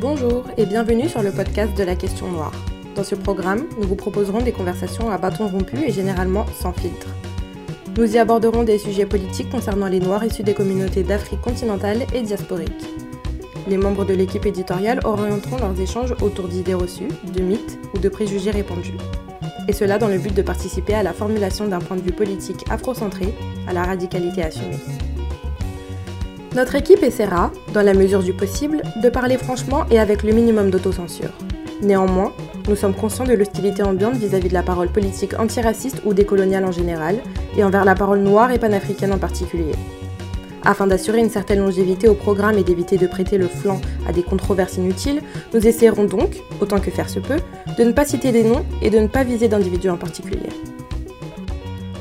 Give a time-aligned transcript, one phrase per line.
[0.00, 2.54] Bonjour et bienvenue sur le podcast de la question noire.
[2.96, 7.08] Dans ce programme, nous vous proposerons des conversations à bâton rompu et généralement sans filtre.
[7.98, 12.22] Nous y aborderons des sujets politiques concernant les Noirs issus des communautés d'Afrique continentale et
[12.22, 12.82] diasporique.
[13.68, 18.08] Les membres de l'équipe éditoriale orienteront leurs échanges autour d'idées reçues, de mythes ou de
[18.08, 18.96] préjugés répandus.
[19.68, 22.64] Et cela dans le but de participer à la formulation d'un point de vue politique
[22.70, 23.34] afrocentré
[23.66, 24.78] à la radicalité assumée.
[26.54, 30.70] Notre équipe essaiera, dans la mesure du possible, de parler franchement et avec le minimum
[30.70, 31.30] d'autocensure.
[31.80, 32.32] Néanmoins,
[32.68, 36.72] nous sommes conscients de l'hostilité ambiante vis-à-vis de la parole politique antiraciste ou décoloniale en
[36.72, 37.20] général,
[37.56, 39.72] et envers la parole noire et panafricaine en particulier.
[40.64, 44.22] Afin d'assurer une certaine longévité au programme et d'éviter de prêter le flanc à des
[44.22, 45.22] controverses inutiles,
[45.54, 47.38] nous essaierons donc, autant que faire se peut,
[47.78, 50.50] de ne pas citer des noms et de ne pas viser d'individus en particulier.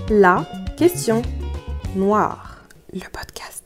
[0.10, 1.22] La question
[1.96, 3.59] noire, le podcast.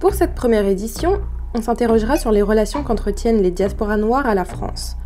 [0.00, 1.20] Pour cette première édition,
[1.54, 4.96] on s'interrogera sur les relations qu'entretiennent les diasporas noires à la France.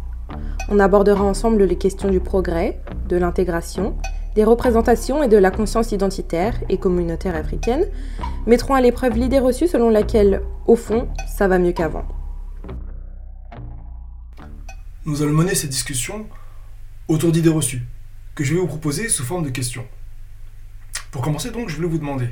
[0.69, 3.97] On abordera ensemble les questions du progrès, de l'intégration,
[4.35, 7.87] des représentations et de la conscience identitaire et communautaire africaine,
[8.47, 12.05] mettront à l'épreuve l'idée reçue selon laquelle, au fond, ça va mieux qu'avant.
[15.07, 16.27] Nous allons mener cette discussion
[17.09, 17.83] autour d'idées reçues,
[18.35, 19.87] que je vais vous proposer sous forme de questions.
[21.11, 22.29] Pour commencer donc, je voulais vous demander,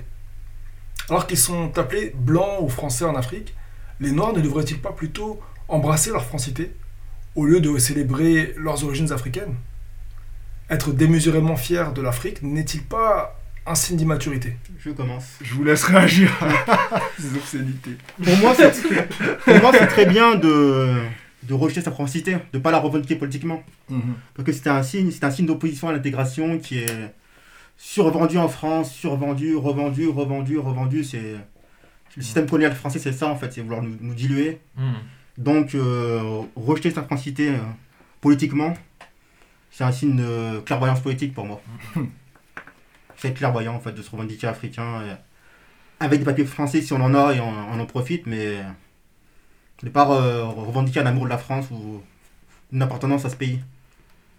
[1.11, 3.55] alors qu'ils sont appelés blancs ou français en Afrique,
[3.99, 6.73] les Noirs ne devraient-ils pas plutôt embrasser leur francité
[7.35, 9.57] au lieu de célébrer leurs origines africaines?
[10.71, 13.37] Être démesurément fier de l'Afrique n'est-il pas
[13.67, 14.57] un signe d'immaturité?
[14.79, 15.25] Je commence.
[15.43, 17.97] Je vous laisse réagir à ces obscénités.
[18.23, 20.95] Pour moi, c'est très bien de,
[21.43, 23.63] de rejeter sa francité, de ne pas la revendiquer politiquement.
[24.35, 27.15] Parce que c'est un signe, c'est un signe d'opposition à l'intégration qui est
[27.81, 31.03] survendu en France, survendu, revendu, revendu, revendu.
[31.03, 31.37] C'est
[32.17, 34.61] le système colonial français, c'est ça en fait, c'est vouloir nous, nous diluer.
[34.77, 34.93] Hmm.
[35.39, 37.59] Donc, euh, rejeter sa francité euh,
[38.21, 38.75] politiquement,
[39.71, 41.63] c'est un signe de clairvoyance politique pour moi.
[43.17, 45.01] c'est clairvoyant en fait, de se revendiquer africain.
[45.01, 45.15] euh,
[46.03, 48.59] avec des papiers français si on en a et on, on en profite, mais
[49.83, 52.03] ne pas euh, revendiquer un amour de la France ou
[52.73, 53.61] une appartenance à ce pays.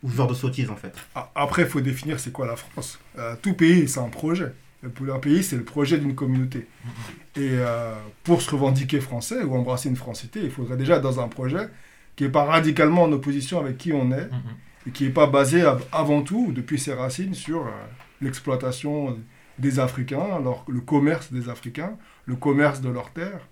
[0.04, 0.94] Ou ce genre de sottise en fait.
[1.36, 3.00] Après, il faut définir c'est quoi la France.
[3.20, 4.52] Euh, tout pays, c'est un projet.
[4.84, 6.68] Un pays, c'est le projet d'une communauté.
[7.36, 11.20] Et euh, pour se revendiquer français ou embrasser une francité, il faudrait déjà être dans
[11.20, 11.70] un projet
[12.16, 14.42] qui n'est pas radicalement en opposition avec qui on est Mhm.
[14.88, 17.72] et qui n'est pas basé av- avant tout, depuis ses racines, sur euh,
[18.22, 19.18] l'exploitation
[19.60, 21.94] des Africains, leur- le commerce des Africains,
[22.26, 23.48] le commerce de leurs terres,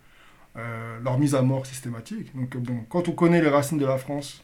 [0.57, 2.35] euh, leur mise à mort systématique.
[2.35, 4.43] Donc bon, quand on connaît les racines de la France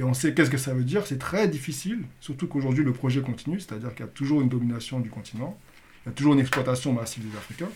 [0.00, 3.20] et on sait qu'est-ce que ça veut dire, c'est très difficile, surtout qu'aujourd'hui le projet
[3.20, 5.58] continue, c'est-à-dire qu'il y a toujours une domination du continent,
[6.04, 7.68] il y a toujours une exploitation massive des Africains.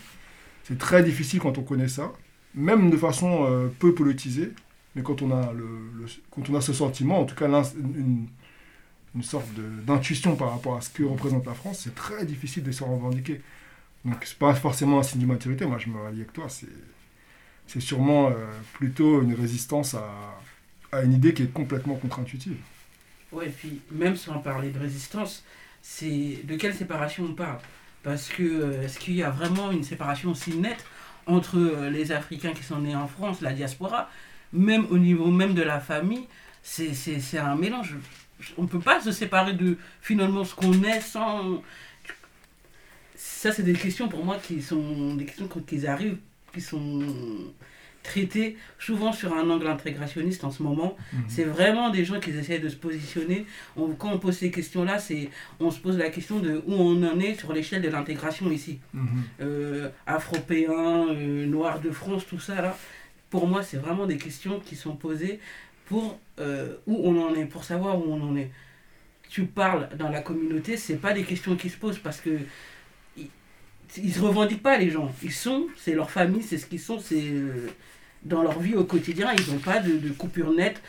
[0.63, 2.11] C'est très difficile quand on connaît ça,
[2.55, 4.53] même de façon euh, peu politisée,
[4.95, 8.27] mais quand on a, ce sentiment, en tout cas une,
[9.21, 12.71] sorte de- d'intuition par rapport à ce que représente la France, c'est très difficile de
[12.71, 13.39] se revendiquer.
[14.03, 16.47] Donc c'est pas forcément un signe d'immaturité, moi je me rallie avec toi,
[17.67, 18.33] c'est sûrement euh,
[18.73, 20.09] plutôt une résistance à,
[20.95, 22.57] à une idée qui est complètement contre-intuitive.
[23.31, 25.43] Ouais, et puis même sans parler de résistance,
[25.81, 27.59] c'est de quelle séparation on parle?
[28.03, 30.85] Parce que euh, est-ce qu'il y a vraiment une séparation aussi nette
[31.25, 34.09] entre euh, les Africains qui sont nés en France, la diaspora,
[34.53, 36.27] même au niveau même de la famille,
[36.61, 37.95] c'est un mélange.
[38.57, 41.61] On ne peut pas se séparer de finalement ce qu'on est sans...
[43.15, 46.17] Ça, c'est des questions pour moi qui sont des questions qui arrivent,
[46.53, 47.01] qui sont
[48.05, 50.95] traitées souvent sur un angle intégrationniste en ce moment.
[51.27, 53.45] C'est vraiment des gens qui essayent de se positionner.
[53.75, 55.29] On- quand on pose ces questions-là, c'est
[55.59, 58.79] on se pose la question de où on en est sur l'échelle de l'intégration ici.
[58.93, 59.07] Mhm.
[59.41, 62.77] Euh, Afropéens, euh, Noirs de France, tout ça là.
[63.29, 65.39] Pour moi, c'est vraiment des questions qui sont posées
[65.87, 68.49] pour euh, où on en est, pour savoir où on en est.
[69.29, 72.37] Tu parles dans la communauté, c'est pas des questions qui se posent parce que
[73.17, 73.27] ils,
[73.97, 75.11] ils se revendiquent pas les gens.
[75.23, 77.67] Ils sont, c'est leur famille, c'est ce qu'ils sont, c'est euh,
[78.25, 80.81] dans leur vie au quotidien, ils n'ont pas de, de coupure nette.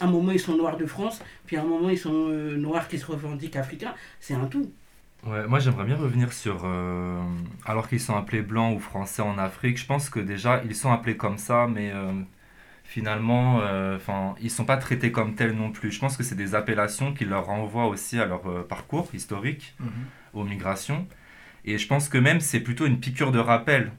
[0.00, 2.56] À un moment, ils sont noirs de France, puis à un moment, ils sont euh,
[2.56, 3.94] noirs qui se revendiquent africains.
[4.20, 4.70] C'est un tout.
[5.26, 6.62] Ouais, moi j'aimerais bien revenir sur.
[6.64, 7.20] euh,
[7.66, 10.90] alors qu'ils sont appelés blancs ou français en Afrique, je pense que déjà ils sont
[10.90, 12.12] appelés comme ça, mais euh,
[12.84, 15.90] finalement, euh, enfin, ils sont pas traités comme tels non plus.
[15.92, 19.74] Je pense que c'est des appellations qui leur renvoient aussi à leur euh, parcours historique,
[19.80, 19.90] Mhm.
[20.34, 21.06] aux migrations.
[21.66, 23.92] Et je pense que même c'est plutôt une piqûre de rappel.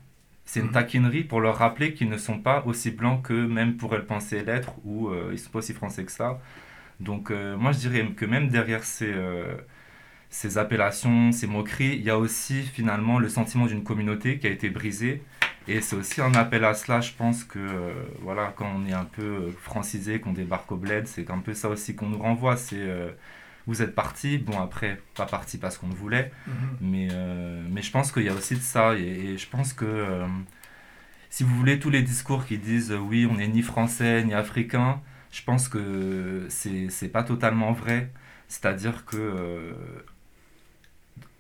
[0.52, 0.72] C'est une Mhm.
[0.72, 4.44] taquinerie pour leur rappeler qu'ils ne sont pas aussi blancs que même pourraient le penser
[4.44, 6.42] l'être, ou euh, ils sont pas aussi français que ça.
[7.00, 9.56] Donc euh, moi je dirais que même derrière ces, euh,
[10.30, 14.50] ces appellations, ces moqueries, il y a aussi finalement le sentiment d'une communauté qui a
[14.52, 15.24] été brisée
[15.68, 17.60] Et c'est aussi un appel à cela, je pense que
[18.22, 21.70] voilà, quand on est un peu francisé, qu'on débarque au bled, c'est un peu ça
[21.70, 22.58] aussi qu'on nous renvoie.
[22.58, 22.88] C'est
[23.72, 26.54] vous êtes parti, bon après, pas parti parce qu'on le voulait, Mhm.
[26.92, 28.96] mais, euh, mais je pense qu'il y a aussi de ça.
[28.98, 29.02] Et,
[29.34, 30.28] et je pense que euh,
[31.30, 34.34] si vous voulez tous les discours qui disent euh, oui, on n'est ni français ni
[34.34, 35.02] africain,
[35.32, 38.10] je pense que c'est pas totalement vrai.
[38.50, 39.74] C'est-à-dire que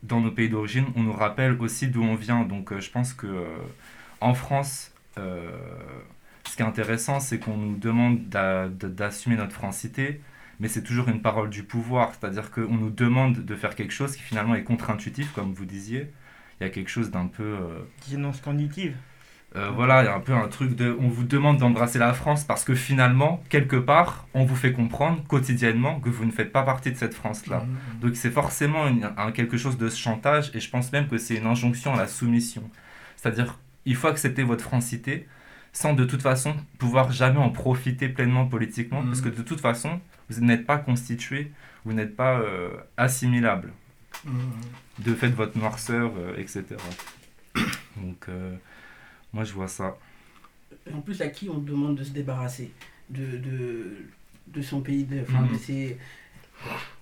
[0.03, 2.43] dans nos pays d'origine, on nous rappelle aussi d'où on vient.
[2.43, 3.27] Donc je pense que
[4.21, 10.21] en France, ce qui est intéressant, c'est qu'on nous demande d'a- de- d'assumer notre francité,
[10.61, 12.13] mais c'est toujours une parole du pouvoir.
[12.13, 16.11] C'est-à-dire qu'on nous demande de faire quelque chose qui finalement est contre-intuitif, comme vous disiez.
[16.59, 17.43] Il y a quelque chose d'un peu...
[17.43, 18.95] euh, Dissonance cognitive.
[19.57, 20.95] euh, voilà, il y a un peu un truc de.
[20.99, 25.23] On vous demande d'embrasser la France parce que finalement, quelque part, on vous fait comprendre
[25.27, 27.59] quotidiennement que vous ne faites pas partie de cette France-là.
[27.65, 27.99] Mhm.
[28.01, 31.35] Donc c'est forcément une- un, quelque chose de chantage et je pense même que c'est
[31.35, 32.63] une injonction à la soumission.
[33.17, 35.27] C'est-à-dire, il faut accepter votre francité
[35.73, 39.99] sans de toute façon pouvoir jamais en profiter pleinement politiquement parce que de toute façon,
[40.39, 41.51] vous n'êtes pas constitué,
[41.85, 43.71] vous n'êtes pas euh, assimilable
[44.25, 44.33] Mhm.
[44.99, 46.63] de fait de votre noirceur, euh, etc.
[47.97, 48.55] Donc, euh,
[49.33, 49.97] moi je vois ça.
[50.93, 52.71] En plus, à qui on demande de se débarrasser
[53.09, 53.91] de, de,
[54.47, 55.53] de son pays, de, Mhm.
[55.53, 55.97] de, ses-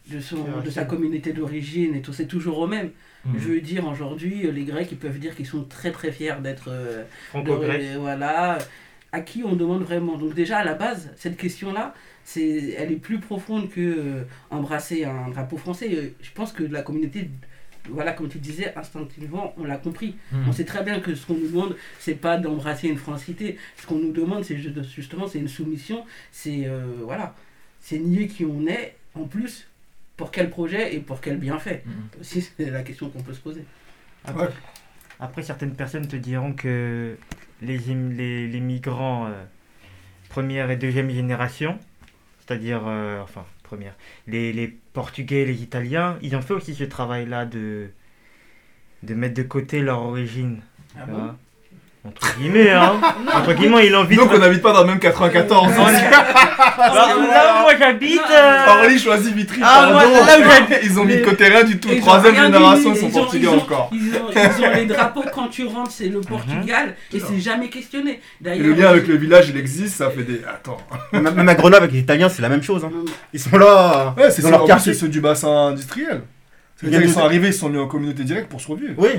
[0.09, 2.13] de, son, de sa communauté d'origine et tout.
[2.13, 2.91] C'est toujours au même.
[3.25, 3.33] Mhm.
[3.37, 6.69] Je veux dire, aujourd'hui, les Grecs, ils peuvent dire qu'ils sont très très fiers d'être.
[6.69, 7.81] euh, Franco-grec.
[7.93, 8.57] de- voilà.
[9.11, 10.17] À qui on demande vraiment?
[10.17, 11.93] Donc, déjà, à la base, cette question-là,
[12.31, 15.89] c'est, elle est plus profonde que euh, embrasser un drapeau français.
[15.93, 17.29] Euh, Je pense que la communauté.
[17.89, 20.15] Voilà, comme tu disais, instinctivement, on l'a compris.
[20.31, 20.45] Mhm.
[20.49, 23.57] On sait très bien que ce qu'on nous demande, c'est pas d'embrasser une francité.
[23.77, 26.05] Ce qu'on nous demande, c'est ju- justement, c'est une soumission.
[26.31, 27.33] C'est euh, voilà,
[27.81, 28.95] c'est nier qui on est.
[29.15, 29.67] En plus,
[30.17, 31.83] pour quel projet et pour quel bienfait.
[32.19, 33.63] Aussi, c'est la question qu'on peut se poser.
[34.25, 34.53] Après, Ouais.
[35.19, 37.17] après, certaines personnes te diront que
[37.63, 39.31] les, im- les, les migrants euh,
[40.27, 41.79] première et deuxième génération,
[42.49, 47.45] c'est-à-dire, euh, enfin, première, les, les Portugais, les Italiens, ils ont fait aussi ce travail-là
[47.45, 47.91] de,
[49.03, 50.61] de mettre de côté leur origine.
[50.95, 51.35] Ah bon?
[52.07, 52.93] Entre guillemets, hein.
[53.35, 54.37] Entre guillemets, ils envie Donc de.
[54.37, 55.73] on n'habite pas dans le même 94.
[55.75, 58.21] Bah, là où moi j'habite.
[58.31, 59.93] euh, Orly choisit Vitry, Ah, pardon.
[59.93, 60.79] moi, là où j'habite.
[60.85, 61.89] Ils ont mis de côté rien du tout.
[61.91, 63.89] Ils ont Troisième rien génération, ils sont ont- portugais ils ont- encore.
[63.91, 67.69] Ils ont, ils ont les drapeaux quand tu rentres, c'est le Portugal et c'est jamais
[67.69, 68.11] questionné.
[68.11, 70.41] Et D'ailleurs, le lien avec le village, il existe, ça fait des.
[70.47, 70.77] Attends.
[71.11, 72.85] Même même à Grenoble avec les Italiens, c'est la même chose.
[72.85, 72.91] hein.
[73.33, 74.15] Ils sont là.
[74.17, 74.93] Ouais, c'est dans ceux, leur plus, quartier.
[74.93, 76.21] c'est ceux du bassin industriel.
[76.81, 78.93] Ils C'est-à-dire de- sont arrivés, ils sont mis en communauté directe pour survivre.
[78.97, 79.09] Oui,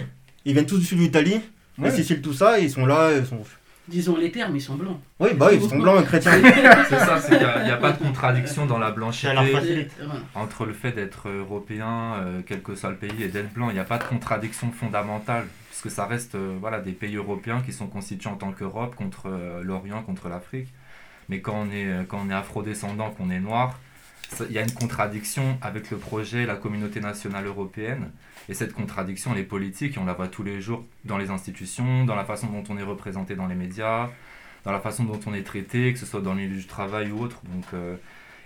[0.47, 1.41] ils viennent tous du sud de l'Italie,
[1.81, 1.89] Ouais.
[1.89, 3.11] la Sicile, tout ça, et ils sont là.
[3.17, 3.43] Ils sont...
[3.89, 5.01] disons les termes, ils sont blancs.
[5.19, 6.33] Oui, bah ils sont blancs, chrétiens.
[6.89, 9.89] C'est ça, c'est qu'il n'y a, pas de contradiction dans la blanchité
[10.35, 13.71] entre le fait d'être européen, euh, quel que soit le pays, et d'être blanc.
[13.71, 17.63] Il n'y a pas de contradiction fondamentale, puisque ça reste euh, voilà, des pays européens
[17.65, 20.69] qui sont constitués en tant qu'Europe contre euh, l'Orient, contre l'Afrique.
[21.29, 23.79] Mais quand on est, quand on est afrodescendant, qu'on est noir,
[24.49, 28.11] il y a une contradiction avec le projet, la communauté nationale européenne.
[28.51, 31.31] Et cette contradiction, elle est politique, et on la voit tous les jours dans les
[31.31, 34.11] institutions, dans la façon dont on est représenté dans les médias,
[34.65, 37.13] dans la façon dont on est traité, que ce soit dans le milieu du travail
[37.13, 37.41] ou autre.
[37.55, 37.95] Donc, euh,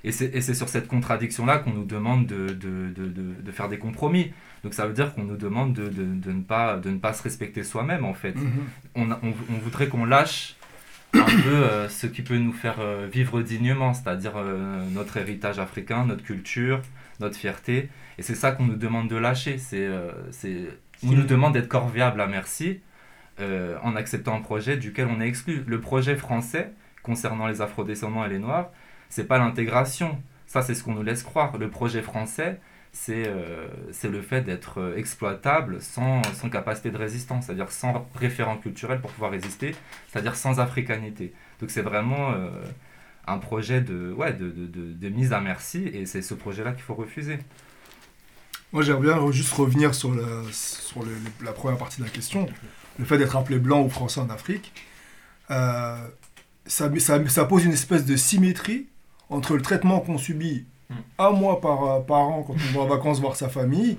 [0.06, 3.78] et c'est sur cette contradiction-là qu'on nous demande de, de, de, de, de faire des
[3.78, 4.32] compromis.
[4.62, 7.64] Donc ça veut dire qu'on nous demande de, ne pas, de ne pas se respecter
[7.64, 8.34] soi-même, en fait.
[8.36, 8.50] Mhm.
[8.96, 10.56] On, a- on, on voudrait qu'on lâche
[11.14, 15.58] un peu euh, ce qui peut nous faire euh, vivre dignement, c'est-à-dire euh, notre héritage
[15.58, 16.82] africain, notre culture,
[17.20, 17.88] notre fierté.
[18.18, 19.58] Et c'est ça qu'on nous demande de lâcher.
[19.58, 20.12] C'est, euh,
[21.02, 22.80] on nous demande d'être corvéable à merci
[23.40, 25.64] euh, en acceptant un projet duquel on est exclu.
[25.66, 28.70] Le projet français concernant les afrodescendants et les noirs,
[29.08, 30.18] c'est pas l'intégration.
[30.46, 31.56] Ça, c'est ce qu'on nous laisse croire.
[31.58, 32.60] Le projet français,
[32.92, 38.06] c'est euh, c'est le fait d'être euh, exploitable sans, sans capacité de résistance, c'est-à-dire sans
[38.14, 39.74] référent culturel pour pouvoir résister,
[40.08, 41.34] c'est-à-dire sans africanité.
[41.60, 42.48] Donc c'est vraiment euh,
[43.26, 46.72] un projet de, ouais, de, de, de, de mise à merci et c'est ce projet-là
[46.72, 47.38] qu'il faut refuser.
[48.74, 50.44] Moi, j'aimerais bien juste revenir sur, le-
[51.44, 52.46] la première partie de la question.
[52.98, 54.72] Le fait d'être appelé blanc ou français en Afrique,
[55.50, 55.96] euh,
[56.66, 58.86] ça, ça- ça pose une espèce de symétrie
[59.30, 60.94] entre le traitement qu'on subit Mm.
[61.20, 63.96] un mois par, euh, par an quand on va en vacances voir sa famille,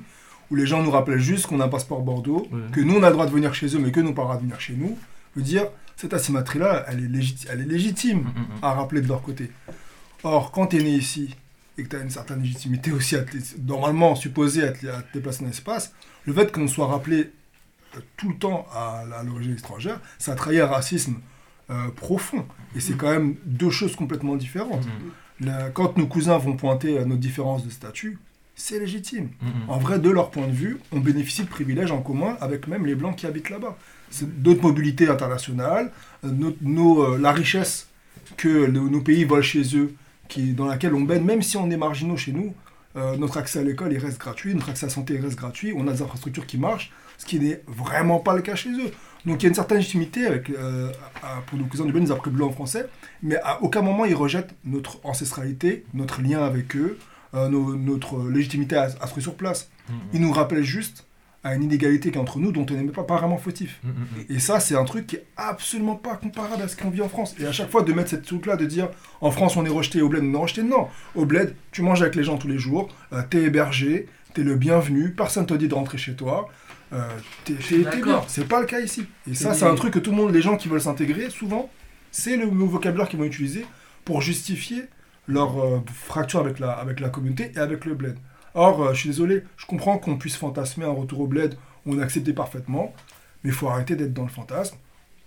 [0.51, 2.59] où les gens nous rappellent juste qu'on a un passeport Bordeaux, Ouais.
[2.73, 4.25] que nous on a le droit de venir chez eux, mais que nous pas le
[4.27, 4.95] droit de venir chez nous.
[5.35, 8.45] Je veux dire, cette asymétrie-là, elle, est elle est légitime mm, mm.
[8.61, 9.51] à rappeler de leur côté.
[10.23, 11.33] Or, quand tu es né ici
[11.77, 15.01] et que tu as une certaine légitimité aussi, à te- normalement supposée à te, à
[15.01, 15.93] te déplacer dans l'espace,
[16.25, 17.31] le fait qu'on soit rappelé
[17.95, 21.15] euh, tout le temps à, à l'origine étrangère, ça trahit un racisme
[21.69, 22.45] euh, profond.
[22.75, 24.85] Et c'est quand même deux choses complètement différentes.
[24.85, 28.19] Mm, La- quand nos cousins vont pointer à nos différences de statut,
[28.55, 29.29] c'est légitime.
[29.41, 29.69] mm, mm.
[29.69, 32.85] En vrai, de leur point de vue, on bénéficie de privilèges en commun avec même
[32.85, 33.77] les blancs qui habitent là-bas.
[34.11, 35.91] c'est d'autres mobilités internationales,
[36.23, 37.87] euh, nos- nos, euh, la richesse
[38.37, 39.93] que le- nos pays volent chez eux,
[40.27, 42.53] qui, dans laquelle on baigne, même si on est marginaux chez nous,
[42.95, 45.37] euh, notre accès à l'école il reste gratuit, notre accès à la santé il reste
[45.37, 48.69] gratuit, on a des infrastructures qui marchent, ce qui n'est vraiment pas le cas chez
[48.69, 48.91] eux.
[49.25, 50.91] Donc il y a une certaine légitimité avec, euh,
[51.23, 52.87] à- pour nos cousins du Bénin, ils appellent blanc en français,
[53.23, 56.97] mais à aucun moment ils rejettent notre ancestralité, notre lien avec eux,
[57.33, 59.69] euh, nos- notre légitimité à, à se trouver sur place.
[59.89, 59.95] Mhm.
[60.13, 61.05] Ils nous rappellent juste
[61.45, 63.79] à une inégalité qui est entre nous dont on n'est pas, pas vraiment fautif.
[63.83, 64.35] Mhm, mhm.
[64.35, 67.07] Et ça, c'est un truc qui est absolument pas comparable à ce qu'on vit en
[67.07, 67.35] France.
[67.39, 68.89] Et à chaque fois, de mettre cette truc-là, de dire
[69.21, 70.63] en France, on est rejeté, au bled, on est rejeté.
[70.63, 70.87] Non.
[71.13, 74.55] Au bled, tu manges avec les gens tous les jours, euh, t'es hébergé, t'es le
[74.55, 76.49] bienvenu, personne te dit de rentrer chez toi.
[76.93, 76.99] Euh,
[77.45, 77.53] t'es
[78.03, 78.21] bien.
[78.27, 79.05] C'est pas le cas ici.
[79.29, 81.29] Et ça, C'est- c'est un truc que tout le monde, les gens qui veulent s'intégrer,
[81.29, 81.69] souvent,
[82.11, 83.65] c'est le vocabulaire qu'ils vont utiliser
[84.03, 84.83] pour justifier
[85.27, 88.17] leur euh, fracture avec la, avec la communauté et avec le bled.
[88.55, 91.99] Or, euh, je suis désolé, je comprends qu'on puisse fantasmer un retour au bled, on
[91.99, 92.93] acceptait parfaitement,
[93.43, 94.77] mais il faut arrêter d'être dans le fantasme.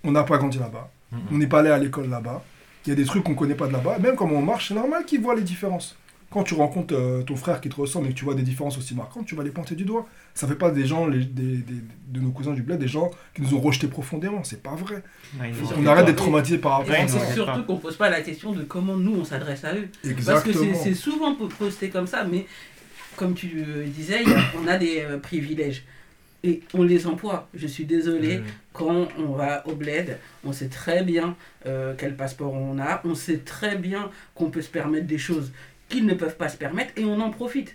[0.03, 0.91] On n'a pas grandi là-bas,
[1.31, 2.43] on n'est pas allé à l'école là-bas,
[2.87, 4.75] il y a des trucs qu'on connaît pas de là-bas, même quand on marche, c'est
[4.75, 5.97] normal qu'ils voient les différences.
[6.31, 8.77] Quand tu rencontres euh, ton frère qui te ressemble et que tu vois des différences
[8.77, 10.07] aussi marquantes, tu vas les pointer du doigt.
[10.35, 13.11] Ça fait pas des gens, les- des, des- de nos cousins du bled, des gens
[13.35, 14.45] qui nous ont rejetés profondément.
[14.45, 15.03] C'est pas vrai.
[15.41, 17.33] Ouais, On arrête d'être traumatisé par rapport à Ouais, ça.
[17.33, 19.89] surtout qu'on pose pas la question de comment nous on s'adresse à eux.
[19.91, 20.65] Parce que Exactement.
[20.75, 22.45] c'est c'est souvent po- posté comme ça, mais
[23.19, 23.49] comme tu
[23.87, 25.83] disais, a- on a des euh, privilèges.
[26.45, 27.49] Et on les emploie.
[27.53, 28.45] Je suis désolé, Mhm.
[28.73, 33.17] quand on va au bled, on sait très bien euh, quel passeport on a, on
[33.17, 35.51] sait très bien qu'on peut se permettre des choses
[35.89, 37.75] qu'ils ne peuvent pas se permettre et on en profite.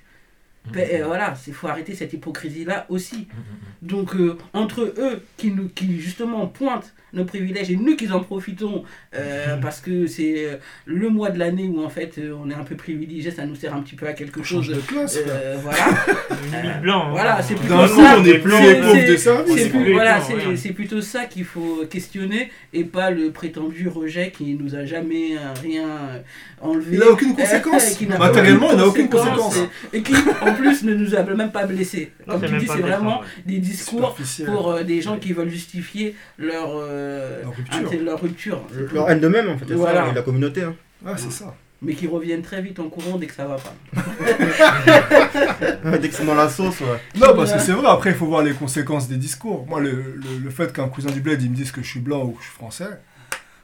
[0.72, 3.28] Ben, euh, voilà, il faut arrêter cette hypocrisie-là aussi.
[3.28, 8.12] Mhm, Donc, euh, entre eux qui, nous, qui justement pointent nos privilèges et nous qui
[8.12, 8.84] en profitons
[9.16, 12.54] euh, parce que c'est euh, le mois de l'année où en fait euh, on est
[12.56, 14.68] un peu privilégié, ça nous sert un petit peu à quelque On chose.
[14.68, 15.18] de classe.
[15.28, 16.80] Euh, voilà.
[16.82, 17.08] Blanc.
[17.08, 17.12] hein.
[17.12, 17.94] Voilà, c'est plutôt ça.
[17.94, 19.18] coup, on est plus de.
[19.18, 20.20] C'est voilà,
[20.56, 25.36] c'est plutôt ça qu'il faut questionner et pas le prétendu rejet qui nous a jamais
[25.62, 26.22] rien
[26.64, 26.94] enlevé.
[26.94, 28.02] Il n'a aucune conséquence.
[28.02, 29.58] Euh, Matériellement, il n'a aucune conséquence.
[29.92, 32.12] Et, et qui en plus ne nous a même pas blessés.
[32.28, 33.28] Comme c'est tu dis, c'est vraiment ouais.
[33.46, 34.16] des discours
[34.46, 37.03] pour euh, des gens qui veulent justifier leur, euh, Leur
[37.46, 37.90] rupture.
[37.92, 38.62] inté- leur rupture.
[38.94, 40.02] Leur haine d'eux-mêmes, en fait, c'est Voilà.
[40.04, 40.64] ça, et de la communauté.
[40.64, 40.76] hein.
[41.06, 41.54] Ah, c'est ça.
[41.82, 43.74] Mais qui reviennent très vite en courant dès que ça va pas.
[46.00, 47.00] Dès que c'est dans la sauce, ouais.
[47.16, 49.66] Non, parce que c'est vrai, après, il faut voir les conséquences des discours.
[49.68, 52.00] Moi, le, le, le fait qu'un cousin du bled, il me dise que je suis
[52.00, 52.88] blanc ou que je suis français,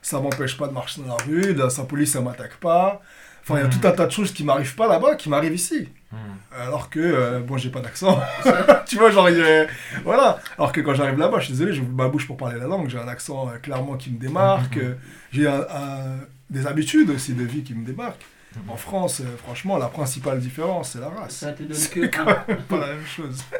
[0.02, 3.02] ça m'empêche pas de marcher dans la rue, la, sa police, ça m'attaque pas.
[3.42, 3.80] Enfin, il y a Mhm.
[3.80, 5.90] tout un tas de choses qui m'arrivent pas là-bas, qui m'arrivent ici.
[6.12, 6.20] Mhm.
[6.60, 8.20] Alors que, euh, bon, j'ai pas d'accent.
[8.88, 9.68] tu vois, genre, il est-
[10.04, 10.40] voilà.
[10.58, 12.90] Alors que quand j'arrive là-bas, je suis désolé, j'ouvre ma bouche pour parler la langue,
[12.90, 14.82] j'ai un accent euh, clairement qui me démarque, Mhm.
[14.84, 14.94] euh,
[15.32, 18.26] j'ai un- un- des habitudes aussi de vie qui me démarquent.
[18.56, 18.70] Mhm.
[18.72, 21.36] En France, euh, franchement, la principale différence, c'est la race.
[21.36, 22.44] Ça te donne C'est que quand un.
[22.48, 23.44] même pas la même chose.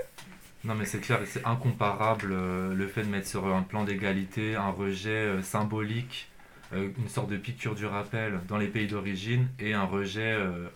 [0.66, 4.58] Non mais c'est clair, c'est incomparable euh, le fait de mettre sur un plan d'égalité
[4.58, 6.30] un rejet euh, symbolique,
[6.74, 10.68] euh, une sorte de piqûre du rappel dans les pays d'origine et un rejet euh,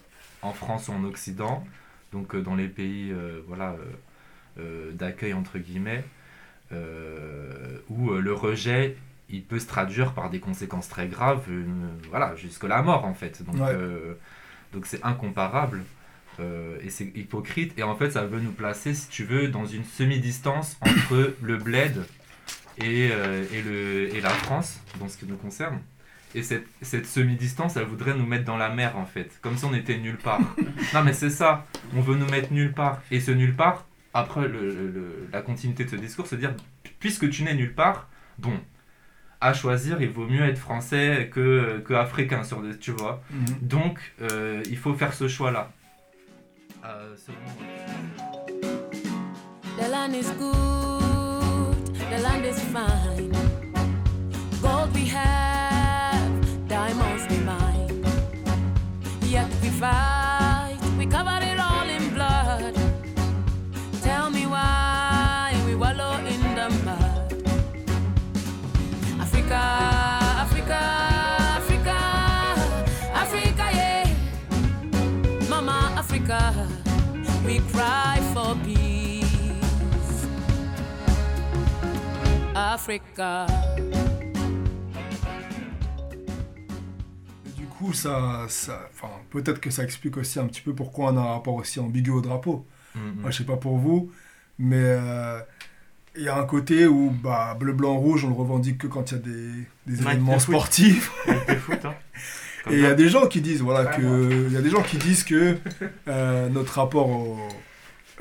[0.43, 1.65] en France ou en Occident,
[2.12, 3.75] donc euh, dans les pays euh, voilà,
[4.59, 6.03] euh, d'accueil entre guillemets,
[7.89, 8.97] où le rejet
[9.29, 13.13] il peut se traduire par des conséquences très graves, une- voilà, jusque la mort en
[13.13, 13.43] fait.
[13.43, 13.77] Donc Ouais.
[14.73, 15.81] donc c'est incomparable.
[16.39, 17.77] Euh, et c'est hypocrite.
[17.77, 21.57] Et en fait, ça veut nous placer, si tu veux, dans une semi-distance entre le
[21.57, 22.05] bled
[22.79, 25.79] et, euh, et, le, et la France, dans ce qui nous concerne.
[26.35, 29.39] Et cette, cette semi-distance, elle voudrait nous mettre dans la mer, en fait.
[29.41, 30.39] Comme si on était nulle part.
[30.93, 31.65] non, mais c'est ça.
[31.95, 33.01] On veut nous mettre nulle part.
[33.11, 33.85] Et ce nulle part,
[34.15, 36.53] après le- le- le- la continuité de ce discours, c'est dire,
[36.99, 38.07] puisque tu n'es nulle part,
[38.39, 38.59] bon,
[39.41, 43.21] à choisir, il vaut mieux être français que, que africain, sur des- tu vois.
[43.61, 45.71] Donc, euh, il faut faire ce choix-là.
[46.85, 47.37] Euh, selon-
[49.77, 53.31] The land is good, the land is fine.
[54.61, 55.52] Gold we have,
[59.83, 62.73] We fight, we cover it all in blood.
[64.01, 67.33] Tell me why we wallow in the mud.
[69.19, 69.61] Africa,
[70.45, 70.79] Africa,
[71.59, 71.97] Africa,
[73.13, 75.49] Africa, yeah.
[75.49, 76.65] Mama Africa,
[77.45, 80.25] we cry for peace.
[82.55, 83.92] Africa.
[87.83, 91.21] Coup, ça, ça, enfin, peut-être que ça explique aussi un petit peu pourquoi on a
[91.21, 92.65] un rapport aussi ambigu au drapeau.
[92.95, 93.21] Mhm.
[93.21, 94.11] Moi, je sais pas pour vous,
[94.57, 95.39] mais euh,
[96.15, 99.11] il y a un côté où bah, bleu, blanc, rouge, on le revendique que quand
[99.11, 99.51] il y a des,
[99.87, 101.11] des événements sportifs.
[101.65, 101.95] Foot, hein.
[102.71, 104.81] Et il y a des gens qui disent, voilà, que, il y a des gens
[104.81, 105.57] qui disent que
[106.07, 107.37] euh, notre rapport au,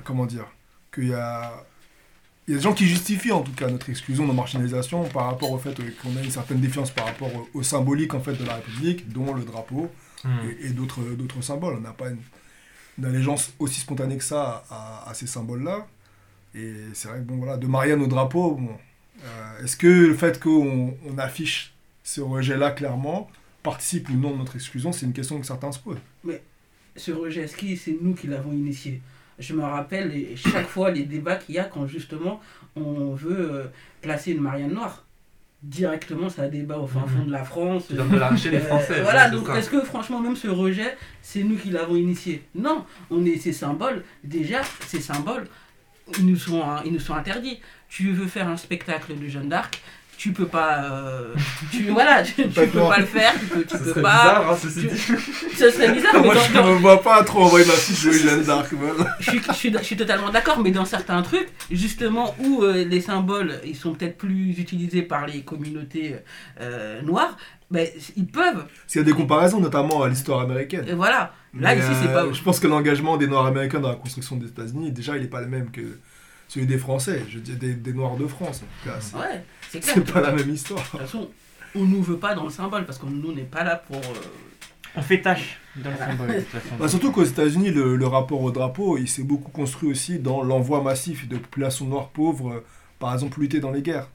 [0.03, 0.47] comment dire,
[0.93, 1.65] qu'il y a
[2.49, 5.27] il y a des gens qui justifient en tout cas notre exclusion, notre marginalisation par
[5.27, 8.45] rapport au fait qu'on a une certaine défiance par rapport au, symbolique en fait de
[8.45, 9.91] la République, dont le drapeau
[10.25, 10.29] Hmm.
[10.49, 11.75] et, et d'autres d'autres symboles.
[11.79, 12.19] On n'a pas une,
[12.99, 15.89] une allégeance aussi spontanée que ça à, à ces symboles-là.
[16.55, 18.69] Et c'est vrai que bon voilà, de Marianne au drapeau, bon,
[19.25, 23.29] euh, est-ce que le fait qu'on on affiche ce rejet-là clairement
[23.65, 24.93] participe ou non de notre exclusion?
[24.93, 25.99] C'est une question que certains se posent.
[26.95, 29.01] Ce rejet ski, c'est nous qui l'avons initié?
[29.43, 32.41] Je me rappelle chaque fois les débats qu'il y a quand justement
[32.77, 33.65] on veut euh,
[34.01, 35.05] placer une Marianne Noire.
[35.65, 37.09] Directement, ça débat au fin Mhm.
[37.09, 37.85] fond de la France.
[37.89, 39.01] Tu viens de lâcher les Euh, Français.
[39.03, 42.43] voilà, donc est-ce que franchement, même ce rejet, c'est nous qui l'avons initié?
[42.55, 44.03] Non, on est ces symboles.
[44.25, 45.47] Déjà, ces symboles,
[46.19, 47.61] ils nous sont, ils nous sont interdits.
[47.89, 49.81] Tu veux faire un spectacle de Jeanne d'Arc,
[50.23, 50.85] tu peux pas.
[50.85, 51.35] euh,
[51.73, 54.19] tu, voilà, tu, tu peux pas le faire, tu peux, tu peux serait pas.
[54.23, 54.97] bizarre, hein, ceci tu- dit.
[55.57, 58.43] Ce serait bizarre, Moi, je ne me vois pas trop envoyer ma fiche de Jeanne
[58.45, 58.71] d'Arc.
[59.19, 62.85] je suis, je, suis, je suis totalement d'accord, mais dans certains trucs, justement, où euh,
[62.85, 66.15] les symboles, ils sont peut-être plus utilisés par les communautés
[66.61, 67.37] euh, noires,
[67.73, 68.65] ben, ils peuvent.
[68.87, 70.85] S'il y a des comparaisons, notamment à l'histoire américaine.
[70.87, 71.33] Et voilà.
[71.59, 72.27] Là, Mais, ici, c'est pas.
[72.33, 75.29] Je pense que l'engagement des Noirs américains dans la construction des États-Unis, déjà, il n'est
[75.29, 75.99] pas le même que
[76.53, 77.25] celui des Français.
[77.31, 78.63] Je dis des, des Noirs de France.
[78.63, 79.95] En tout cas, c'est- Ouais, c'est clair.
[79.97, 80.83] c'est pas la même histoire.
[80.83, 81.29] De toute façon,
[81.75, 83.97] on nous veut pas dans le symbole parce qu'on nous n'est pas là pour.
[83.97, 84.19] euh,
[84.95, 86.29] On fait tâche dans le symbole.
[86.29, 86.75] de toute façon.
[86.79, 90.43] Bah, surtout qu'aux États-Unis, le, le rapport au drapeau, il s'est beaucoup construit aussi dans
[90.43, 92.65] l'envoi massif de populations noires pauvres, euh,
[92.99, 94.09] par exemple, lutter dans les guerres.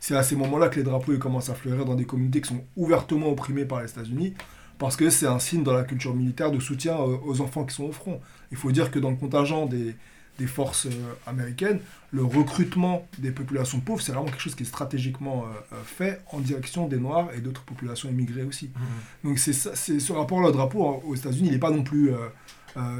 [0.00, 2.48] C'est à ces moments-là que les drapeaux ils commencent à fleurir dans des communautés qui
[2.48, 4.32] sont ouvertement opprimées par les États-Unis,
[4.78, 7.74] parce que c'est un signe dans la culture militaire de soutien euh, aux enfants qui
[7.74, 8.20] sont au front.
[8.50, 9.94] Il faut dire que dans le contingent des,
[10.38, 10.90] des forces euh,
[11.26, 11.80] américaines,
[12.12, 16.22] le recrutement des populations pauvres, c'est vraiment quelque chose qui est stratégiquement euh, euh, fait
[16.32, 18.70] en direction des Noirs et d'autres populations immigrées aussi.
[18.74, 19.30] Mhm.
[19.30, 22.12] Donc c'est ce rapport-là au drapeau hein, aux États-Unis, il n'est pas non plus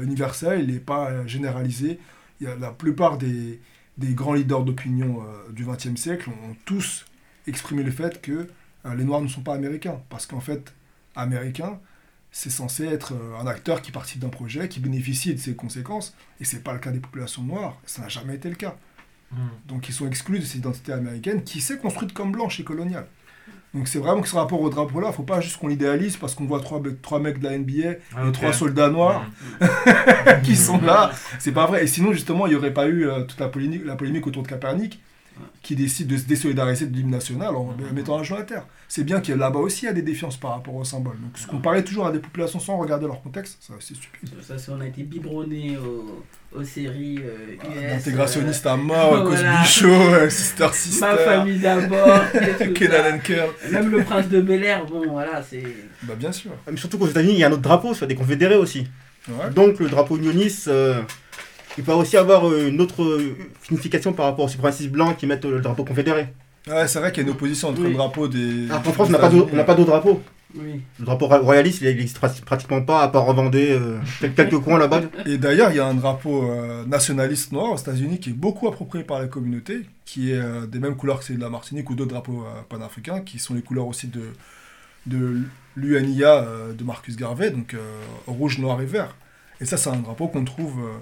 [0.01, 1.99] universel, il n'est pas généralisé.
[2.39, 3.59] Il y a la plupart des,
[3.97, 7.05] des grands leaders d'opinion du XXe siècle ont, tous
[7.47, 8.47] exprimé le fait que
[8.95, 10.73] les Noirs ne sont pas américains, parce qu'en fait,
[11.15, 11.79] américain,
[12.37, 16.13] c'est censé être euh, un acteur qui participe d'un projet, qui bénéficie de ses conséquences,
[16.41, 18.75] et c'est pas le cas des populations noires, ça n'a jamais été le cas.
[19.31, 19.37] Mhm.
[19.67, 23.07] Donc ils sont exclus de cette identité américaine qui s'est construite comme blanche et coloniale.
[23.73, 26.45] Donc c'est vraiment que ce rapport au drapeau-là, faut pas juste qu'on l'idéalise parce qu'on
[26.45, 28.33] voit trois, trois mecs de la NBA Ah, et ok.
[28.33, 29.25] trois soldats noirs
[29.61, 30.41] Mhm.
[30.43, 31.11] qui sont là.
[31.39, 31.85] C'est pas vrai.
[31.85, 34.43] Et sinon, justement, il n'y aurait pas eu euh, toute la polémique, la polémique autour
[34.43, 35.01] de Capernic
[35.61, 37.93] qui décide de se désolidariser de l'hymne national en Mhm.
[37.93, 38.65] mettant un genou à terre.
[38.87, 40.83] C'est bien qu'il y a là-bas aussi il y a des défiances par rapport au
[40.83, 41.15] symbole.
[41.21, 44.29] Donc se comparer toujours à des populations sans regarder leur contexte, ça, c'est stupide.
[44.41, 46.23] Ça, c'est- on a été biberonné aux,
[46.57, 47.55] aux séries euh,
[47.95, 48.01] US.
[48.01, 49.61] Intégrationniste à mort, voilà.
[49.63, 52.21] Cosby Show, euh, Sister euh, Sister, ma famille d'abord.
[52.75, 53.69] Kenan ça.
[53.71, 55.63] Même le prince de Bel Air, bon, voilà, c'est.
[56.03, 56.51] Bah bien sûr.
[56.71, 58.87] Mais surtout qu'aux États-Unis, il y a un autre drapeau, c'est des confédérés aussi.
[59.27, 59.49] Ouais.
[59.55, 61.01] Donc le drapeau unioniste, euh,
[61.77, 65.27] il peut aussi avoir euh, une autre euh, signification par rapport aux suprémacistes blancs qui
[65.27, 66.27] mettent le drapeau confédéré.
[66.67, 67.89] Ouais, c'est vrai qu'il y a une opposition entre Oui.
[67.89, 68.65] le drapeau des.
[68.69, 70.21] Alors qu'en France, on n'a pas d'au- on n'a pas d'autre drapeau.
[70.57, 70.81] Oui.
[70.99, 74.59] Le drapeau ra- royaliste, il n'existe pratiquement pas, à part en Vendée, euh, quel- quelques
[74.59, 75.01] coins là-bas.
[75.25, 78.67] Et d'ailleurs, il y a un drapeau euh, nationaliste noir aux États-Unis qui est beaucoup
[78.67, 81.89] approprié par la communauté, qui est euh, des mêmes couleurs que celui de la Martinique
[81.89, 84.21] ou d'autres drapeaux euh, panafricains, qui sont les couleurs aussi de,
[85.07, 85.41] de
[85.75, 87.79] l'UNIA euh, de Marcus Garvey, donc euh,
[88.25, 89.13] rouge, noir et vert.
[89.61, 90.97] Et ça, c'est un drapeau qu'on trouve euh,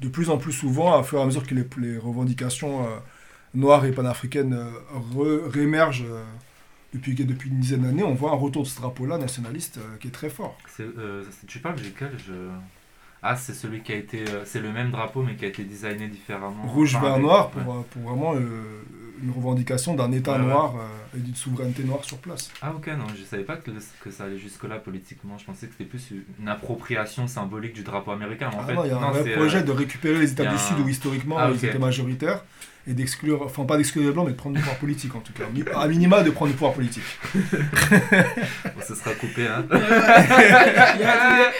[0.00, 2.96] de plus en plus souvent, à fur et à mesure que les, les revendications euh,
[3.54, 6.22] noires et panafricaines euh, réémergent euh,
[6.94, 8.04] depuis, depuis une dizaine d'années.
[8.04, 10.56] On voit un retour de ce drapeau-là nationaliste qui est très fort.
[10.68, 10.86] C'est,
[11.30, 12.32] c'est- tu parles duquel je...
[13.22, 14.24] Ah, c'est celui qui a été.
[14.44, 16.66] c'est le même drapeau, mais qui a été designé différemment.
[16.66, 18.82] Rouge, vert, noir, pour, pour vraiment euh,
[19.22, 20.38] une revendication d'un État ouais.
[20.38, 22.50] noir euh, et d'une souveraineté noire sur place.
[22.62, 23.70] Ah, ok, non, je savais pas que,
[24.02, 25.38] que ça allait jusque-là politiquement.
[25.38, 28.48] Je pensais que c'était plus une appropriation symbolique du drapeau américain.
[28.52, 30.32] mais en Ah fait, non, il y a un vrai projet euh, de récupérer les
[30.32, 32.44] États du un- Sud où historiquement Ah, ils étaient majoritaires
[32.88, 35.32] et d'exclure, enfin pas d'exclure les Blancs, mais de prendre du pouvoir politique en tout
[35.32, 35.44] cas.
[35.78, 37.02] À minima de prendre du pouvoir politique.
[37.34, 39.64] bon, ça sera coupé, hein.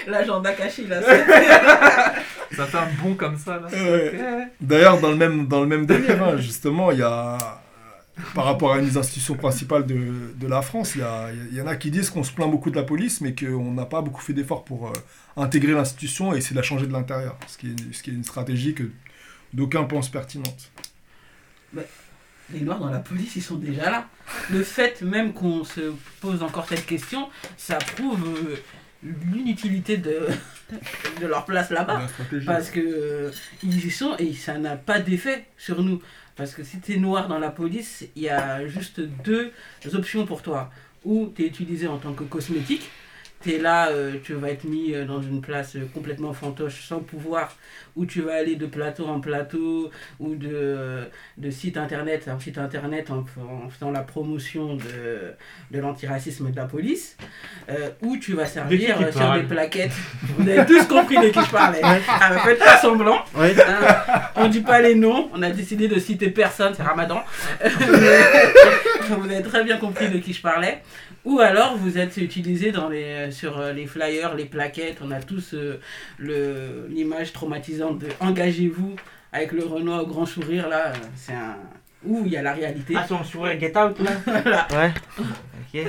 [0.07, 1.01] L'agenda caché là.
[1.03, 3.67] c'est- ça fait un bond comme ça, là.
[3.73, 4.13] Ouais.
[4.61, 7.37] D'ailleurs, dans le même, dans le même délire, hein, justement, il y a,
[8.35, 11.57] par rapport à une des institutions principales de, de la France, il y, a- il
[11.57, 13.85] y en a qui disent qu'on se plaint beaucoup de la police, mais qu'on n'a
[13.85, 14.93] pas beaucoup fait d'efforts pour euh,
[15.37, 17.37] intégrer l'institution et essayer de la changer de l'intérieur.
[17.49, 18.85] Ce, qui est- ce qui est une stratégie que
[19.53, 20.71] d'aucuns pensent pertinente.
[22.53, 24.09] Les Noirs dans la police, ils sont déjà là.
[24.51, 28.57] Le fait même qu'on se pose encore cette question, ça prouve euh,
[29.33, 30.29] l'inutilité de,
[31.21, 32.03] de leur place là-bas.
[32.47, 33.31] Parce que euh,
[33.63, 36.01] ils y sont et ça n'a pas d'effet sur nous.
[36.37, 39.53] Parce que si tu es noir dans la police, il y a juste deux
[39.95, 40.71] options pour toi.
[41.05, 42.91] Ou tu es utilisé en tant que cosmétique,
[43.47, 46.99] t'es là, euh, tu vas être mis euh, dans une place euh, complètement fantoche, sans
[46.99, 47.55] pouvoir,
[47.95, 51.05] où tu vas aller de plateau en plateau, ou de,
[51.39, 55.33] de site internet en site internet en, en faisant la promotion de,
[55.71, 57.17] de l'antiracisme de la police,
[57.69, 59.95] euh, où tu vas servir sur des plaquettes.
[60.37, 61.81] Vous avez tous compris de qui je parlais.
[61.83, 63.25] Ah, mais faites pas semblant.
[63.37, 63.55] Ouais.
[63.61, 67.23] Hein, on dit pas les noms, on a décidé de citer personne, c'est Ramadan.
[69.09, 70.83] vous avez très bien compris de qui je parlais.
[71.27, 75.21] Ou alors vous êtes utilisé dans les, sur euh, les flyers, les plaquettes, on a
[75.21, 75.81] tous euh,
[76.19, 78.95] le- l'image traumatisante de Engagez-vous
[79.33, 81.57] avec le Renoir au grand sourire là, euh, c'est un...
[82.05, 84.69] Où il y a la réalité, Ah, son sourire get out là Voilà.
[84.73, 84.93] Ouais.
[85.19, 85.87] Ok.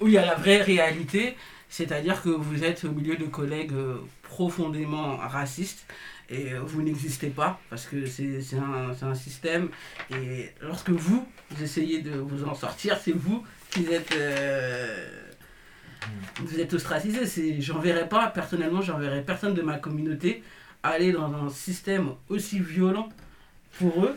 [0.00, 1.36] où il y a la vraie réalité,
[1.68, 5.84] c'est-à-dire que vous êtes au milieu de collègues euh, profondément racistes
[6.28, 9.68] et euh, vous n'existez pas parce que c'est c'est un, c'est un système
[10.14, 14.12] et lorsque vous, vous essayez de vous en sortir, c'est vous qui êtes...
[14.12, 15.06] euh,
[16.40, 20.42] vous êtes ostracisé, c'est j'enverrai pas, personnellement, j'enverrai personne de ma communauté
[20.82, 23.08] aller dans un système aussi violent
[23.78, 24.16] pour eux,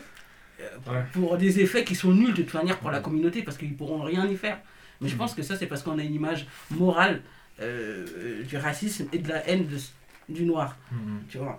[0.60, 1.04] euh, Ouais.
[1.12, 4.02] pour des effets qui sont nuls de toute manière pour la communauté parce qu'ils pourront
[4.02, 4.58] rien y faire.
[5.00, 7.20] Mais je pense que ça, c'est parce qu'on a une image morale
[7.60, 11.22] euh, euh, du racisme et de la haine de- du noir, Mhm.
[11.28, 11.58] tu vois.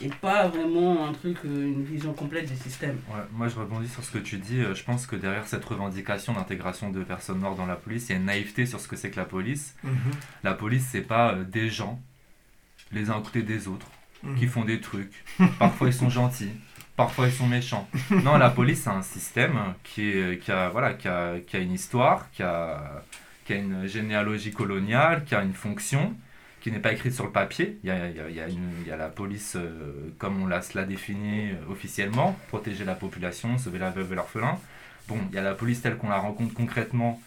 [0.00, 2.98] Et pas vraiment un truc, euh, une vision complète du système.
[3.08, 4.60] Ouais, moi je rebondis sur ce que tu dis.
[4.60, 8.12] Euh, Je pense que derrière cette revendication d'intégration de personnes noires dans la police, il
[8.12, 9.76] y a une naïveté sur ce que c'est que la police.
[9.84, 9.92] Mhm.
[10.42, 12.00] La police, c'est pas euh, des gens,
[12.92, 13.86] les uns à côté des autres,
[14.24, 14.36] Mhm.
[14.38, 15.12] qui font des trucs.
[15.60, 16.50] Parfois ils sont gentils,
[16.96, 17.88] parfois ils sont méchants.
[18.10, 21.60] Non, la police, c'est un système qui, est, qui, a, voilà, qui, a, qui a
[21.60, 23.02] une histoire, qui a,
[23.44, 26.14] qui a une généalogie coloniale, qui a une fonction
[26.64, 27.78] qui n'est pas écrite sur le papier.
[27.84, 33.58] Il y a, la police, euh, comme on l'a cela euh, officiellement, protéger la population,
[33.58, 34.58] sauver la veuve et l'orphelin.
[35.06, 37.20] Bon, il y a la police telle qu'on la rencontre concrètement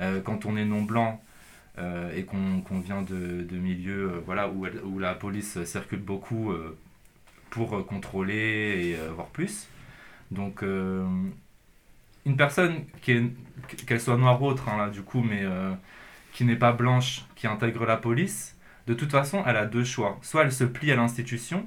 [0.00, 1.20] euh, quand on est non blanc
[2.14, 4.22] et qu'on vient de, milieux
[4.84, 6.52] où, la police circule beaucoup
[7.50, 9.66] pour contrôler et voir plus.
[10.30, 15.42] Donc, une personne, qu'elle soit noire ou autre, hein, du coup, mais
[16.32, 18.53] qui n'est pas blanche, qui intègre la police,
[18.86, 20.18] de toute façon, elle a deux choix.
[20.22, 21.66] Soit elle se plie à l'institution,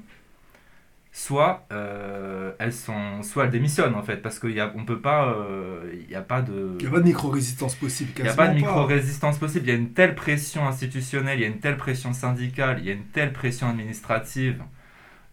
[1.12, 5.30] soit, euh, elle s'en- soit elle démissionne, en fait, parce qu'on ne peut pas...
[5.34, 6.76] euh, Il n'y a pas de...
[6.80, 8.12] Il n'y a pas de micro-résistance possible.
[8.18, 9.66] Il n'y a pas de micro-résistance possible.
[9.66, 12.86] Il y a une telle pression institutionnelle, il y a une telle pression syndicale, il
[12.86, 14.62] y a une telle pression administrative,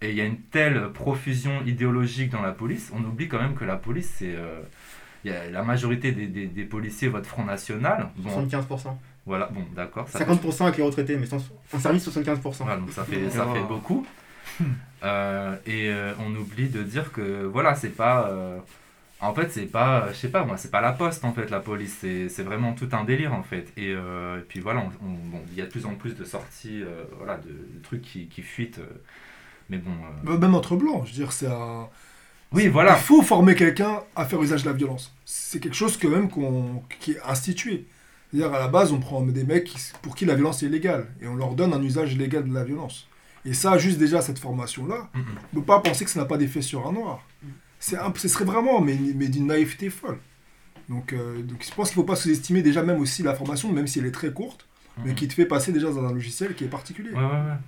[0.00, 2.90] et il y a une telle profusion idéologique dans la police.
[2.94, 4.34] On oublie quand même que la police, c'est.
[4.34, 4.60] euh,
[5.24, 8.08] il y a la majorité des, des- des policiers votent Front National.
[8.16, 8.94] Bon, 75%.
[9.26, 10.08] Voilà, bon, d'accord.
[10.08, 11.38] ça- 50% avec les retraités, mais sans,
[11.72, 12.64] en service 75%.
[12.64, 14.06] voilà, donc ça fait, ça fait beaucoup.
[15.02, 18.28] Euh, et euh, on oublie de dire que voilà, c'est pas.
[18.30, 18.58] euh,
[19.20, 20.08] en fait, c'est pas.
[20.12, 21.98] Je sais pas moi, c'est pas la poste en fait, la police.
[22.00, 23.70] C'est c'est vraiment tout un délire en fait.
[23.76, 26.14] Et, euh, et puis voilà, on- on- bon, il y a de plus en plus
[26.16, 28.78] de sorties, euh, voilà, de, de trucs qui, qui fuitent.
[28.78, 29.02] euh,
[29.68, 29.90] mais bon.
[29.90, 30.38] euh, pas.
[30.38, 31.86] Même entre blancs, je veux dire, c'est un.
[32.52, 32.92] Oui, voilà.
[32.96, 35.12] Il faut former quelqu'un à faire usage de la violence.
[35.26, 37.86] C'est quelque chose que même qu'on, qui est institué.
[38.34, 41.06] C'est-à-dire, à la base, on prend des mecs pour qui la violence est illégale.
[41.22, 43.06] Et on leur donne un usage légal de la violence.
[43.44, 45.24] Et ça, juste déjà, cette formation-là, on ne
[45.60, 47.24] peut pas penser que ça n'a pas d'effet sur un noir.
[47.78, 50.18] C'est un- ce serait vraiment, mais, mais d'une naïveté folle.
[50.88, 53.72] Donc, euh, donc, je pense qu'il ne faut pas sous-estimer déjà même aussi la formation,
[53.72, 54.66] même si elle est très courte,
[55.04, 57.10] mais qui te fait passer déjà dans un logiciel qui est particulier.
[57.10, 57.58] Ouais, ouais, ouais.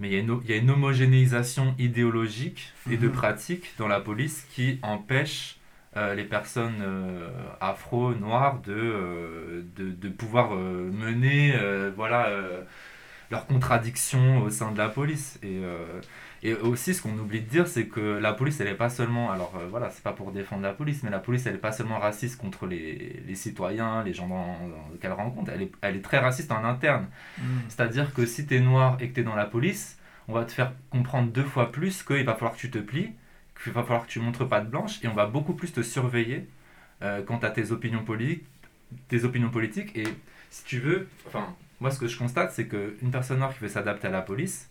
[0.00, 3.12] Mais il y, a une, il y a une homogénéisation idéologique et de Mhm.
[3.12, 5.58] pratique dans la police qui empêche
[5.96, 7.28] euh, les personnes euh,
[7.60, 11.54] afro, noires de, euh, de, de pouvoir mener
[11.96, 12.30] voilà,
[13.30, 15.38] leurs contradictions au sein de la police.
[15.42, 15.60] Et,
[16.42, 19.30] et aussi, ce qu'on oublie de dire, c'est que la police, elle n'est pas seulement.
[19.30, 21.98] Alors voilà, c'est pas pour défendre la police, mais la police, elle n'est pas seulement
[21.98, 24.28] raciste contre les, les citoyens, les gens
[25.00, 27.06] qu'elle rencontre, elle est, elle est très raciste en interne.
[27.68, 29.98] C'est-à-dire que si tu es noir et que tu es dans la police,
[30.28, 33.12] on va te faire comprendre deux fois plus qu'il va falloir que tu te plies,
[33.62, 35.82] qu'il va falloir que tu montres pas de blanche, et on va beaucoup plus te
[35.82, 36.48] surveiller
[37.02, 38.44] euh, quant à tes opinions, politiques,
[39.08, 39.96] tes opinions politiques.
[39.96, 40.04] Et
[40.50, 43.68] si tu veux, enfin, moi ce que je constate, c'est qu'une personne noire qui veut
[43.68, 44.68] s'adapter à la police,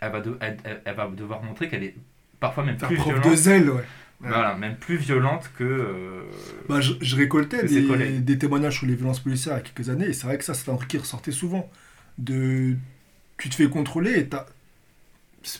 [0.00, 1.94] elle va, de- elle, elle- elle va devoir montrer qu'elle est
[2.40, 3.30] parfois même Faire plus violente.
[3.30, 3.84] de zèle, ouais.
[4.20, 5.64] Voilà, même plus violente que.
[5.64, 6.22] euh,
[6.68, 9.88] Bah, je, je récoltais des, des témoignages sur les violences policières il y a quelques
[9.90, 11.68] années, et c'est vrai que ça, c'est un truc qui ressortait souvent.
[12.18, 12.76] De,
[13.38, 14.46] tu te fais contrôler et t'as-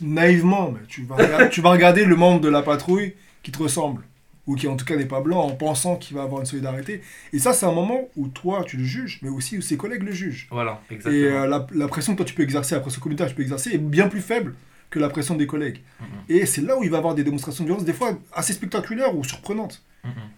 [0.01, 3.59] naïvement, mais tu, vas regarder, tu vas regarder le membre de la patrouille qui te
[3.59, 4.03] ressemble,
[4.47, 7.01] ou qui en tout cas n'est pas blanc, en pensant qu'il va avoir une solidarité.
[7.33, 10.03] Et ça, c'est un moment où toi, tu le juges, mais aussi où ses collègues
[10.03, 10.49] le jugent.
[10.51, 11.15] Voilà, exactement.
[11.23, 13.37] Et euh, la, la pression que toi, tu peux exercer, la pression communautaire que tu
[13.37, 14.55] peux exercer, est bien plus faible
[14.91, 15.81] que la pression des collègues.
[16.29, 19.17] Et c'est là où il va avoir des démonstrations de violence, des fois assez spectaculaires
[19.17, 19.83] ou surprenantes.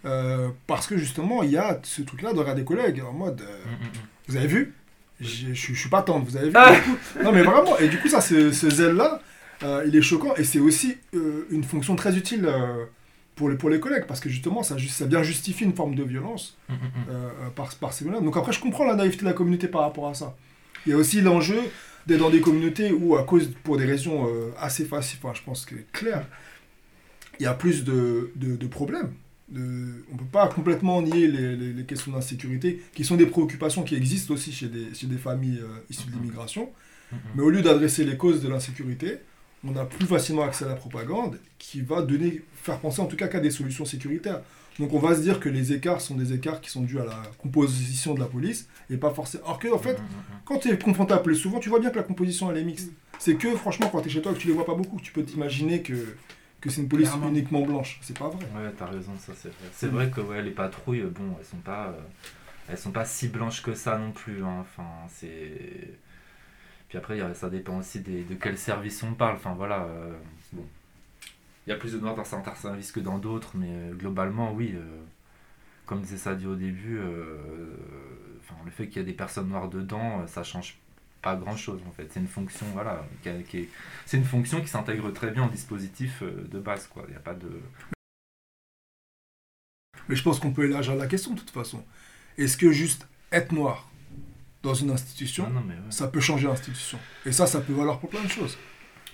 [0.05, 3.41] Euh, parce que justement, il y a ce truc-là de regarder des collègues en mode
[3.41, 3.65] euh.
[4.29, 4.75] Vous avez vu?
[5.21, 6.55] Je je suis pas tendre, vous avez vu?
[6.55, 6.73] Ah.
[6.77, 9.21] Coup- Non mais vraiment, et du coup ça, ce, ce zèle-là,
[9.64, 12.85] euh, il est choquant, et c'est aussi euh, une fonction très utile euh,
[13.35, 16.03] pour, les, pour les collègues, parce que justement, ça, ça bien justifie une forme de
[16.05, 16.81] violence Mm, mm, mm.
[17.11, 18.05] euh, euh, par, par ces.
[18.05, 20.37] Donc après, je comprends la naïveté de la communauté par rapport à ça.
[20.87, 21.59] Il y a aussi l'enjeu
[22.07, 25.64] d'être dans des communautés où, à cause, pour des raisons assez faciles, enfin, je pense
[25.64, 26.27] que clair,
[27.40, 29.12] il y a plus de, de, de problèmes.
[29.48, 33.27] De- on ne peut pas complètement nier les, les- les questions d'insécurité, qui sont des
[33.27, 36.68] préoccupations qui existent aussi chez des, chez des familles issues de l'immigration.
[37.11, 37.18] Mm, mm.
[37.37, 39.18] Mais au lieu d'adresser les causes de l'insécurité,
[39.66, 43.16] on a plus facilement accès à la propagande qui va donner, faire penser en tout
[43.16, 44.40] cas qu'à des solutions sécuritaires.
[44.79, 47.05] Donc on va se dire que les écarts sont des écarts qui sont dus à
[47.05, 49.44] la composition de la police et pas forcément.
[49.44, 49.96] Alors que en fait,
[50.44, 52.64] quand tu es confronté à plus souvent, tu vois bien que la composition elle est
[52.64, 52.90] mixte.
[53.20, 54.98] C'est que franchement, quand tu es chez toi et que tu les vois pas beaucoup,
[55.00, 56.16] tu peux t'imaginer que,
[56.61, 57.29] que c'est une police Clairement.
[57.29, 58.00] uniquement blanche.
[58.03, 58.44] C'est pas vrai.
[58.57, 59.68] Ouais, t'as raison, ça c'est vrai.
[59.72, 62.00] C'est vrai que ouais, les patrouilles, bon, elles sont pas, euh,
[62.68, 64.42] elles sont pas si blanches que ça non plus.
[64.42, 64.57] hein.
[64.62, 65.96] Enfin, c'est.
[66.95, 69.35] Puis après, a- ça dépend aussi de quel service on parle.
[69.35, 69.83] Enfin voilà.
[69.83, 70.17] euh,
[70.53, 70.65] bon,
[71.67, 74.53] il y a plus de noirs dans certains services que dans d'autres, mais euh, globalement,
[74.53, 74.75] oui.
[74.77, 75.01] euh,
[75.87, 80.25] comme disait Sadio au début, enfin, le fait qu'il y ait des personnes noires dedans,
[80.29, 80.79] ça change
[81.21, 82.07] pas grand chose en fait.
[82.13, 83.69] C'est une fonction, voilà, qui a- est-
[84.07, 87.05] c'est une fonction qui s'intègre très bien au dispositif de base, quoi.
[87.09, 87.51] Il a pas de.
[90.09, 91.85] Mais je pense qu'on peut élargir la question de toute façon.
[92.39, 93.91] Est-ce que juste être noir
[94.64, 95.81] dans une institution, Non, non, mais ouais.
[95.90, 98.57] ça peut changer l'institution Et ça, ça peut valoir pour plein de choses.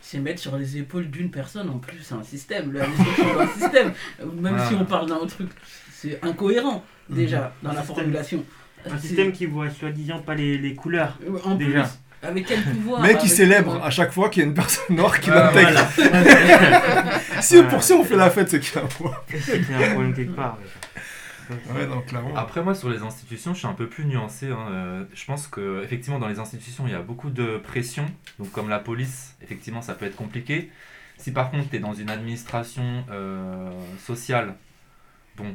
[0.00, 2.72] C'est mettre sur les épaules d'une personne en plus un système.
[2.72, 3.92] Le administration d'un système.
[4.40, 4.66] Même Ah.
[4.68, 5.50] si on parle d'un truc,
[5.92, 8.44] c'est incohérent déjà dans Un la système- formulation.
[8.86, 11.18] Un C'est- système qui voit soi-disant pas les, les couleurs.
[11.44, 11.82] En déjà.
[11.82, 11.90] plus,
[12.22, 15.20] avec quel pouvoir Mais qui célèbre à chaque fois qu'il y a une personne noire
[15.20, 15.80] qui Ouais, l'intègre.
[17.40, 17.68] Si Voilà.
[17.70, 19.14] pour ça on fait la fête, c'est qu'il y a un point.
[19.40, 20.58] C'est un problème quelque part.
[20.60, 21.00] Ouais,
[21.86, 22.36] non, clairement.
[22.36, 24.48] Après moi sur les institutions je suis un peu plus nuancé.
[24.50, 24.68] hein.
[24.70, 28.06] Euh, je pense que effectivement dans les institutions il y a beaucoup de pression.
[28.38, 30.70] Donc comme la police effectivement ça peut être compliqué.
[31.18, 34.54] Si par contre tu es dans une administration euh, sociale,
[35.36, 35.54] bon,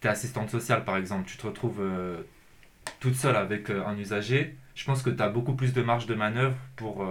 [0.00, 2.22] tu es assistante sociale par exemple, tu te retrouves euh,
[3.00, 6.06] toute seule avec euh, un usager, je pense que tu as beaucoup plus de marge
[6.06, 7.04] de manœuvre pour,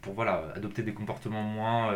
[0.00, 1.94] pour voilà, adopter des comportements moins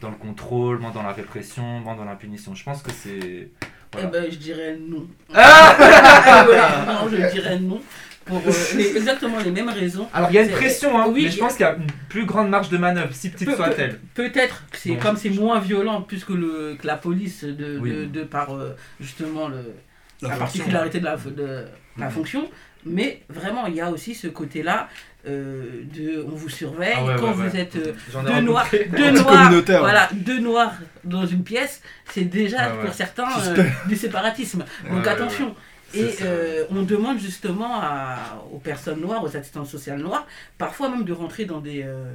[0.00, 2.54] dans le contrôle, moins dans la répression, moins dans la punition.
[2.54, 3.50] Je pense que c'est...
[3.94, 4.08] Eh Voilà.
[4.08, 5.06] ben, je dirais non.
[5.34, 7.80] Ah Ouais, non, je dirais non.
[8.24, 10.06] Pour euh, les- exactement les mêmes raisons.
[10.12, 11.86] Alors il y a une pression, hein, oui, mais je pense qu'il y a une
[12.10, 13.98] plus grande marge de manœuvre, si petite soit-elle.
[14.14, 14.98] Peut-être que c'est Bon.
[15.00, 17.90] comme c'est moins violent puisque le, que la police de, Oui.
[17.90, 19.72] de, de par euh, justement le,
[20.20, 21.64] la, La particularité de la, de
[21.96, 22.10] la Mhm.
[22.12, 22.50] fonction.
[22.86, 24.88] Mais vraiment, il y a aussi ce côté-là
[25.26, 27.60] euh, de on vous surveille Ah ouais, quand ouais, vous ouais.
[27.60, 27.92] êtes euh,
[28.24, 29.50] deux noirs, deux noirs,
[29.80, 30.72] voilà, deux noirs
[31.04, 32.84] dans une pièce, c'est déjà Ah ouais.
[32.84, 34.64] pour certains euh, du séparatisme.
[34.84, 35.54] Donc Ouais, ouais, attention.
[35.94, 40.26] Et euh, on demande justement à- aux personnes noires, aux assistantes sociales noires,
[40.58, 41.82] parfois même de rentrer dans des...
[41.82, 42.12] euh,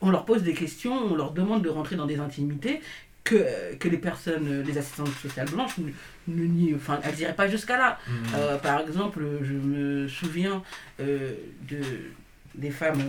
[0.00, 2.80] on leur pose des questions, on leur demande de rentrer dans des intimités
[3.22, 7.76] que, que les personnes, les assistantes sociales blanches, ne, ne enfin, elles n'iraient pas jusqu'à
[7.78, 7.98] là.
[8.36, 10.62] Euh, par exemple, je me souviens
[11.00, 11.32] euh,
[11.70, 11.78] de,
[12.54, 13.00] des femmes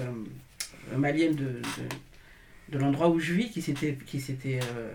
[0.93, 3.97] euh, maliennes de, de, de l'endroit où je vis qui s'étaient.
[4.05, 4.91] Qui s'étaient, euh,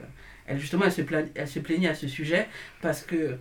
[0.46, 2.48] elles, justement, elles se, plaign- elles se plaignaient à ce sujet
[2.82, 3.36] parce que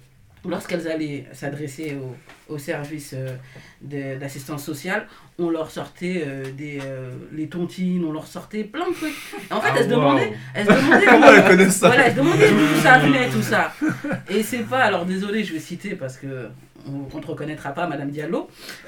[0.46, 2.16] lorsqu'elles allaient s'adresser au,
[2.54, 3.36] au service euh,
[3.82, 8.88] de- d'assistance sociale, on leur sortait euh, des, euh, les tontines, on leur sortait plein
[8.90, 9.14] de trucs.
[9.52, 10.00] En fait, Ah, elles se waouh.
[10.00, 13.74] demandaient, elles se demandaient Comment comment- elles voilà, je demandais d'où ça venait tout ça.
[14.30, 16.48] Et c'est pas, alors désolé, je vais citer parce que
[16.88, 18.50] on ne reconnaîtra pas, Madame Diallo.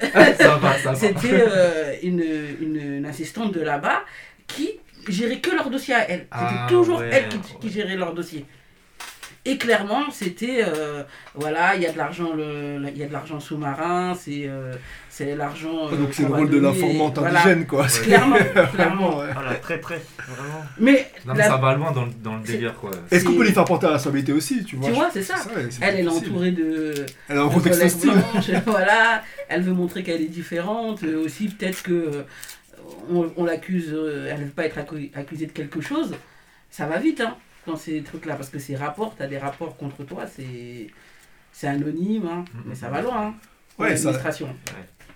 [0.94, 2.22] C'était euh, une,
[2.60, 4.04] une, une assistante de là-bas
[4.46, 4.78] qui
[5.08, 6.20] gérait que leur dossier à elle.
[6.20, 7.42] C'était Ah, toujours ouais, elle qui, ouais.
[7.60, 8.44] qui gérait leur dossier.
[9.44, 11.02] Et clairement, c'était euh,
[11.34, 14.72] voilà, il y a de l'argent, le- il y a de l'argent sous-marin, c'est euh,
[15.10, 15.88] c'est l'argent.
[15.88, 17.40] euh, Donc c'est le rôle de l'informante voilà.
[17.40, 17.82] indigène, quoi.
[17.86, 17.88] Ouais.
[18.04, 19.18] Clairement, Vraiment, clairement.
[19.18, 19.32] ouais.
[19.34, 20.62] Voilà, très très, vraiment.
[20.78, 22.92] Mais, Non, mais la- ça va loin dans le, dans le délire, quoi.
[23.10, 24.88] Est-ce qu'on peut les faire porter à la responsabilité aussi, tu vois?
[24.88, 25.34] Tu vois, c'est ça.
[25.56, 26.94] ouais, Elle, elle est entourée de,
[27.28, 28.12] Elle a un contexte hostile.
[28.66, 29.22] voilà.
[29.48, 31.02] Elle veut montrer qu'elle est différente.
[31.02, 32.24] euh, aussi, peut-être que
[33.10, 36.14] on, on l'accuse, euh, elle ne veut pas être accu- accusée de quelque chose.
[36.70, 39.76] Ça va vite, hein, dans ces trucs-là, parce que ces rapports, tu as des rapports
[39.76, 40.88] contre toi, c'est
[41.52, 43.26] c'est anonyme, hein, mais ça va loin.
[43.28, 43.34] Hein,
[43.78, 44.54] Ouais, ça, l'administration.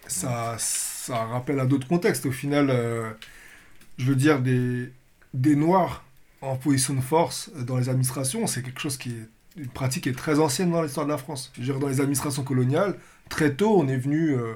[0.07, 2.27] ça, ça rappelle à d'autres contextes.
[2.27, 3.11] Au final, euh,
[3.99, 4.91] je veux dire, des,
[5.35, 6.05] des Noirs
[6.43, 9.29] en position de force dans les administrations, c'est quelque chose qui est
[9.61, 11.51] une pratique qui est très ancienne dans l'histoire de la France.
[11.55, 12.97] Je veux dire, dans les administrations coloniales,
[13.29, 14.55] très tôt, on est venu euh,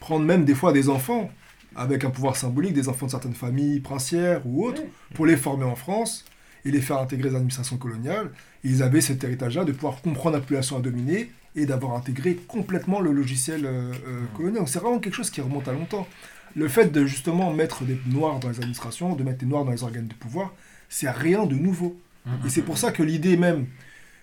[0.00, 1.30] prendre même des fois des enfants
[1.76, 4.90] avec un pouvoir symbolique, des enfants de certaines familles princières ou autres, Ouais.
[5.14, 6.24] pour les former en France
[6.64, 8.30] et les faire intégrer les administrations coloniales.
[8.64, 12.36] Et ils avaient cet héritage-là de pouvoir comprendre la population à dominer et d'avoir intégré
[12.36, 14.60] complètement le logiciel euh, euh, colonial.
[14.60, 16.06] Donc, C'est vraiment quelque chose qui remonte à longtemps.
[16.56, 19.70] Le fait de justement mettre des noirs dans les administrations, de mettre des noirs dans
[19.72, 20.52] les organes de pouvoir,
[20.88, 21.98] c'est rien de nouveau.
[22.26, 22.32] Mhm.
[22.46, 23.66] Et c'est pour ça que l'idée même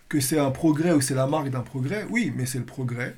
[0.09, 3.15] que c'est un progrès ou c'est la marque d'un progrès, oui, mais c'est le progrès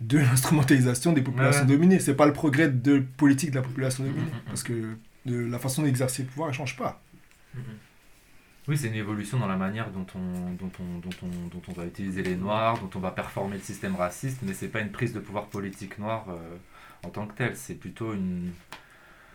[0.00, 1.66] de l'instrumentalisation des populations Ouais.
[1.68, 1.98] dominées.
[2.00, 4.30] C'est pas le progrès de politique de la population dominée.
[4.46, 7.00] Parce que de la façon d'exercer le pouvoir, elle change pas.
[8.68, 11.72] Oui, c'est une évolution dans la manière dont on, dont, on, dont, on, dont on
[11.72, 14.92] va utiliser les noirs, dont on va performer le système raciste, mais c'est pas une
[14.92, 16.56] prise de pouvoir politique noir euh,
[17.04, 18.52] en tant que telle, c'est plutôt une.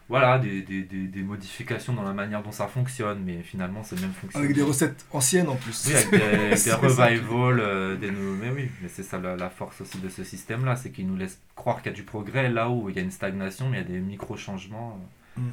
[0.10, 3.98] Voilà, des, des, des, des modifications dans la manière dont ça fonctionne, mais finalement c'est
[3.98, 4.46] le même fonctionnement.
[4.46, 5.88] Avec des recettes anciennes en plus.
[5.88, 8.36] Oui, avec des, revivals, euh, des nouveaux.
[8.42, 11.18] Mais oui, mais c'est ça la, la force aussi de ce système-là, c'est qu'il nous
[11.18, 13.80] laisse croire qu'il y a du progrès là où il y a une stagnation, mais
[13.80, 14.98] il y a des micro-changements.
[15.36, 15.52] Mm, mm.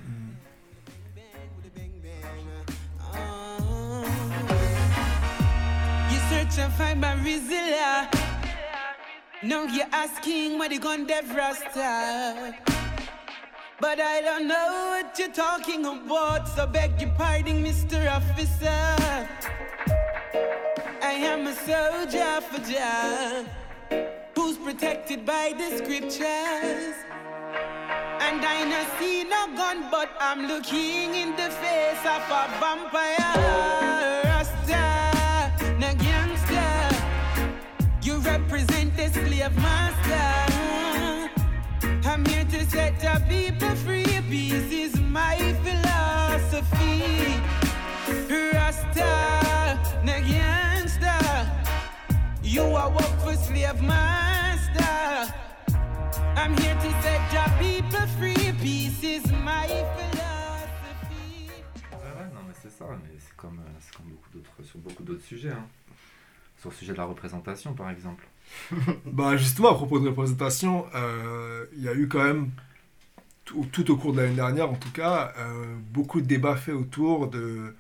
[6.57, 8.09] And find my Rizilla.
[8.13, 8.95] Ah.
[9.43, 12.55] Now you're asking where the gun rasta.
[13.81, 18.09] But I don't know what you're talking about, so beg your pardon, Mr.
[18.09, 19.29] Officer.
[21.03, 23.45] I am a soldier for Jah,
[24.37, 26.95] who's protected by the scriptures.
[28.21, 34.14] And I no see no gun, but I'm looking in the face of a vampire.
[61.93, 65.03] Ouais, ouais, non, mais c'est ça, mais c'est comme, euh, comme beaucoup d'autres, sur beaucoup
[65.03, 65.51] d'autres sujets.
[65.53, 65.67] hein.
[66.65, 68.27] Sur le sujet de la représentation, par exemple.
[69.05, 72.53] Bah justement, à propos de représentation, euh, il y a eu quand même,
[73.45, 77.29] tout, au cours de l'année dernière en tout cas, euh, beaucoup de débats faits autour
[77.29, 77.75] de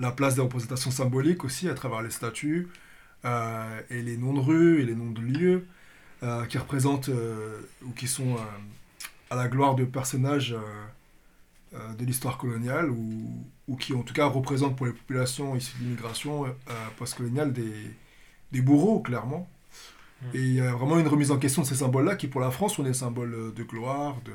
[0.00, 2.66] la place des représentations symboliques aussi à travers les statues
[3.24, 5.68] euh, et les noms de rues et les noms de lieux
[6.48, 7.10] qui représentent
[7.86, 8.36] ou qui sont
[9.30, 10.56] à la gloire de personnages
[11.72, 15.84] de l'histoire coloniale ou, ou qui en tout cas représentent pour les populations issues de
[15.84, 16.46] l'immigration
[16.96, 17.94] postcoloniale des,
[18.54, 19.48] des bourreaux clairement.
[20.34, 22.50] Et il y a vraiment une remise en question de ces symboles-là qui, pour la
[22.50, 24.32] France, sont des symboles euh, de gloire, de,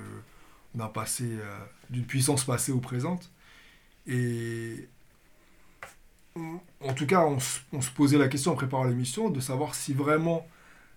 [0.76, 3.32] d'un passé, euh, d'une puissance passée ou présente.
[4.08, 4.88] Et
[6.82, 9.76] en tout cas, on, se- on se posait la question en préparant l'émission de savoir
[9.76, 10.48] si vraiment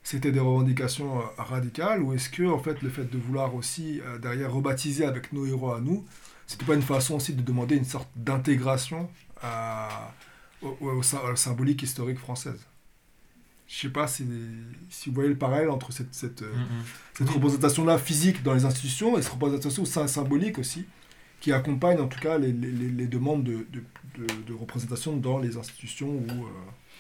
[0.02, 4.00] c'était des revendications euh, radicales ou est-ce que, en fait, le fait de vouloir aussi
[4.02, 6.04] euh, derrière rebaptiser avec nos héros à nous,
[6.46, 9.10] c'était pas une façon aussi de demander une sorte d'intégration
[9.42, 10.14] à-
[10.62, 12.60] au, au sy- à la symbolique historique française.
[13.74, 14.26] Je sais pas si,
[14.90, 16.52] si vous voyez le parallèle entre cette, cette, euh,
[17.14, 20.84] cette représentation-là physique dans les institutions et cette représentation sy- symbolique aussi,
[21.40, 23.82] qui accompagne en tout cas les, les- les- les demandes de, de,
[24.18, 26.42] de- de représentation dans les institutions euh,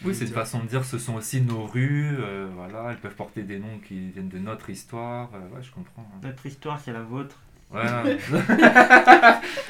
[0.02, 3.14] Oui, c'est une façon de dire ce sont aussi nos rues, euh, voilà, elles peuvent
[3.16, 5.28] porter des noms qui viennent de notre histoire.
[5.34, 6.08] euh, ouais, je comprends.
[6.10, 6.20] hein.
[6.22, 7.36] Notre histoire, c'est la vôtre.
[7.70, 7.82] Ouais.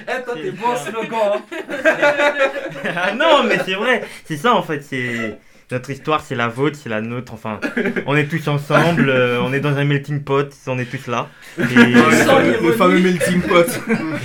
[0.09, 1.21] Eh, toi, t'es bon slogan.
[1.35, 1.43] hein.
[2.97, 4.05] ah non, mais c'est vrai.
[4.25, 4.81] C'est ça, en fait.
[4.83, 5.39] C'est
[5.73, 7.35] notre histoire, c'est la vôtre, c'est la nôtre.
[7.35, 7.61] Enfin,
[8.07, 9.09] on est tous ensemble.
[9.09, 10.49] euh, on est dans un melting pot.
[10.67, 11.29] On est tous là.
[11.59, 11.65] Et,
[12.25, 13.67] Sans le, fameux melting pot.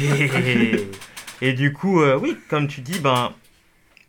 [0.01, 0.87] et,
[1.41, 3.31] et du coup, euh, oui, comme tu dis, ben,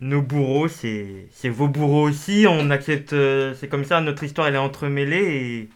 [0.00, 2.46] nos bourreaux, c'est c'est vos bourreaux aussi.
[2.48, 3.12] On accepte.
[3.12, 4.00] euh, c'est comme ça.
[4.00, 5.68] Notre histoire, elle est entremêlée et,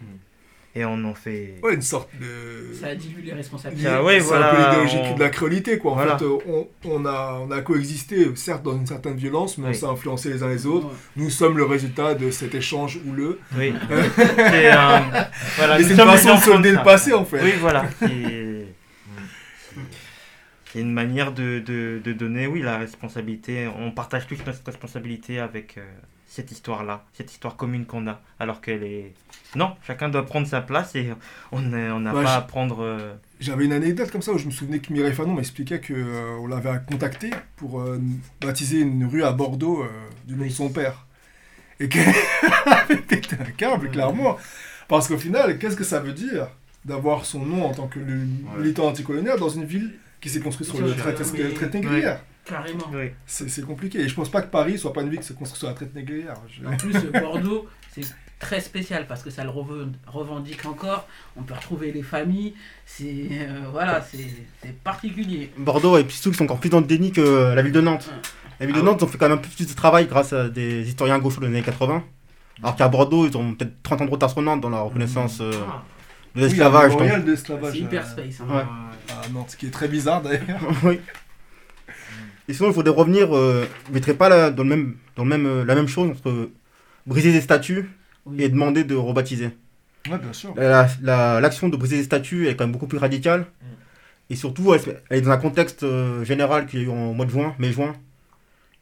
[0.75, 1.55] et on en fait.
[1.63, 2.73] Ouais, une sorte de...
[2.75, 3.89] Ça dilue les responsabilités.
[3.89, 5.93] Ah ouais, c'est voilà, un peu l'idéologie on- de la créolité, quoi.
[5.93, 6.17] En Voilà.
[6.19, 9.71] fait, euh, on, on a, on a coexisté, certes, dans une certaine violence, mais on
[9.71, 9.75] Oui.
[9.75, 10.87] s'est influencé les uns les autres.
[10.87, 10.93] Ouais.
[11.17, 13.39] Nous sommes le résultat de cet échange houleux.
[13.57, 13.75] Oui.
[14.17, 15.05] c'est un.
[15.57, 17.43] Voilà, une façon de solder le passé, en fait.
[17.43, 17.85] Oui, voilà.
[17.99, 18.67] C'est
[20.73, 23.69] c'est une manière de, de, de donner, oui, la responsabilité.
[23.79, 25.83] On partage tous notre responsabilité avec euh,
[26.33, 29.13] cette histoire-là, cette histoire commune qu'on a, alors qu'elle est.
[29.55, 31.13] Non, chacun doit prendre sa place et
[31.53, 32.83] on n'a on n'a Ouais, pas à prendre.
[32.83, 36.47] euh, J'avais une anecdote comme ça où je me souvenais que Mireille Fanon m'expliquait qu'on
[36.47, 38.01] l'avait contacté pour euh,
[38.41, 39.89] baptiser une rue à Bordeaux euh,
[40.27, 41.07] du nom de son père.
[41.81, 42.15] Et qu'elle
[42.67, 44.39] avait pété un câble, clairement.
[44.89, 46.49] Parce qu'au final, qu'est-ce que ça veut dire
[46.87, 47.99] d'avoir son nom en tant que
[48.57, 51.25] militant anticolonial dans une ville qui s'est construite sur le traité
[51.55, 52.91] traité négrière Carrément.
[52.93, 53.11] Oui.
[53.27, 54.01] C'est compliqué.
[54.01, 55.75] Et je pense pas que Paris soit pas une ville qui se construit sur la
[55.75, 56.35] traite négrière.
[56.49, 58.03] Je- En plus, Bordeaux, c'est
[58.41, 61.07] très spécial parce que ça le reven- revendique encore.
[61.37, 62.55] On peut retrouver les familles.
[62.85, 65.53] C'est euh, voilà, c'est particulier.
[65.57, 68.11] Bordeaux et Pistoul sont encore plus dans le déni que la ville de Nantes.
[68.61, 70.49] La ville de Nantes, ont fait quand même un peu plus de travail grâce à
[70.49, 72.05] des historiens gauchos de l'année 80
[72.63, 75.39] Alors qu'à Bordeaux, ils ont peut-être 30 ans de retard sur Nantes dans la reconnaissance
[75.41, 75.83] euh, Ah.
[76.35, 76.93] de l'esclavage.
[76.95, 77.73] Oui, il y a un donc- mémorial d'esclavage.
[77.73, 78.41] C'est hyper euh, space.
[78.41, 78.55] hein.
[78.55, 78.63] Ouais.
[79.25, 80.61] à Nantes, ce qui est très bizarre d'ailleurs.
[80.85, 81.01] oui.
[82.53, 85.31] Et sinon, il faudrait revenir, euh, je mettrais pas la, dans, le même, dans le
[85.31, 86.51] même, euh, la même chose entre
[87.07, 87.89] briser des statues
[88.27, 88.43] Oui.
[88.43, 89.53] et demander de rebaptiser.
[90.11, 90.53] Ouais, bien sûr.
[90.59, 93.47] La- la- L'action de briser des statues est quand même beaucoup plus radicale.
[94.29, 97.31] Et surtout, elle, est dans un contexte euh, général qui est eu en mois de
[97.31, 97.95] juin, mai-juin.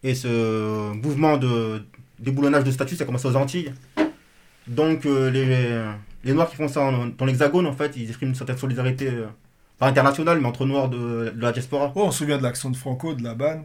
[0.03, 1.85] Et ce mouvement de
[2.19, 3.73] déboulonnage de statues, ça commence aux Antilles.
[4.67, 5.47] Donc, euh, les,
[6.25, 9.07] les Noirs qui font ça en- dans l'Hexagone, en fait, ils expriment une certaine solidarité,
[9.09, 9.27] euh,
[9.81, 11.87] pas internationale, mais entre Noirs de, de la diaspora.
[11.97, 13.65] Ouais, on se souvient de l'action de Franco, de la banne,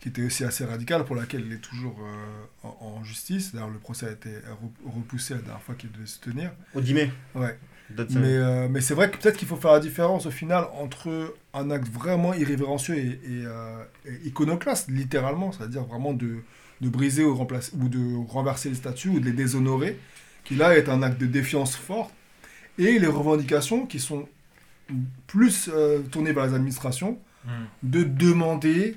[0.00, 3.52] qui était aussi assez radicale, pour laquelle il est toujours euh, en, en justice.
[3.54, 6.52] D'ailleurs, le procès a été re- repoussé la dernière fois qu'il devait se tenir.
[6.74, 7.10] Au 10 mai.
[7.34, 7.58] Ouais.
[8.10, 11.34] Mais, euh, mais c'est vrai que peut-être qu'il faut faire la différence au final entre
[11.54, 16.36] un acte vraiment irrévérencieux et, et, euh, et iconoclaste, littéralement, c'est-à-dire vraiment de,
[16.82, 19.98] de briser ou, remplacer, ou de renverser les statues ou de les déshonorer,
[20.44, 22.12] qui là est un acte de défiance fort,
[22.78, 24.28] et les revendications qui sont
[25.26, 27.50] plus euh, tournées vers les administrations, Mm.
[27.84, 28.96] de demander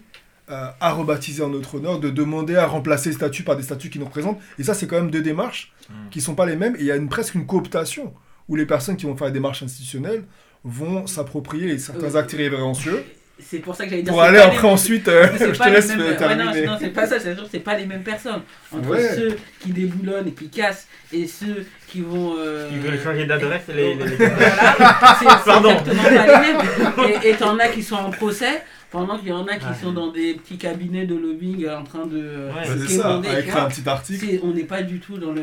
[0.50, 3.89] euh, à rebaptiser en notre honneur, de demander à remplacer les statues par des statues
[3.89, 4.39] qui nous représentent.
[4.60, 5.94] Et ça, c'est quand même deux démarches Mm.
[6.10, 6.76] qui sont pas les mêmes.
[6.78, 8.14] Et il y a une, presque une cooptation
[8.50, 10.24] où les personnes qui vont faire les démarches institutionnelles
[10.64, 13.04] vont s'approprier certains Euh, actes irrévérencieux
[13.40, 14.14] C'est pour ça que j'allais dire.
[14.14, 15.08] pour c'est aller pas après les- ensuite.
[15.08, 16.66] euh, je te laisse mêmes- euh, ouais, terminer.
[16.66, 18.42] non, non, c'est pas ça, c'est sûr, c'est pas les mêmes personnes.
[18.72, 19.16] Entre Ouais.
[19.16, 22.36] ceux qui déboulonnent et qui cassent et ceux qui vont.
[22.38, 27.22] euh, Ils veulent changer d'adresse, les- les- les- Voilà, c'est exactement pas les mêmes.
[27.24, 28.62] Et t'en as qui sont en procès,
[28.92, 29.72] pendant qu'il y en a qui Ouais.
[29.82, 32.48] sont dans des petits cabinets de lobbying en train de.
[32.54, 33.62] Ouais, C'est ça, vois.
[33.64, 34.26] un petit article.
[34.26, 35.42] C'est- On n'est pas du tout dans le.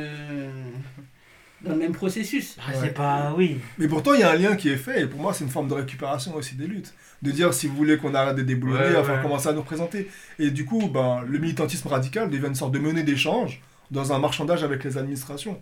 [1.62, 2.56] Dans le même processus.
[2.60, 3.34] Ah, c'est pas.
[3.36, 3.58] Oui.
[3.78, 5.50] Mais pourtant, il y a un lien qui est fait, et pour moi, c'est une
[5.50, 6.94] forme de récupération aussi des luttes.
[7.22, 9.52] De dire, si vous voulez qu'on arrête de déboulonner, Ouais, il va falloir commencer à
[9.52, 10.08] nous représenter.
[10.38, 14.18] Et du coup, ben, le militantisme radical devient une sorte de monnaie d'échange dans un
[14.20, 15.60] marchandage avec les administrations.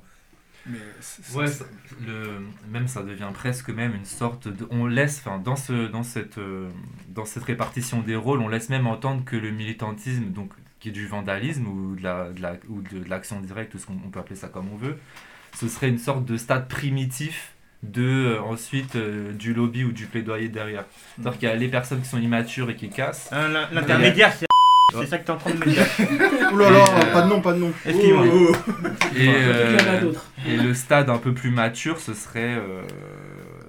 [0.68, 1.64] Mais c'est- c'est- Ouais, ça-
[2.04, 2.40] le,
[2.70, 4.66] même ça devient presque même une sorte de.
[4.70, 6.68] On laisse, enfin, dans, ce, dans, cette, euh,
[7.08, 10.92] dans cette répartition des rôles, on laisse même entendre que le militantisme, donc, qui est
[10.92, 13.96] du vandalisme ou de la, de la- ou de, de l'action directe, ou ce qu'on
[14.04, 14.98] on peut appeler ça comme on veut,
[15.58, 17.52] ce serait une sorte de stade primitif
[17.82, 18.02] de
[18.36, 20.84] euh, ensuite euh, du lobby ou du plaidoyer derrière.
[21.16, 23.28] C'est-à-dire qu'il y a les personnes qui sont immatures et qui cassent.
[23.32, 24.46] L'in- L'intermédiaire, c'est.
[24.92, 25.84] C'est ça que t'es en train de me dire.
[26.52, 27.72] Ouh là euh, pas de nom, pas de nom.
[27.84, 28.24] Excuse-moi.
[28.32, 28.86] Oh, oh.
[29.16, 30.12] Et, euh,
[30.46, 32.82] le stade un peu plus mature, ce serait, euh,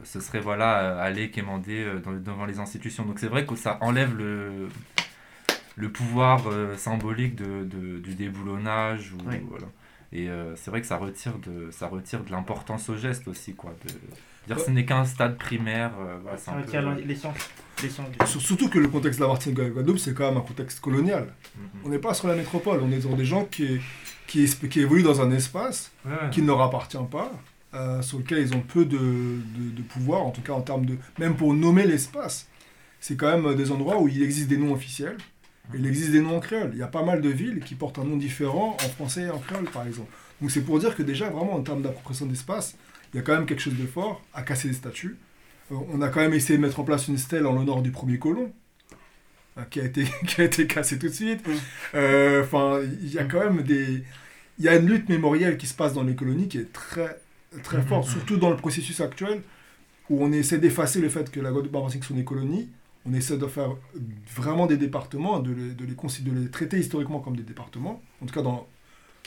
[0.03, 3.03] ce serait voilà, euh, aller quémander euh, dans- devant les institutions.
[3.03, 4.69] Donc c'est vrai que ça enlève le,
[5.75, 9.11] le pouvoir euh, symbolique de, de- du déboulonnage.
[9.13, 9.38] Ou, Oui.
[9.49, 9.65] voilà.
[10.14, 13.53] Et euh, c'est vrai que ça retire de, ça retire de l'importance au geste aussi.
[13.55, 13.93] Quoi, de,
[14.47, 15.91] dire ce n'est qu'un stade primaire.
[15.99, 17.16] euh, Ça un retire peu- du-
[18.26, 20.38] Sur- Surtout que le contexte de la Martinique et de la Guadeloupe, c'est quand même
[20.38, 21.28] un contexte colonial.
[21.55, 21.62] Mhm.
[21.86, 23.80] On n'est pas sur la métropole, on est sur des gens qui,
[24.28, 26.30] qui, qui évoluent dans un espace Ouais, ouais.
[26.32, 27.32] qui ne leur appartient pas,
[27.76, 30.86] euh, sur lequel ils ont peu de, de, de pouvoir, en tout cas en termes
[30.86, 30.97] de...
[31.20, 32.47] Même pour nommer l'espace,
[32.99, 35.18] c'est quand même euh, des endroits où il existe des noms officiels,
[35.74, 36.72] il existe des noms en créole.
[36.74, 39.30] Il y a pas mal de villes qui portent un nom différent en français et
[39.30, 40.11] en créole, par exemple.
[40.41, 42.78] Donc c'est pour dire que déjà, vraiment, en termes d'appropriation d'espace,
[43.13, 45.18] il y a quand même quelque chose de fort à casser des statues.
[45.72, 47.91] Euh, on a quand même essayé de mettre en place une stèle en l'honneur du
[47.91, 48.53] premier colon,
[49.57, 51.41] euh, qui a été, qui a été cassée tout de suite.
[51.95, 54.03] Euh, Enfin, il y a quand même des...
[54.59, 57.22] Il y a une lutte mémorielle qui se passe dans les colonies qui est très,
[57.63, 59.43] très Mhm, forte, surtout dans le processus actuel,
[60.09, 62.70] où on essaie d'effacer le fait que la Guadeloupe Martinique sont des colonies.
[63.10, 63.70] On essaie de faire
[64.36, 68.01] vraiment des départements, de les, de les, consi- de les traiter historiquement comme des départements.
[68.22, 68.68] En tout cas, dans,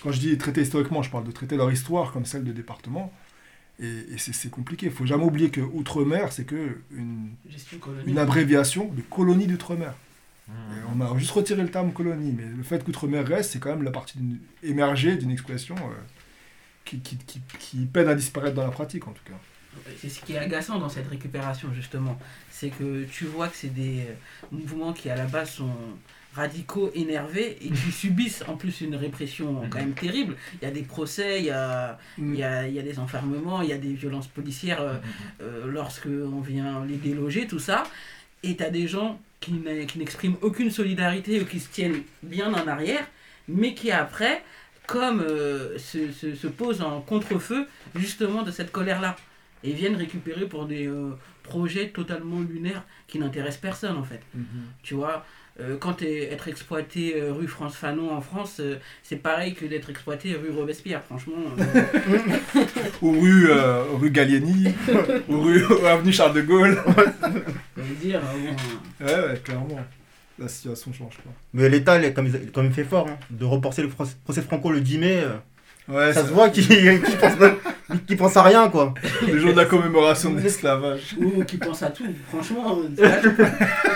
[0.03, 3.13] quand je dis traiter historiquement, je parle de traiter leur histoire comme celle de départements.
[3.83, 4.87] Et, et c'est compliqué.
[4.87, 7.31] Il faut jamais oublier que Outre-mer, c'est que une,
[8.19, 9.95] abréviation de colonie d'Outre-mer.
[10.49, 10.53] Et
[10.95, 13.85] On a juste retiré le terme colonie, mais le fait qu'Outre-mer reste, c'est quand même
[13.85, 15.95] la partie d'une- émergée d'une expression euh,
[16.85, 19.39] qui, qui, qui, qui peine à disparaître dans la pratique, en tout cas.
[19.99, 22.19] C'est ce qui est agaçant dans cette récupération, justement.
[22.51, 24.15] C'est que tu vois que c'est des euh,
[24.51, 25.75] mouvements qui, à la base, sont
[26.35, 30.37] radicaux, énervés et qui subissent en plus une répression quand même terrible.
[30.61, 32.99] Il y a des procès, il y a, il y a, il y a des
[32.99, 34.95] enfermements, il y a des violences policières euh,
[35.43, 37.85] euh, lorsque on vient les déloger, tout ça.
[38.43, 42.67] Et tu as des gens qui n'expriment aucune solidarité ou qui se tiennent bien en
[42.67, 43.07] arrière,
[43.49, 44.43] mais qui après,
[44.87, 49.17] comme euh, se, se, se posent en contre-feu justement de cette colère-là.
[49.65, 51.11] Et viennent récupérer pour des euh,
[51.43, 54.21] projets totalement lunaires qui n'intéressent personne en fait.
[54.83, 55.25] Tu vois,
[55.61, 59.91] euh, quand être exploité euh, rue France Fanon en France, euh, c'est pareil que d'être
[59.91, 61.35] exploité rue Robespierre, franchement.
[61.59, 61.65] euh,
[63.03, 64.69] Ou rue, euh, rue Gallieni,
[65.29, 66.79] ou rue ou avenue Charles de Gaulle.
[68.01, 69.81] dire, bon, Ouais, ouais, clairement.
[70.39, 71.31] La situation change pas.
[71.53, 74.73] Mais l'État, comme, il- comme il fait fort, hein, de reporter le proc- procès Franco
[74.73, 75.23] le 10 mai.
[75.93, 77.33] Euh, Ouais, Ça se voit qu'il qu'il pense,
[78.07, 78.95] qu'il pense à rien, quoi.
[79.27, 81.15] le jour de la commémoration de l'esclavage.
[81.19, 82.05] Ou qui pense à tout.
[82.29, 83.17] Franchement, là,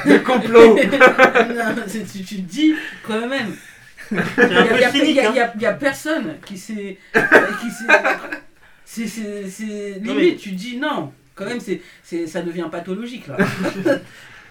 [0.04, 2.74] Le complot Non, tu, tu te dis
[3.06, 3.54] quand même.
[4.10, 6.98] Il n'y a, a- personne qui s'est.
[7.60, 7.70] qui
[9.08, 11.12] s'est- c'est- limite, mais- tu te dis non.
[11.34, 13.36] Quand même, c'est c'est- ça devient pathologique là.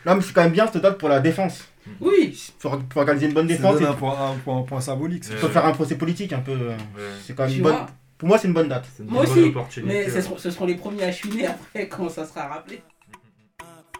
[0.06, 1.66] Non, mais c'est quand même bien cette date pour la défense.
[2.02, 5.24] Oui, Pour, pour organiser une bonne défense, et un point, un point- un point symbolique.
[5.26, 6.52] c'est Euh, pour faire un procès politique un peu.
[6.52, 7.04] euh, Ouais.
[7.26, 7.76] C'est quand même une bonne.
[8.18, 8.86] Pour moi, c'est une bonne date.
[8.96, 11.48] C'est une Moi bonne aussi, opportunité, Mais ce seront, ce seront les premiers à chiner
[11.48, 12.82] après quand ça sera rappelé.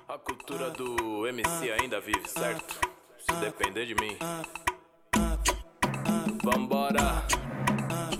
[0.08, 2.76] A cultura do MC ainda vive, certo?
[3.18, 4.14] Se depender de mim.
[6.44, 7.24] Vambora.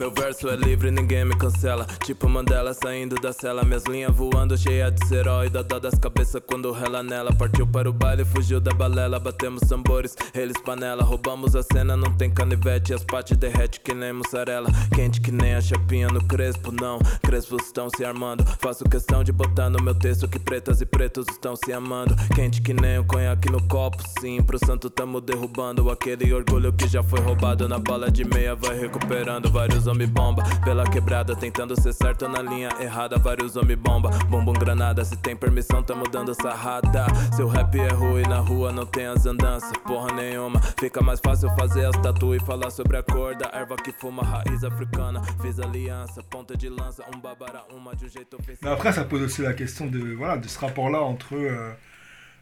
[0.04, 1.88] Meu verso é livre, ninguém me cancela.
[2.04, 3.64] Tipo Mandela saindo da cela.
[3.64, 5.50] Minhas linhas voando, cheia de serói.
[5.50, 7.34] Dó das cabeças quando rela nela.
[7.34, 9.18] Partiu para o baile, fugiu da balela.
[9.18, 11.06] Batemos tambores, eles panela.
[11.06, 12.94] Roubamos a cena, não tem canivete.
[12.94, 14.70] As pates derrete que nem mussarela.
[14.94, 17.00] Quente que nem a chapinha no crespo, não.
[17.22, 18.44] Crespos estão se armando.
[18.60, 22.14] Faço questão de botar no meu texto que pretas e pretos estão se amando.
[22.36, 24.44] Quente que nem o conhaque no copo, sim.
[24.44, 27.70] Pro santo tamo derrubando aquele orgulho que já foi roubado.
[27.70, 29.50] Na bala de meia vai recuperando.
[29.50, 33.18] Vários homem bomba pela quebrada, tentando ser certo na linha errada.
[33.18, 35.06] Vários homem bomba, bumbum granada.
[35.06, 37.06] Se tem permissão, tamo dando sarrada.
[37.36, 40.60] Seu rap é ruim na rua, não tem as andanças, porra nenhuma.
[40.80, 44.24] Fica mais fácil fazer as tatu e falar sobre a cor da erva que fuma,
[44.24, 45.22] raiz africana.
[45.42, 48.68] Fiz aliança, ponta de lança, um babara, uma de um jeito ofensivo.
[48.70, 51.72] Après, ça pose aussi la question de, voilà, de ce rapport-là entre euh,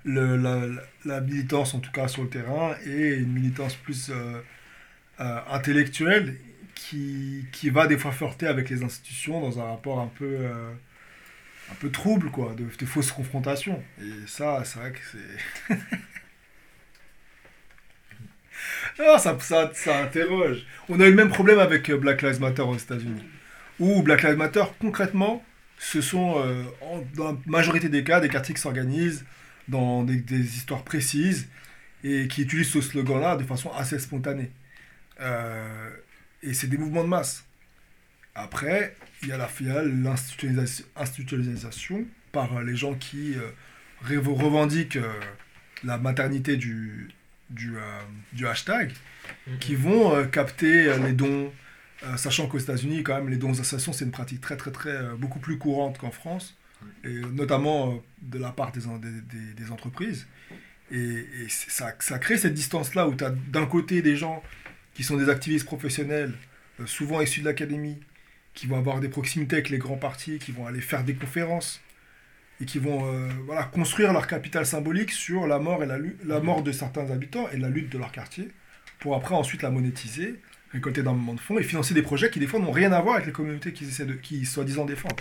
[0.05, 4.41] le, la- la militance, en tout cas sur le terrain, et une militance plus euh,
[5.19, 6.37] euh, intellectuelle
[6.89, 10.73] qui, qui va des fois flirter avec les institutions dans un rapport un peu, euh,
[11.71, 13.83] un peu trouble, quoi, de, de fausses confrontations.
[14.01, 15.75] Et ça, c'est vrai que c'est...
[18.99, 20.65] Non, ça, ça, ça interroge.
[20.89, 23.23] On a eu le même problème avec euh, Black Lives Matter aux États-Unis.
[23.79, 25.43] Où Black Lives Matter, concrètement,
[25.77, 29.25] ce sont, euh, en- dans la majorité des cas, des quartiers qui s'organisent
[29.67, 31.49] dans des, des histoires précises
[32.03, 34.51] et qui utilisent ce slogan-là de façon assez spontanée.
[36.43, 37.43] Et c'est des mouvements de masse.
[38.35, 39.49] Après, il y a la
[39.83, 43.49] l'institutionnalisation institutionnalisation par euh, les gens qui euh,
[44.03, 45.11] rev- revendiquent euh,
[45.83, 47.09] la maternité du,
[47.49, 47.81] du, euh,
[48.33, 48.93] du hashtag,
[49.59, 51.51] qui vont capter les dons,
[52.15, 55.15] sachant qu'aux États-Unis, quand même, les dons aux associations, c'est une pratique très, très, très,
[55.17, 56.55] beaucoup plus courante qu'en France,
[57.03, 60.27] et notamment de la part des, des, des- des entreprises.
[60.91, 64.43] Et, ça, ça crée cette distance-là où tu as d'un côté des gens
[64.93, 66.33] qui sont des activistes professionnels,
[66.79, 67.99] euh, souvent issus de l'académie,
[68.53, 71.81] qui vont avoir des proximités avec les grands partis, qui vont aller faire des conférences,
[72.59, 76.39] et qui vont euh, voilà, construire leur capital symbolique sur la mort, et la, la
[76.41, 78.49] mort de certains habitants et la lutte de leur quartier,
[78.99, 80.39] pour après ensuite la monétiser,
[80.71, 83.15] récolter énormément de fonds et financer des projets qui des fois n'ont rien à voir
[83.15, 85.19] avec les communautés qu'ils essaient de, qui soi-disant défendent.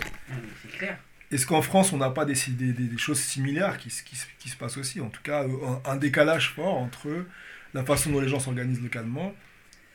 [0.61, 0.97] C'est clair.
[1.31, 4.55] Est-ce qu'en France, on n'a pas des, des, choses similaires qui, se- qui, qui se
[4.57, 4.99] passent aussi?
[5.01, 5.49] En tout cas, euh,
[5.85, 7.25] un, un décalage fort entre
[7.73, 9.33] la façon dont les gens s'organisent localement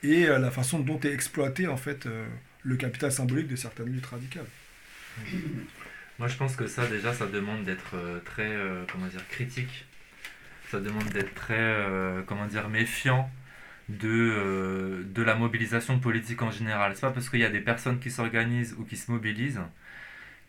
[0.02, 2.26] et euh, la façon dont est exploité en fait euh,
[2.62, 4.46] le capital symbolique de certaines luttes radicales.
[6.18, 8.56] Moi, je pense que ça, déjà, ça demande d'être euh, très,
[8.90, 9.86] comment dire, critique.
[10.70, 11.84] Ça demande d'être très,
[12.26, 13.30] comment dire, méfiant
[13.88, 16.92] de, de la mobilisation politique en général.
[16.94, 19.60] C'est pas parce qu'il y a des personnes qui s'organisent ou qui se mobilisent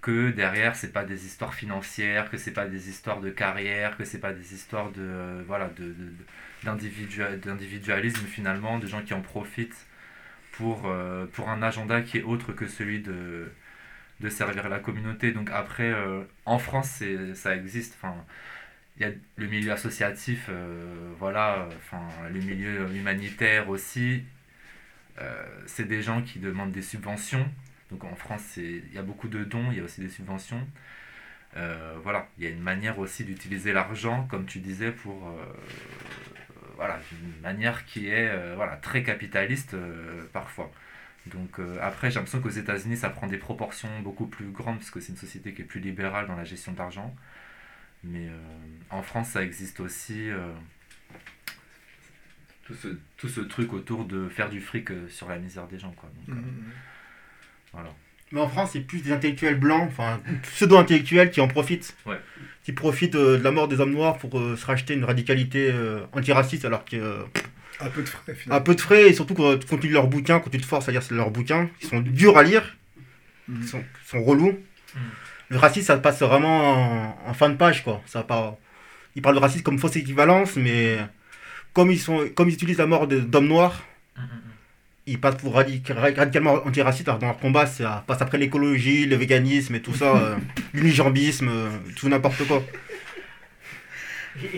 [0.07, 4.05] que derrière, c'est pas des histoires financières, que c'est pas des histoires de carrière, que
[4.05, 6.13] c'est pas des histoires de, euh, voilà, de, de-
[6.65, 9.81] d'individua- d'individualisme finalement, de gens qui en profitent
[10.53, 13.51] pour, euh, pour un agenda qui est autre que celui de,
[14.21, 15.31] de servir la communauté.
[15.33, 17.03] Donc après, euh, en France,
[17.35, 17.93] ça existe.
[17.97, 18.15] Enfin,
[18.97, 20.49] il y a le milieu associatif,
[21.19, 22.01] voilà, enfin,
[22.35, 24.23] le milieu humanitaire aussi.
[25.67, 27.45] C'est des gens qui demandent des subventions.
[27.91, 30.67] Donc en France, il y a beaucoup de dons, il y a aussi des subventions.
[31.55, 35.45] Euh, voilà, il y a une manière aussi d'utiliser l'argent, comme tu disais, pour euh,
[36.75, 39.75] voilà, une manière qui est euh, voilà, très capitaliste
[40.33, 40.71] parfois.
[41.27, 45.01] Donc après, j'ai l'impression qu'aux États-Unis, ça prend des proportions beaucoup plus grandes, parce que
[45.01, 47.13] c'est une société qui est plus libérale dans la gestion de l'argent.
[48.03, 48.29] Mais
[48.89, 50.29] en France, ça existe aussi
[52.67, 55.91] tout, ce, tout ce truc autour de faire du fric sur la misère des gens.
[55.91, 56.09] Quoi.
[56.09, 56.41] Donc, euh,
[57.77, 57.93] voilà.
[58.33, 61.95] Mais en France, c'est plus des intellectuels blancs, enfin pseudo-intellectuels qui en profitent.
[62.05, 62.19] Ouais.
[62.63, 65.69] Qui profitent euh, de la mort des hommes noirs pour euh, se racheter une radicalité
[65.71, 67.23] euh, antiraciste alors que euh,
[67.79, 68.63] Un peu de frais un finalement.
[68.63, 70.89] peu de frais et surtout quand, quand tu lis leurs bouquins, quand tu te forces
[70.89, 72.75] à lire leurs bouquins, ils sont durs à lire,
[73.47, 73.61] Mhm.
[73.61, 73.83] ils sont,
[74.25, 74.59] relous.
[74.95, 75.01] Mhm.
[75.49, 78.01] Le racisme, ça passe vraiment en, en fin de page quoi.
[78.05, 78.55] Ça part,
[79.15, 80.97] ils parlent de racisme comme fausse équivalence, mais
[81.71, 83.85] comme ils sont, comme ils utilisent la mort d'hommes noirs,
[84.17, 84.25] Mm, mm,
[85.07, 89.15] ils passent pour radic- radicalement antiraciste alors dans leur combat, ça passe après l'écologie, le
[89.15, 90.35] véganisme et tout ça, euh,
[90.73, 92.61] l'unijambisme, euh, tout n'importe quoi.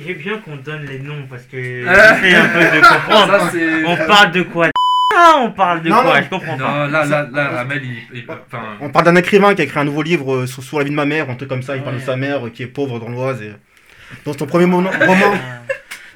[0.06, 2.16] J'ai bien qu'on donne les noms parce que Ah.
[2.22, 3.52] j'essaie un peu de comprendre.
[3.52, 4.68] Ça, on parle de quoi
[5.16, 6.24] Ah, on parle de Non, quoi non.
[6.26, 6.86] Je comprends pas.
[6.88, 8.26] Non, là, là, là, Ramel, il, il-
[8.82, 10.92] On parle d'un écrivain qui a écrit un nouveau livre euh, sur, sur la vie
[10.92, 13.00] de ma mère, un truc comme ça, il parle de sa mère qui est pauvre
[13.00, 13.42] dans l'Oise.
[13.42, 13.52] Et...
[14.26, 14.90] Dans son premier roman,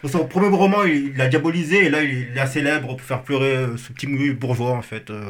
[0.03, 3.55] dans son premier roman, il l'a diabolisé et là il est célèbre pour faire pleurer
[3.55, 5.09] euh, ce petit bourgeois en fait.
[5.09, 5.29] euh,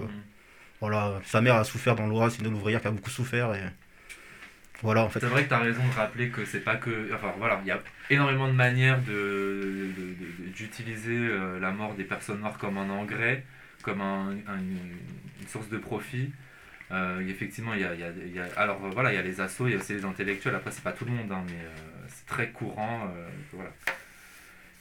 [0.82, 3.62] Voilà, sa mère a souffert dans l'Oise, c'est une ouvrière qui a beaucoup souffert et
[4.82, 5.20] voilà en fait.
[5.22, 7.10] c'est vrai que tu as raison de rappeler que c'est pas que.
[7.14, 9.90] Enfin voilà, il y a énormément de manières de-
[10.58, 13.46] d'utiliser euh, la mort des personnes noires comme un engrais,
[13.84, 16.32] comme un- un- une, source de profit.
[16.92, 19.20] Euh, effectivement, il y a, il y a- il y a- alors voilà, il y
[19.20, 20.56] a les assos, il y a aussi les intellectuels.
[20.56, 23.08] Après, c'est pas tout le monde, hein, mais euh, c'est très courant.
[23.54, 23.72] voilà.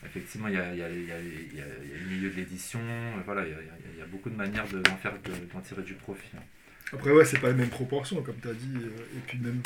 [0.04, 1.18] Effectivement, il y a, il y a- il y a-
[1.52, 1.64] il y a-
[2.04, 2.80] le milieu de l'édition.
[2.82, 3.50] euh, Voilà, il
[3.98, 6.28] y a, beaucoup de manières de- d'en faire, de- d'en tirer du profit.
[6.36, 6.40] hein.
[6.92, 8.74] Après, ouais, c'est pas les mêmes proportions, comme tu as dit.
[8.76, 9.60] euh, Et puis, même,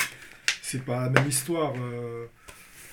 [0.61, 1.73] c'est pas la même histoire.
[1.81, 2.25] euh.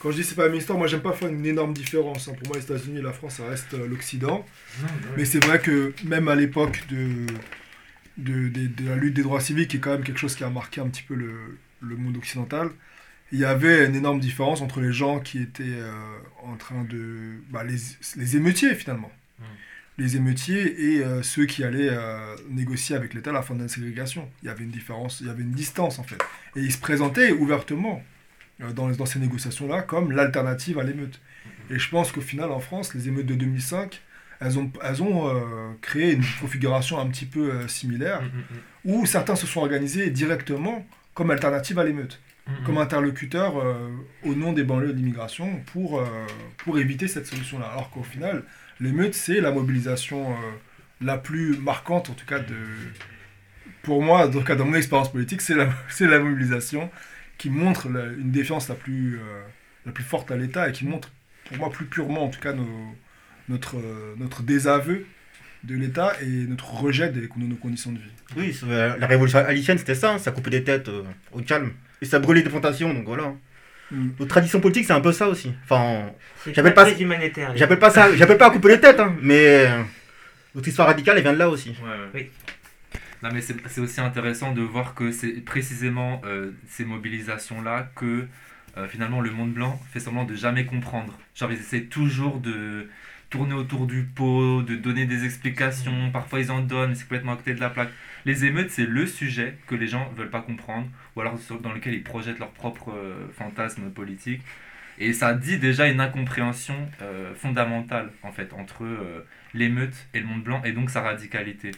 [0.00, 2.28] Quand je dis c'est pas la même histoire, moi, j'aime pas faire une énorme différence.
[2.28, 2.34] hein.
[2.38, 4.44] Pour moi, les États-Unis et la France, ça reste l'Occident.
[5.16, 7.26] Mais c'est vrai que même à l'époque de,
[8.18, 10.44] de, de- de la lutte des droits civiques, qui est quand même quelque chose qui
[10.44, 12.70] a marqué un petit peu le, le monde occidental,
[13.32, 15.92] il y avait une énorme différence entre les gens qui étaient euh,
[16.42, 17.40] en train de...
[17.50, 17.78] bah, les,
[18.16, 19.10] les émeutiers, finalement.
[19.38, 19.42] Mm.
[19.98, 23.68] Les émeutiers et euh, ceux qui allaient euh, négocier avec l'État la fin de la
[23.68, 24.28] ségrégation.
[24.42, 26.18] Il y avait une différence, il y avait une distance, en fait.
[26.56, 28.02] Et ils se présentaient ouvertement
[28.60, 31.20] dans, dans ces négociations-là comme l'alternative à l'émeute.
[31.70, 34.00] Et je pense qu'au final, en France, les émeutes de 2005,
[34.40, 39.36] elles ont, elles ont créé une configuration un petit peu similaire, Mm, mm, où certains
[39.36, 42.64] se sont organisés directement comme alternative à l'émeute, mm, mm.
[42.64, 43.90] comme interlocuteurs euh,
[44.22, 46.06] au nom des banlieues de l'immigration pour, euh,
[46.58, 47.66] pour éviter cette solution-là.
[47.66, 48.44] Alors qu'au final,
[48.80, 50.36] l'émeute, c'est la mobilisation euh,
[51.00, 52.54] la plus marquante, en tout cas, de,
[53.82, 56.90] pour moi, en tout cas dans mon expérience politique, c'est la, c'est la mobilisation
[57.38, 59.42] qui montre la- une défiance la plus, euh,
[59.86, 61.10] la plus forte à l'État et qui montre,
[61.46, 62.96] pour moi, plus purement, en tout cas, nos-
[63.48, 65.06] notre, euh, notre désaveu
[65.64, 68.12] de l'État et notre rejet des, de nos conditions de vie.
[68.36, 71.72] Oui, la révolution haïtienne c'était ça, ça coupait des têtes euh, au calme.
[72.04, 73.32] Et ça brûlait des plantations, donc voilà.
[73.90, 74.10] Mm.
[74.18, 75.54] Notre tradition politique c'est un peu ça aussi.
[75.64, 76.10] Enfin,
[76.52, 76.86] J'appelle pas
[77.54, 79.82] j'appelle pas ça, j'appelle pas à couper les têtes, hein, mais euh,
[80.54, 81.70] notre histoire radicale elle vient de là aussi.
[81.70, 82.10] Ouais, ouais.
[82.14, 82.30] Oui.
[83.22, 88.26] Non, mais c'est c'est aussi intéressant de voir que c'est précisément euh, ces mobilisations-là que
[88.76, 91.18] euh, finalement le monde blanc fait semblant de jamais comprendre.
[91.34, 92.86] Genre, ils essaient toujours de
[93.30, 96.10] tourner autour du pot, de donner des explications.
[96.12, 97.90] Parfois, ils en donnent, mais c'est complètement à côté de la plaque.
[98.24, 100.86] Les émeutes, c'est le sujet que les gens veulent pas comprendre,
[101.16, 104.42] ou alors sur- dans lequel ils projettent leurs propres euh, fantasmes politiques.
[104.98, 110.26] Et ça dit déjà une incompréhension euh, fondamentale, en fait, entre euh, l'émeute et le
[110.26, 111.72] monde blanc, et donc sa radicalité.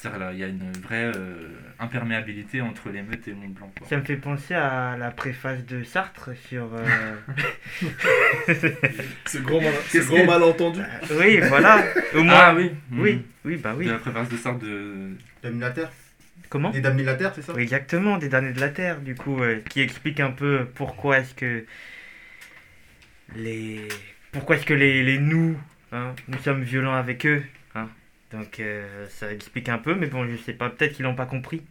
[0.00, 1.48] C'est-à-dire là, il y a une vraie euh,
[1.80, 3.72] imperméabilité entre l'émeute et le monde blanc.
[3.76, 3.88] quoi.
[3.88, 6.68] Ça me fait penser à la préface de Sartre sur.
[6.74, 7.16] euh,
[9.26, 10.80] C'est grand, mal, grand que- malentendu.
[11.18, 11.82] oui, voilà.
[12.14, 12.34] Au moins.
[12.36, 13.86] Ah oui Oui, oui, bah oui.
[13.86, 15.16] De la préface de sorte de.
[15.42, 15.90] Terre
[16.48, 19.14] Comment Des damnés la terre, c'est ça Oui, Exactement, des derniers de la Terre, du
[19.14, 21.64] coup, euh, qui explique un peu pourquoi est-ce que
[23.36, 23.88] les
[24.32, 25.58] pourquoi est-ce que les, les nous,
[25.92, 27.42] hein, nous sommes violents avec eux.
[27.74, 27.88] Hein.
[28.30, 31.26] Donc euh, ça explique un peu, mais bon, je sais pas, peut-être qu'ils l'ont pas
[31.26, 31.62] compris.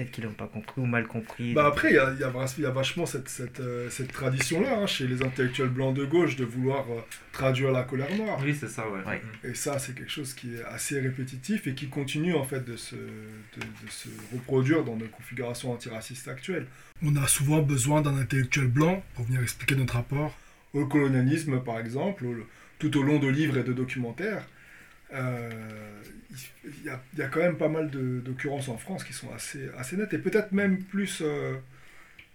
[0.00, 1.52] Peut-être qu'ils l'ont pas compris ou mal compris.
[1.52, 3.60] Bah après, il y a, il y a vra- il y a vachement cette, cette,
[3.60, 7.00] euh, cette tradition-là hein, chez les intellectuels blancs de gauche de vouloir euh,
[7.32, 8.38] traduire la colère noire.
[8.42, 9.00] Oui, c'est ça, ouais.
[9.06, 9.20] Ouais.
[9.44, 12.76] Et ça, c'est quelque chose qui est assez répétitif et qui continue en fait de
[12.76, 16.66] se, de, de se reproduire dans nos configurations antiracistes actuelles.
[17.02, 20.36] On a souvent besoin d'un intellectuel blanc pour venir expliquer notre rapport
[20.72, 22.46] au colonialisme, par exemple, au-
[22.78, 24.46] tout au long de livres et de documentaires.
[25.12, 25.50] Euh,
[26.64, 26.90] Il y,
[27.22, 30.52] a, quand même pas mal d'occurrences en France qui sont assez, assez nettes et peut-être
[30.52, 31.20] même plus...
[31.22, 31.56] euh,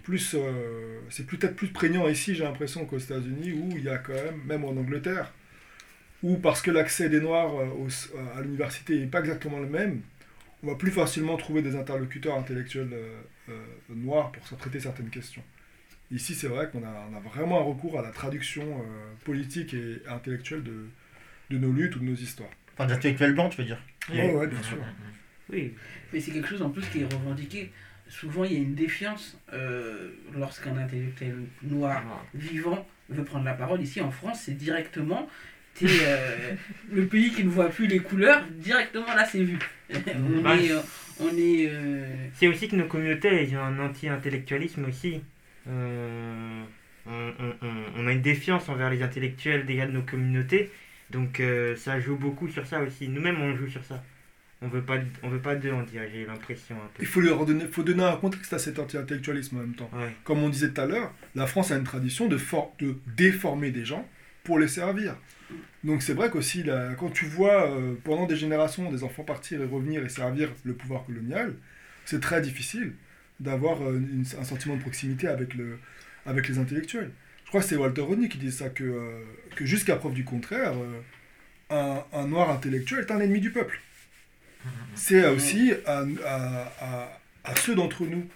[0.03, 3.97] plus euh, c'est peut-être plus prégnant ici, j'ai l'impression, qu'aux États-Unis, où il y a
[3.99, 5.33] quand même, même en Angleterre,
[6.23, 7.87] ou parce que l'accès des Noirs au-
[8.37, 10.01] à l'université n'est pas exactement le même,
[10.63, 12.89] on va plus facilement trouver des interlocuteurs intellectuels
[13.89, 15.43] noirs pour traiter certaines questions.
[16.11, 18.83] Ici, c'est vrai qu'on a, a vraiment un recours à la traduction
[19.25, 20.87] politique et intellectuelle de,
[21.51, 22.49] de nos luttes ou de nos histoires.
[22.77, 23.81] Enfin, d'intellectuels blancs, tu veux dire.
[24.13, 24.77] Ouais, ouais, bien sûr.
[25.51, 25.73] Oui,
[26.11, 27.71] Mais c'est quelque chose en plus qui est revendiqué.
[28.09, 32.03] Souvent, il y a une défiance euh, lorsqu'un intellectuel noir
[32.33, 33.81] vivant veut prendre la parole.
[33.81, 35.27] Ici, en France, c'est directement.
[35.73, 36.53] t'es, euh,
[36.91, 39.57] le pays qui ne voit plus les couleurs, directement là, c'est vu.
[40.15, 40.71] on Bah, est.
[40.71, 40.79] euh,
[41.19, 45.21] on est euh, C'est aussi que nos communautés ont un anti-intellectualisme aussi.
[45.67, 46.63] Euh,
[47.07, 50.71] on, on- on- on a une défiance envers les intellectuels déjà de nos communautés.
[51.15, 53.07] Donc euh, ça joue beaucoup sur ça aussi.
[53.07, 54.03] Nous-mêmes, on joue sur ça.
[54.61, 57.01] on veut pas, on veut pas d'eux, on dirait, j'ai l'impression un peu.
[57.01, 59.89] Il faut, leur donner, faut donner un contexte à cet anti-intellectualisme en même temps.
[59.93, 60.13] Ouais.
[60.23, 63.71] Comme on disait tout à l'heure, la France a une tradition de, for- de déformer
[63.71, 64.07] des gens
[64.43, 65.15] pour les servir.
[65.83, 66.65] Donc c'est vrai qu'aussi,
[66.99, 70.73] quand tu vois euh, pendant des générations des enfants partir et revenir et servir le
[70.73, 71.53] pouvoir colonial,
[72.05, 72.93] c'est très difficile
[73.39, 74.01] d'avoir euh,
[74.39, 75.77] un sentiment de proximité avec, le,
[76.25, 77.11] avec les intellectuels.
[77.45, 79.23] Je crois que c'est Walter Rodney qui dit ça, que, euh,
[79.55, 80.99] que jusqu'à preuve du contraire, euh,
[81.69, 83.79] un, un noir intellectuel est un ennemi du peuple.
[84.95, 88.27] C'est aussi à, à- à- à ceux d'entre nous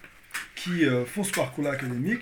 [0.55, 2.21] qui euh, font ce parcours-là académique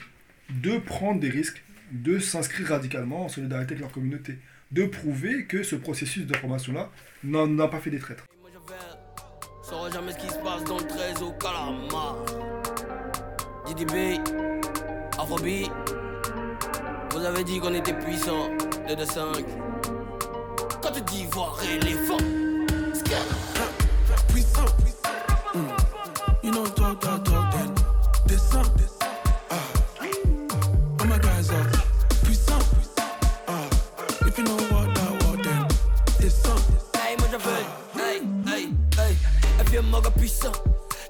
[0.49, 1.61] de prendre des risques,
[1.91, 4.37] de s'inscrire radicalement en solidarité avec leur communauté,
[4.71, 6.89] de prouver que ce processus de formation-là
[7.25, 8.23] n'en n'a pas fait des traîtres.
[8.41, 12.23] Moi je jamais ce qui se passe dans le 13 au calamar.
[13.67, 14.19] DDB,
[15.19, 15.69] Afrobeat,
[17.27, 18.49] avez dit qu'on était puissant,
[18.87, 19.45] 2 de 5.
[20.81, 22.17] Quand tu dis voir éléphant,
[24.29, 24.65] puissant.
[25.53, 25.67] Mm.
[26.43, 27.73] You know, talk, talk, talk, then
[28.27, 28.69] descend.
[29.49, 29.55] Ah.
[31.01, 31.69] All my guys are
[32.23, 32.63] puissant.
[33.47, 33.67] Ah.
[34.25, 35.67] If you know what I want, then
[36.21, 36.61] descend.
[36.95, 37.65] hey, moi j'appelle,
[37.97, 39.17] hey, hey, hey,
[39.59, 40.53] un vieux moga puissant.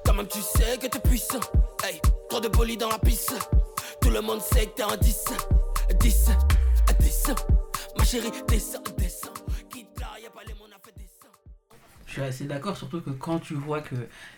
[0.03, 1.41] Quand même tu sais que t'es puissant,
[1.83, 3.35] hey, trop de polis dans la piste.
[4.01, 5.25] Tout le monde sait que t'es un 10,
[5.99, 6.29] 10,
[6.99, 7.31] 10.
[7.97, 8.31] Ma chérie.
[9.69, 10.53] Quitte là, y'a pas les.
[12.05, 13.95] Je suis assez d'accord, surtout que quand tu vois que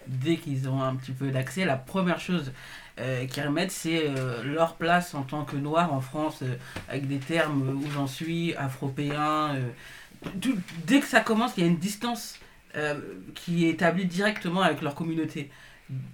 [0.08, 2.52] dès qu'ils ont un petit peu d'accès, la première chose
[3.00, 6.56] euh, qu'ils remettent, c'est euh, leur place en tant que noir en France, euh,
[6.90, 9.56] avec des termes où j'en suis, afropéen.
[10.42, 10.58] tout-
[10.88, 12.36] dès que ça commence, il y a une distance
[13.36, 15.50] qui est établie directement avec leur communauté.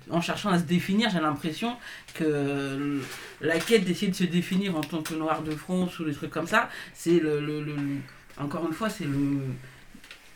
[0.09, 1.75] En cherchant à se définir, j'ai l'impression
[2.13, 3.01] que
[3.41, 6.29] la quête d'essayer de se définir en tant que noir de France ou des trucs
[6.31, 7.97] comme ça, c'est le, le- le- le-
[8.37, 9.39] Encore une fois, c'est le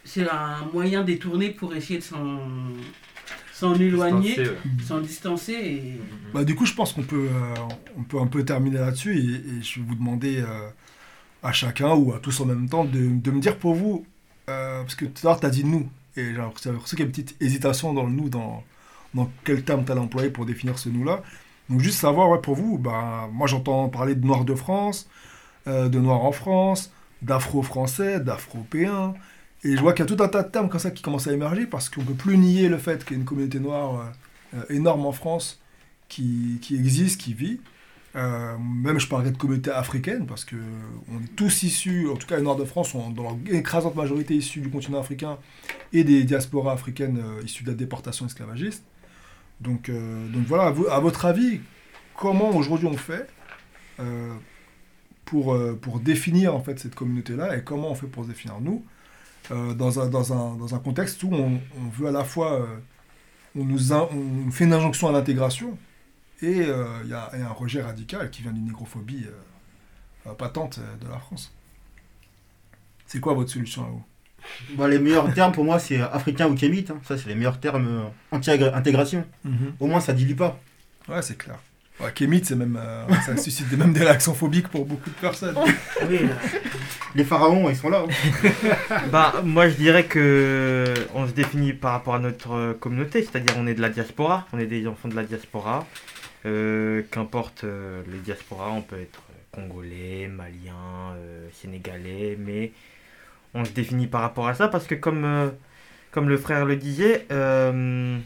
[0.05, 2.39] c'est un moyen détourné pour essayer de s'en
[3.53, 4.83] s'en éloigner, Distancer, ouais.
[4.87, 5.99] s'en distancer et
[6.33, 7.55] Bah, du coup, je pense qu'on peut, euh,
[7.97, 9.23] on peut un peu terminer là-dessus et,
[9.59, 10.69] et je vais vous demander euh,
[11.43, 14.05] à chacun ou à tous en même temps de, de me dire pour vous,
[14.49, 17.01] euh, parce que tout à l'heure, tu as dit nous, et j'ai l'impression qu'il y
[17.01, 18.63] a une petite hésitation dans le nous, dans,
[19.13, 21.23] dans quel terme tu as employé pour définir ce nous-là?
[21.69, 25.07] Donc, juste savoir, ouais, pour vous, bah, moi j'entends parler de Noirs de France,
[25.67, 26.91] euh, de Noirs en France,
[27.21, 29.13] d'Afro-Français, d'Afropéens.
[29.63, 31.27] Et je vois qu'il y a tout un tas de termes comme ça qui commencent
[31.27, 33.59] à émerger parce qu'on ne peut plus nier le fait qu'il y a une communauté
[33.59, 34.13] noire
[34.55, 35.61] euh, euh, énorme en France
[36.07, 37.59] qui, existe, qui vit.
[38.15, 40.55] Même je parlerai de communauté africaine parce que
[41.13, 43.95] on est tous issus, en tout cas les Noirs de France sont dans leur écrasante
[43.95, 45.37] majorité issus du continent africain
[45.93, 48.83] et des diasporas africaines issues de la déportation esclavagiste.
[49.59, 51.61] Donc, euh, donc voilà, à, vo- à votre avis,
[52.15, 53.27] comment aujourd'hui on fait
[53.99, 54.33] euh,
[55.25, 58.59] pour, euh, pour définir en fait cette communauté-là et comment on fait pour se définir
[58.61, 58.83] nous
[59.49, 62.67] dans, un, contexte où on, veut à la fois,
[63.57, 65.75] on, nous fait une injonction à l'intégration
[66.43, 69.25] et il un rejet radical qui vient d'une négrophobie
[70.37, 71.51] patente de la France.
[73.07, 74.03] C'est quoi votre solution vous?
[74.75, 76.91] Bah, les meilleurs termes pour moi, c'est africain ou kémite.
[76.91, 76.99] hein.
[77.03, 79.25] Ça, c'est les meilleurs termes euh, anti-intégration.
[79.79, 80.59] Au moins, ça dilue pas.
[81.07, 81.57] Ouais, c'est clair.
[81.99, 85.57] Ouais, Kémite, c'est même, euh, ça suscite même des réactions phobiques pour beaucoup de personnes.
[86.09, 86.19] Oui,
[87.15, 88.05] Les pharaons, ils sont là.
[88.07, 88.49] hein.
[89.11, 93.53] bah, moi je dirais que on se définit par rapport à notre euh, communauté, c'est-à-dire
[93.57, 95.85] on est de la diaspora, on est des enfants de la diaspora.
[96.45, 99.21] Euh, Qu'importe euh, les diasporas, on peut être
[99.51, 102.71] congolais, malien, euh, sénégalais, mais
[103.53, 105.49] on se définit par rapport à ça parce que comme, euh,
[106.15, 108.17] le frère le disait, euh,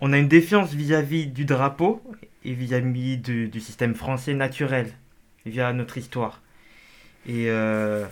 [0.00, 2.02] on a une défiance vis-à-vis du drapeau
[2.44, 4.92] et vis-à-vis du, système français naturel,
[5.46, 6.42] via notre histoire.
[7.26, 8.06] Et euh,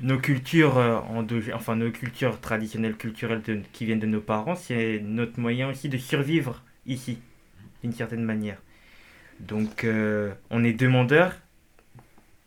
[0.00, 0.76] nos cultures,
[1.14, 5.88] endog- enfin nos cultures traditionnelles, culturelles qui viennent de nos parents, c'est notre moyen aussi
[5.88, 7.18] de survivre ici,
[7.82, 8.58] d'une certaine manière.
[9.40, 9.86] Donc
[10.50, 11.34] on est demandeur,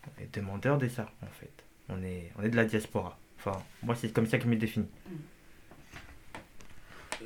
[0.07, 1.62] on est demandeur de ça en fait.
[1.89, 3.17] On est, on est de la diaspora.
[3.39, 4.87] Enfin, moi c'est comme ça que je me définis.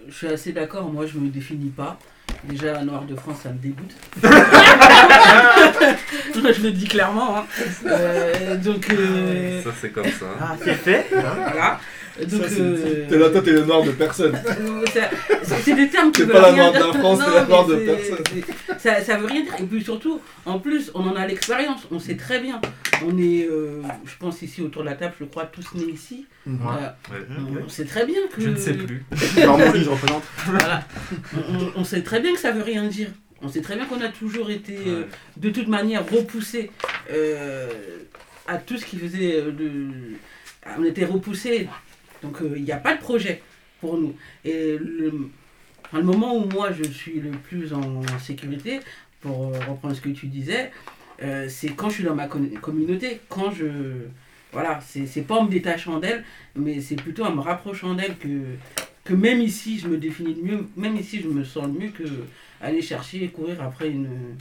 [0.08, 1.98] je suis assez d'accord, moi je me définis pas.
[2.44, 3.96] Déjà, Noir de France, ça me dégoûte.
[6.36, 7.38] Je le dis clairement.
[7.40, 7.46] hein.
[7.86, 10.26] Euh, donc, euh, Ça, c'est comme ça.
[10.40, 11.80] Ah, c'est fait voilà.
[12.20, 14.38] Donc, Ça, euh, T'es là, toi, t'es le nord de personne.
[14.98, 17.66] Euh, c'est des termes qui T'es pas la noire de la France, t'es la noire
[17.68, 18.18] de personne.
[18.80, 19.54] Ça, ça veut rien dire.
[19.60, 21.82] Et puis surtout, en plus, on en a l'expérience.
[21.92, 22.60] On sait très bien.
[23.06, 26.26] On est, euh, je pense ici autour de la table, je crois tous nés ici.
[26.46, 26.98] Voilà.
[27.12, 27.18] Ouais.
[27.62, 28.42] On, on sait très bien que.
[28.42, 29.06] Je ne sais plus.
[29.44, 30.24] Normandie, je représente.
[30.48, 30.84] Voilà.
[31.36, 33.10] On, on- on sait très bien que ça veut rien dire.
[33.44, 35.04] On sait très bien qu'on a toujours été, euh,
[35.38, 36.72] de toute manière, repoussé
[37.12, 37.70] euh,
[38.48, 39.88] à tout ce qui faisait euh, de.
[40.80, 41.68] On était repoussé
[42.22, 43.42] Donc euh, il n'y a pas de projet
[43.80, 44.16] pour nous.
[44.44, 45.30] Et le,
[45.86, 48.80] enfin, le moment où moi je suis le plus en sécurité,
[49.22, 50.72] pour euh, reprendre ce que tu disais,
[51.24, 53.66] euh, c'est quand je suis dans ma communauté, quand je...
[54.54, 56.24] Voilà, c'est c'est pas en me détachant d'elle,
[56.56, 58.44] mais c'est plutôt en me rapprochant d'elle que,
[59.04, 62.04] que même ici je me définis mieux, même ici je me sens le mieux que
[62.62, 64.36] aller chercher et courir après une...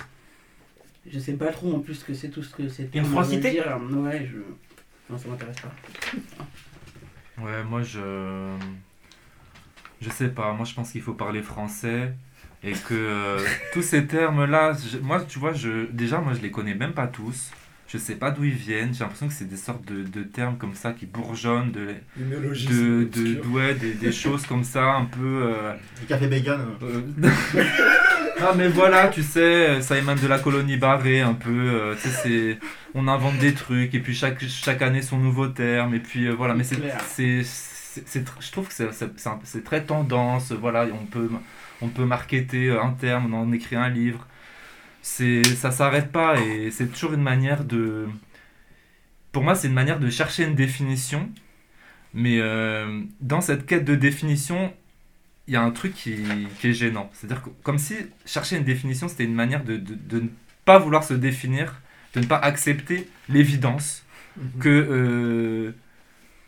[1.09, 2.89] Je sais pas trop en plus que c'est tout ce que c'est.
[2.95, 3.79] Une francité dire.
[3.93, 4.39] Ouais, je...
[5.09, 5.75] Non, ça m'intéresse pas.
[7.41, 8.01] Ouais, moi je.
[10.01, 12.13] Je sais pas, moi je pense qu'il faut parler français
[12.63, 13.39] et que euh,
[13.73, 17.07] tous ces termes-là, je- moi tu vois, je, déjà moi je les connais même pas
[17.07, 17.51] tous.
[17.89, 20.59] Je sais pas d'où ils viennent, j'ai l'impression que c'est des sortes de, de termes
[20.59, 25.43] comme ça qui bourgeonnent, de, de, de, ouais, des, des choses comme ça un peu.
[25.47, 26.61] euh, Du café vegan.
[26.83, 27.01] euh,
[28.39, 32.09] Ah mais voilà, tu sais, ça émane de la colonie barrée un peu, euh, tu
[32.09, 32.59] sais,
[32.95, 36.35] on invente des trucs et puis chaque, chaque année son nouveau terme et puis euh,
[36.35, 41.31] voilà, mais c'est, je trouve que c'est, très tendance, voilà, on peut,
[41.81, 44.27] on peut marketer un terme, on en écrit un livre,
[45.01, 48.07] c'est, ça s'arrête pas et c'est toujours une manière de,
[49.33, 51.31] pour moi c'est une manière de chercher une définition,
[52.13, 54.75] mais euh, dans cette quête de définition,
[55.49, 56.17] il y a un truc qui,
[56.61, 57.11] qui est gênant.
[57.15, 57.95] C'est-à-dire que, comme si
[58.25, 60.29] chercher une définition, c'était une manière de, de, de ne
[60.65, 61.81] pas vouloir se définir,
[62.15, 64.03] de ne pas accepter l'évidence
[64.39, 64.61] Mhm.
[64.61, 65.73] que euh,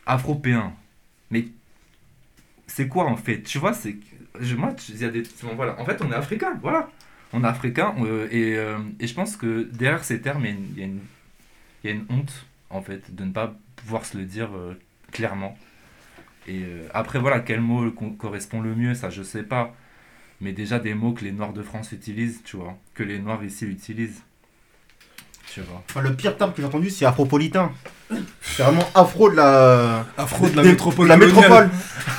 [0.07, 0.75] afropéen.
[1.31, 1.47] Mais
[2.67, 3.43] c'est quoi en fait?
[3.43, 3.97] Tu vois, c'est
[4.41, 5.79] je- moi, il y a des bon, voilà.
[5.81, 6.91] En fait, on est africain, voilà.
[7.33, 10.53] On est africain euh, et, euh, et je pense que derrière ces termes, il y
[10.53, 11.01] a une- il y, a une-
[11.85, 14.75] il y a une honte en fait de ne pas pouvoir se le dire euh,
[15.13, 15.57] clairement.
[16.47, 19.74] Et euh, après, voilà, quel mot co- correspond le mieux, ça je sais pas.
[20.41, 23.43] Mais déjà des mots que les Noirs de France utilisent, tu vois, que les Noirs
[23.45, 24.22] ici utilisent.
[25.53, 25.82] Tu vois.
[25.89, 27.72] Enfin, le pire terme que j'ai entendu, c'est afropolitain.
[28.43, 30.07] C'est vraiment afro de la.
[30.16, 31.70] Afro de la des- métropole de la métropole.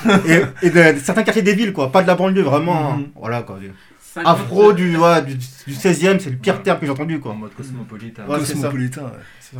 [0.27, 1.91] et et de, de certains quartiers des villes, quoi.
[1.91, 2.97] Pas de la banlieue, vraiment.
[2.97, 3.09] Mhm.
[3.15, 3.59] Voilà, quoi.
[4.01, 7.31] 50 Afro du, ouais, du, du 16e, c'est le pire terme que j'ai entendu, quoi.
[7.31, 8.25] En mode cosmopolitain.
[8.27, 8.39] Ouais.
[8.39, 9.11] Cosmopolitain.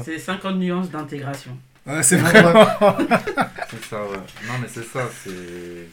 [0.03, 1.55] C'est 50 nuances d'intégration.
[1.86, 2.44] Ouais, c'est vrai.
[3.70, 4.18] C'est ça, ouais.
[4.48, 5.88] Non, mais c'est ça, c'est.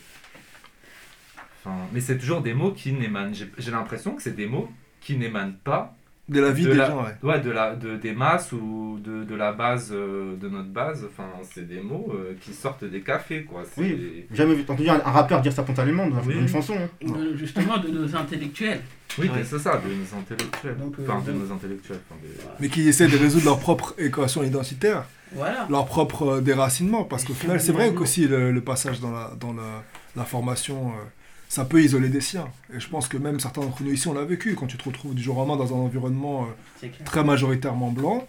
[1.64, 3.34] Enfin, mais c'est toujours des mots qui n'émanent.
[3.34, 4.70] J'ai j'ai l'impression que c'est des mots
[5.00, 5.94] qui n'émanent pas
[6.28, 7.14] De la vie de des la- gens, ouais.
[7.22, 11.06] Ouais, de la, de, des masses ou de, de la base, euh, de notre base.
[11.08, 13.62] Enfin, c'est des mots euh, qui sortent des cafés, quoi.
[13.72, 14.24] C'est- Oui.
[14.32, 16.34] Jamais vu- entendu un, un rappeur dire ça spontanément dans Oui.
[16.36, 16.74] une chanson.
[16.76, 17.06] hein.
[17.06, 18.80] De- justement, de nos intellectuels.
[19.20, 19.44] Oui, Ouais.
[19.44, 20.76] c'est ça, de nos intellectuels.
[20.76, 22.00] Donc, euh, enfin, de nos intellectuels.
[22.10, 25.68] enfin, des- Mais qui essaient de résoudre leur propre équation identitaire, Voilà.
[25.70, 27.04] leur propre déracinement.
[27.04, 29.84] Parce qu'au final, c'est vrai qu'aussi le, le passage dans la, dans la,
[30.16, 31.04] la formation, euh,
[31.48, 32.48] ça peut isoler des siens.
[32.74, 34.54] Et je pense que même certains d'entre nous ici, on l'a vécu.
[34.54, 38.26] Quand tu te retrouves du jour au lendemain dans un environnement euh, très majoritairement blanc,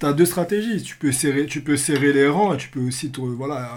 [0.00, 0.82] tu as deux stratégies.
[0.82, 3.74] Tu peux, serrer, tu peux serrer les rangs et tu peux aussi te- voilà,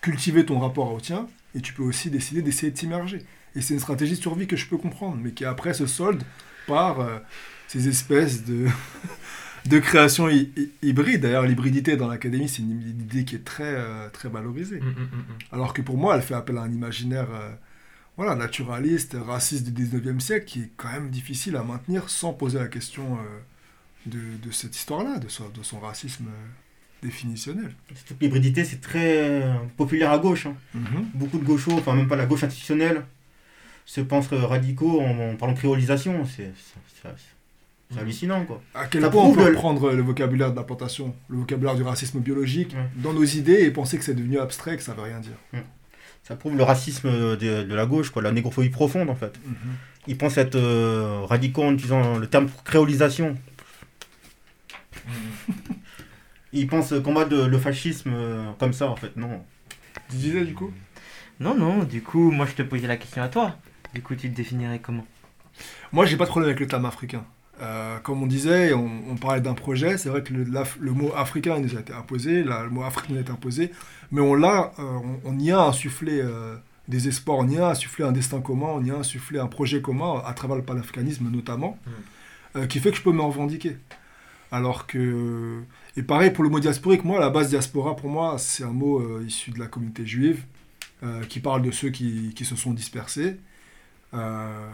[0.00, 1.26] cultiver ton rapport au tien.
[1.54, 3.22] Et tu peux aussi décider d'essayer de t'immerger.
[3.56, 6.22] Et c'est une stratégie de survie que je peux comprendre, mais qui après se solde
[6.68, 7.18] par euh,
[7.66, 8.66] ces espèces de,
[9.70, 11.22] de créations hy- hy- hybrides.
[11.22, 14.80] D'ailleurs, l'hybridité dans l'académie, c'est une idée qui est très, euh, très valorisée.
[14.80, 15.24] Mm, mm, mm.
[15.52, 17.50] Alors que pour moi, elle fait appel à un imaginaire euh,
[18.16, 22.58] voilà, naturaliste, raciste du 19e siècle, qui est quand même difficile à maintenir sans poser
[22.58, 23.20] la question euh,
[24.06, 26.48] de, de cette histoire-là, de son, de son racisme euh,
[27.06, 27.72] définitionnel.
[27.94, 30.46] Cette hybridité, c'est très euh, populaire à gauche.
[30.46, 30.54] hein.
[31.14, 33.04] Beaucoup de gauchos, enfin même pas la gauche institutionnelle,
[33.86, 36.24] se pensent radicaux en, en parlant de créolisation.
[36.26, 36.52] C'est
[37.90, 38.62] c'est- hallucinant, quoi.
[38.74, 41.82] À quel Ça point on peut le- reprendre le vocabulaire de l'implantation, le vocabulaire du
[41.82, 42.88] racisme biologique, Ouais.
[42.96, 45.62] dans nos idées et penser que c'est devenu abstrait, que ça veut rien dire.
[46.22, 49.38] Ça prouve le racisme de, de la gauche, quoi, la négrophobie profonde, en fait.
[50.06, 53.36] Ils pensent être euh, radicaux en utilisant le terme créolisation.
[56.52, 59.16] Ils pensent combattre le fascisme euh, comme ça, en fait.
[59.16, 59.42] Non.
[60.10, 60.72] Tu disais du coup?
[61.38, 63.56] Non, non, du coup, moi je te posais la question à toi.
[63.94, 65.06] Du coup, tu te définirais comment?
[65.92, 67.24] Moi, j'ai pas de problème avec le terme africain.
[67.62, 71.56] Euh, comme on disait, on, on parlait d'un projet, c'est vrai que le, mot africain
[71.58, 73.70] il nous a été imposé, le mot Afrique nous a été imposé,
[74.12, 76.56] mais on l'a, euh, on, on y a insufflé euh,
[76.88, 79.82] des espoirs, on y a insufflé un destin commun, on y a insufflé un projet
[79.82, 81.78] commun, à travers le panafricanisme notamment,
[82.56, 83.76] euh, qui fait que je peux me revendiquer.
[84.52, 85.60] Alors que...
[85.96, 89.20] Et pareil pour le mot diasporique, moi, la base diaspora, pour moi, c'est un mot
[89.20, 90.44] issu de la communauté juive,
[91.28, 93.36] qui parle de ceux qui, qui se sont dispersés.
[94.12, 94.68] Euh,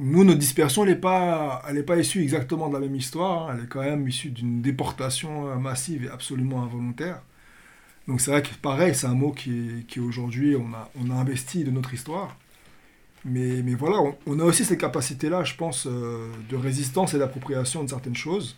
[0.00, 3.50] nous, notre dispersion, elle n'est pas, elle est pas issue exactement de la même histoire.
[3.50, 3.56] hein.
[3.56, 7.22] Elle est quand même issue d'une déportation euh, massive et absolument involontaire.
[8.08, 11.14] Donc c'est vrai que pareil, c'est un mot qui, qui aujourd'hui, on a, on a
[11.14, 12.36] investi de notre histoire.
[13.26, 17.18] Mais, mais voilà, on, on a aussi cette capacité-là, je pense, euh, de résistance et
[17.18, 18.56] d'appropriation de certaines choses.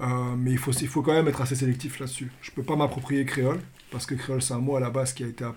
[0.00, 2.30] Euh, mais il faut, il faut quand même être assez sélectif là-dessus.
[2.40, 5.12] Je ne peux pas m'approprier créole, parce que créole, c'est un mot à la base
[5.12, 5.50] qui, a été, euh,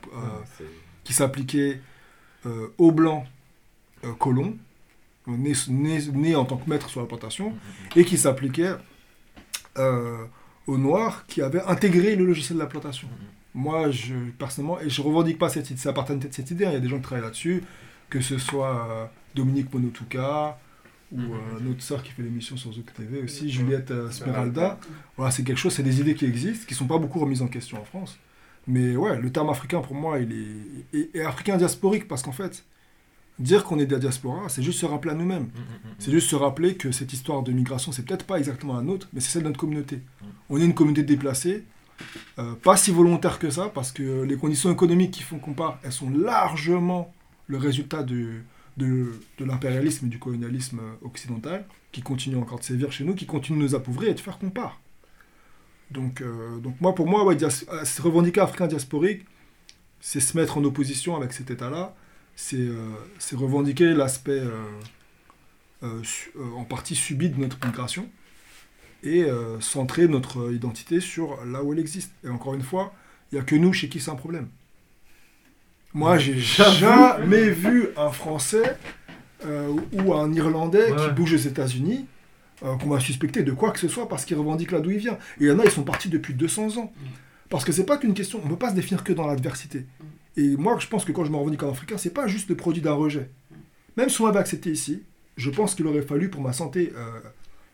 [1.03, 1.81] qui s'appliquait
[2.77, 3.25] aux blancs
[4.19, 4.55] colons,
[5.27, 7.53] nés en tant que maîtres sur la plantation,
[7.95, 8.73] et qui s'appliquait
[9.77, 10.25] euh,
[10.65, 13.07] aux noirs qui avaient intégré le logiciel de la plantation.
[13.53, 16.69] Moi, je, personnellement, et je revendique pas cette idée, ça appartient peut-être cette idée, hein,
[16.71, 17.63] il y a des gens qui travaillent là-dessus,
[18.09, 19.05] que ce soit euh,
[19.35, 20.59] Dominique Monotuka,
[21.11, 21.31] ou Mhm.
[21.31, 24.77] euh, notre sœur qui fait l'émission sur Zouk TV aussi, Juliette euh, Smeralda.
[25.15, 27.47] Voilà, c'est quelque chose, c'est des idées qui existent, qui sont pas beaucoup remises en
[27.47, 28.17] question en France.
[28.67, 30.67] Mais ouais, le terme africain, pour moi, il
[31.15, 32.65] est, africain diasporique, parce qu'en fait,
[33.39, 35.49] dire qu'on est de la diaspora, c'est juste se rappeler à nous-mêmes.
[35.99, 39.07] C'est juste se rappeler que cette histoire de migration, c'est peut-être pas exactement la nôtre,
[39.13, 40.01] mais c'est celle de notre communauté.
[40.49, 41.63] On est une communauté déplacée,
[42.39, 45.79] euh, pas si volontaire que ça, parce que les conditions économiques qui font qu'on part,
[45.83, 47.13] elles sont largement
[47.47, 48.43] le résultat du-
[48.77, 53.25] de, de l'impérialisme et du colonialisme occidental, qui continue encore de sévir chez nous, qui
[53.25, 54.79] continue de nous appauvrir et de faire qu'on part.
[55.91, 57.49] Donc, euh, donc moi, pour moi, ouais, euh,
[57.85, 59.25] se revendiquer africain diasporique,
[59.99, 61.95] c'est se mettre en opposition avec cet état-là,
[62.37, 64.63] c'est euh, c'est revendiquer l'aspect euh,
[65.83, 66.01] euh,
[66.55, 68.07] en partie subi de notre migration
[69.03, 69.27] et
[69.59, 72.11] centrer notre identité sur là où elle existe.
[72.25, 72.93] Et encore une fois,
[73.31, 74.49] il n'y a que nous chez qui c'est un problème.
[75.93, 78.77] Moi, j'ai jamais vu un Français
[79.45, 82.05] euh, ou un Irlandais qui bouge aux États-Unis
[82.63, 84.97] euh, qu'on va suspecter de quoi que ce soit parce qu'il revendique là d'où il
[84.97, 85.13] vient.
[85.39, 86.91] Et il y en a, ils sont partis depuis 200 ans.
[87.49, 89.85] Parce que c'est pas qu'une question, on ne peut pas se définir que dans l'adversité.
[90.37, 92.55] Et moi, je pense que quand je me revendique comme africain, c'est pas juste le
[92.55, 93.29] produit d'un rejet.
[93.97, 95.03] Même si on m'avait accepté ici,
[95.35, 97.19] je pense qu'il aurait fallu pour ma santé, euh,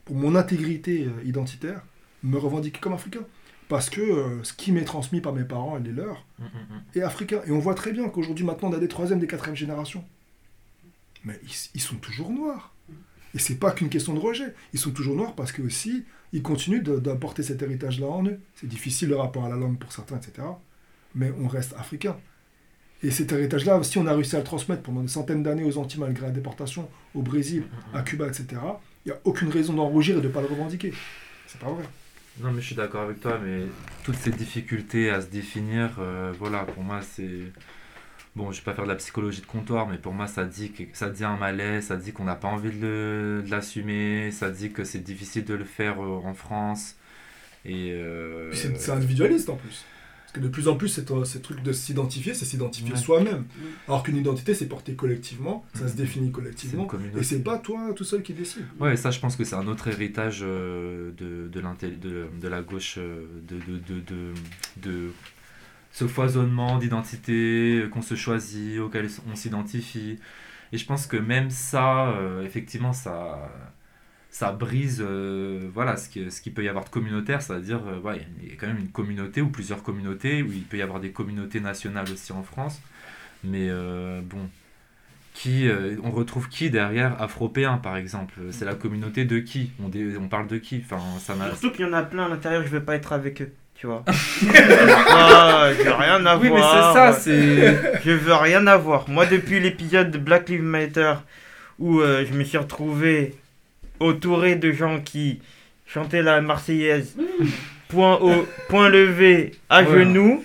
[0.05, 1.81] pour mon intégrité euh, identitaire,
[2.23, 3.25] me revendiquer comme africain.
[3.67, 6.75] Parce que euh, ce qui m'est transmis par mes parents et les leurs Mm, mm,
[6.75, 6.99] mm.
[6.99, 7.41] est africain.
[7.45, 10.03] Et on voit très bien qu'aujourd'hui, maintenant, on a des troisième, des quatrième générations.
[11.25, 12.73] Mais ils, ils sont toujours noirs.
[13.35, 14.53] Et c'est pas qu'une question de rejet.
[14.73, 18.39] Ils sont toujours noirs parce que aussi, ils continuent d'apporter cet héritage-là en eux.
[18.55, 20.47] C'est difficile le rapport à la langue pour certains, etc.
[21.15, 22.17] Mais on reste africain.
[23.03, 25.77] Et cet héritage-là, si on a réussi à le transmettre pendant des centaines d'années aux
[25.77, 28.45] Antilles malgré la déportation, au Brésil, à Cuba, etc.,
[29.05, 30.93] il n'y a aucune raison d'en rougir et de ne pas le revendiquer.
[31.45, 31.83] C'est pas vrai.
[32.39, 33.63] Non, mais je suis d'accord avec toi, mais
[34.03, 37.51] toutes ces difficultés à se définir, euh, voilà, pour moi, c'est.
[38.35, 40.71] Bon, je vais pas faire de la psychologie de comptoir, mais pour moi, ça dit,
[40.71, 44.71] que, ça dit un malaise, ça dit qu'on n'a pas envie de l'assumer, ça dit
[44.71, 46.95] que c'est difficile de le faire euh, en France.
[47.65, 47.91] Et.
[47.91, 49.85] euh, c'est individualiste en plus.
[50.33, 52.97] Que de plus en plus, c'est euh, ce truc de s'identifier, c'est s'identifier Ouais.
[52.99, 53.45] soi-même.
[53.87, 56.87] Alors qu'une identité, c'est porté collectivement, ça se définit c'est une collectivement.
[57.17, 58.65] Et c'est pas toi tout seul qui décide.
[58.79, 62.47] Ouais, ça, je pense que c'est un autre héritage euh, de, de, l'intel- de, de
[62.47, 64.33] la gauche, euh, de, de, de, de,
[64.89, 65.11] de
[65.91, 70.17] ce foisonnement d'identité euh, qu'on se choisit, auquel on s'identifie.
[70.71, 73.51] Et je pense que même ça, euh, effectivement, ça,
[74.33, 77.99] ça brise euh, voilà, ce qui, ce qu'il peut y avoir de communautaire, c'est-à-dire euh,
[77.99, 80.81] ouais, il y a quand même une communauté ou plusieurs communautés, où il peut y
[80.81, 82.81] avoir des communautés nationales aussi en France.
[83.43, 84.49] Mais euh, bon,
[85.35, 88.33] qui, euh, on retrouve qui derrière Afropéen par exemple?
[88.49, 89.71] C'est la communauté de qui?
[89.79, 90.83] On, dé- on parle de qui?
[90.83, 93.39] Enfin, ça Surtout qu'il y en a plein à l'intérieur, je veux pas être avec
[93.39, 94.03] eux, tu vois.
[94.07, 96.41] ah, je veux rien avoir.
[96.41, 98.01] Oui, mais c'est ça, c'est.
[98.03, 99.07] Je veux rien avoir.
[99.07, 101.13] Moi, depuis l'épisode de Black Lives Matter,
[101.77, 103.35] où je me suis retrouvé
[103.99, 105.39] entouré de gens qui
[105.85, 107.15] chantaient la Marseillaise,
[107.89, 109.99] point haut, point levé, à Ouais.
[110.05, 110.43] genoux,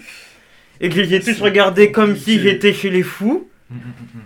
[0.81, 3.79] et que je les ai tous regardés comme si j'étais chez les fous, mm, mm,
[3.79, 4.21] mm.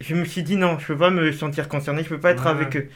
[0.00, 2.44] je me suis dit non, je peux pas me sentir concerné, je peux pas être
[2.44, 2.50] Ouais.
[2.50, 2.88] avec eux.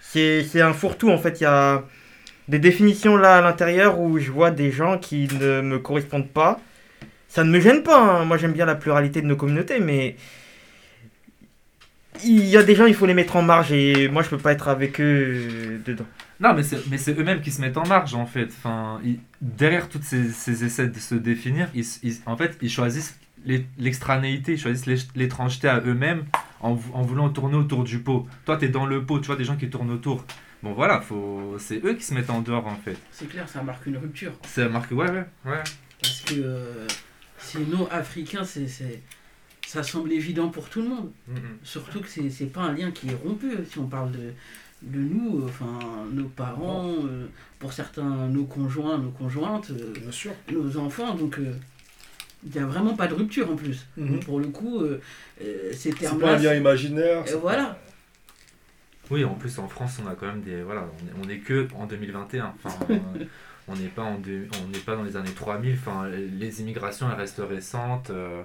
[0.00, 1.84] C'est c'est un fourre-tout en fait, il y a
[2.48, 6.60] des définitions là à l'intérieur où je vois des gens qui ne me correspondent pas.
[7.28, 8.24] Ça ne me gêne pas, hein.
[8.26, 10.16] moi j'aime bien la pluralité de nos communautés, mais
[12.24, 14.38] il y a des gens, il faut les mettre en marge et moi je peux
[14.38, 16.06] pas être avec eux euh, dedans.
[16.40, 18.46] Non, mais c'est, mais c'est eux-mêmes qui se mettent en marge en fait.
[18.46, 22.70] Enfin, ils- derrière tous ces, ces essais de se définir, ils, ils- en fait, ils
[22.70, 23.18] choisissent
[23.78, 26.24] l'extranéité, ils choisissent l'é- l'étrangeté à eux-mêmes
[26.60, 28.26] en, en voulant tourner autour du pot.
[28.44, 30.24] Toi, tu es dans le pot, tu vois des gens qui tournent autour.
[30.62, 31.56] Bon, voilà, faut...
[31.58, 32.96] c'est eux qui se mettent en dehors en fait.
[33.10, 34.32] C'est clair, ça marque une rupture.
[34.46, 35.62] C'est marqué, ouais, ouais, ouais.
[36.00, 36.86] Parce que euh,
[37.38, 39.02] sinon, africain, c'est, c'est-
[39.72, 41.10] ça semble évident pour tout le monde.
[41.28, 41.34] Mm.
[41.62, 43.50] Surtout que c'est, c'est pas un lien qui est rompu.
[43.70, 44.32] Si on parle de,
[44.82, 45.78] de nous, euh, enfin,
[46.12, 47.26] nos parents, euh,
[47.58, 50.32] pour certains, nos conjoints, nos conjointes, euh, Bien sûr.
[50.52, 51.14] nos enfants.
[51.14, 51.54] Donc, euh,
[52.44, 53.86] il n'y a vraiment pas de rupture en plus.
[53.96, 54.10] Mhm.
[54.12, 55.00] Donc, pour le coup, euh,
[55.42, 56.26] euh, ces C'est termes-là.
[56.26, 57.20] pas un lien imaginaire.
[57.20, 57.78] euh, c'est- voilà.
[59.10, 61.38] Oui, en plus en France, on a quand même des voilà, on est, on est
[61.38, 62.52] que en 2021.
[62.62, 62.74] Enfin,
[63.68, 64.16] on n'est pas en
[64.64, 65.74] on n'est pas dans les années 3000.
[65.80, 68.10] Enfin, les immigrations elles restent récentes.
[68.10, 68.42] euh,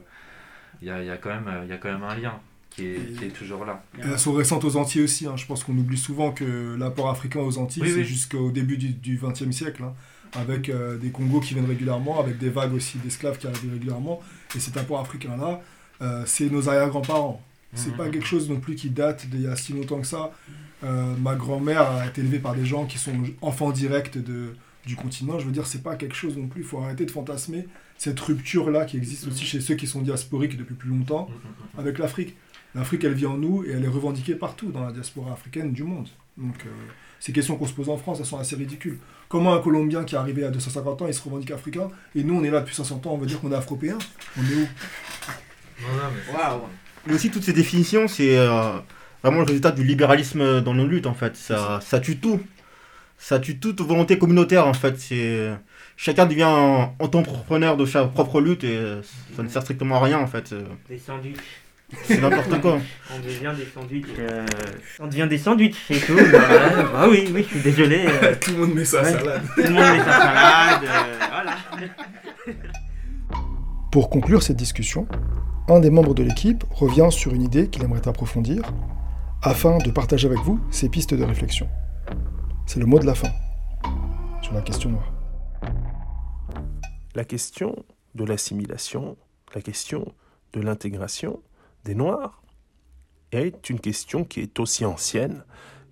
[0.82, 2.34] Il y, a, il y a quand même y a quand même un lien.
[2.70, 3.84] qui est, qui est toujours là.
[3.97, 5.26] Et elles sont récentes aux Antilles aussi.
[5.26, 5.36] hein.
[5.36, 8.05] Je pense qu'on oublie souvent que l'apport africain aux Antilles, Oui, c'est oui.
[8.05, 9.93] jusqu'au début du XXe siècle, hein,
[10.36, 14.22] avec euh, des Congos qui viennent régulièrement, avec des vagues aussi d'esclaves qui arrivent régulièrement.
[14.55, 15.61] Et cet apport africain-là,
[16.03, 17.41] euh, c'est nos arrière-grands-parents.
[17.74, 17.97] C'est Mhm.
[17.97, 20.32] pas quelque chose non plus qui date d'il y a si longtemps que ça.
[20.84, 23.11] Euh, ma grand-mère a été élevée par des gens qui sont
[23.41, 24.53] enfants directs de,
[24.88, 25.38] du continent.
[25.38, 26.61] Je veux dire, c'est pas quelque chose non plus.
[26.61, 27.67] Il faut arrêter de fantasmer
[27.97, 31.29] cette rupture-là qui existe aussi chez ceux qui sont diasporiques depuis plus longtemps
[31.77, 32.35] avec l'Afrique.
[32.73, 35.83] L'Afrique, elle vit en nous et elle est revendiquée partout dans la diaspora africaine du
[35.83, 36.07] monde.
[36.38, 36.69] Donc, euh,
[37.19, 38.99] ces questions qu'on se pose en France, elles sont assez ridicules.
[39.27, 42.35] Comment un Colombien qui est arrivé à 250 ans, il se revendique africain, et nous,
[42.35, 43.97] on est là depuis 500 ans, on veut dire qu'on est afropéen
[44.38, 44.67] On est où?
[46.33, 46.61] Waouh
[47.07, 48.77] Mais aussi, toutes ces définitions, c'est euh,
[49.23, 51.35] vraiment le résultat du libéralisme dans nos luttes, en fait.
[51.35, 52.39] Ça, ça tue tout.
[53.18, 54.97] Ça tue toute volonté communautaire, en fait.
[54.99, 55.51] C'est...
[55.95, 56.43] Chacun devient
[56.99, 58.80] entrepreneur de sa propre lutte et
[59.36, 60.53] ça ne sert strictement à rien, en fait.
[60.88, 61.38] Des sandwichs.
[62.03, 62.80] C'est n'importe quoi.
[63.15, 64.05] On devient des sandwichs.
[64.20, 64.45] euh,
[64.99, 66.15] On devient des sandwichs, c'est tout.
[66.34, 66.39] Bah,
[66.93, 68.05] bah oui, oui, je suis désolé.
[68.07, 69.11] euh, Tout le monde met sa ouais.
[69.13, 69.41] salade.
[69.55, 70.84] Tout le monde met sa salade.
[70.84, 71.55] euh, voilà.
[73.91, 75.07] Pour conclure cette discussion,
[75.70, 78.63] un des membres de l'équipe revient sur une idée qu'il aimerait approfondir
[79.41, 81.68] afin de partager avec vous ses pistes de réflexion.
[82.68, 83.32] C'est le mot de la fin
[84.41, 85.13] sur la question noire.
[87.15, 89.18] La question de l'assimilation,
[89.55, 90.13] la question
[90.51, 91.41] de l'intégration
[91.86, 92.43] des Noirs
[93.32, 95.45] est une question qui est aussi ancienne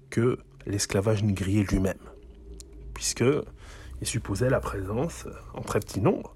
[0.09, 1.93] que l'esclavage négrier lui-même,
[2.93, 3.23] puisque
[4.01, 6.35] il supposait la présence, en très petit nombre,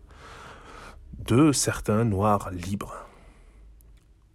[1.18, 2.96] de certains Noirs libres.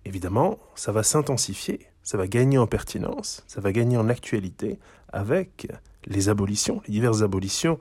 [0.04, 4.78] Évidemment, ça va s'intensifier, ça va gagner en pertinence, ça va gagner en actualité
[5.08, 5.66] avec
[6.06, 7.78] les abolitions, les diverses abolitions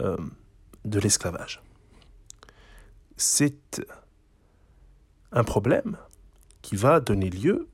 [0.00, 0.16] euh,
[0.84, 1.62] de l'esclavage.
[3.16, 3.84] C'est
[5.32, 5.96] un problème
[6.62, 7.68] qui va donner lieu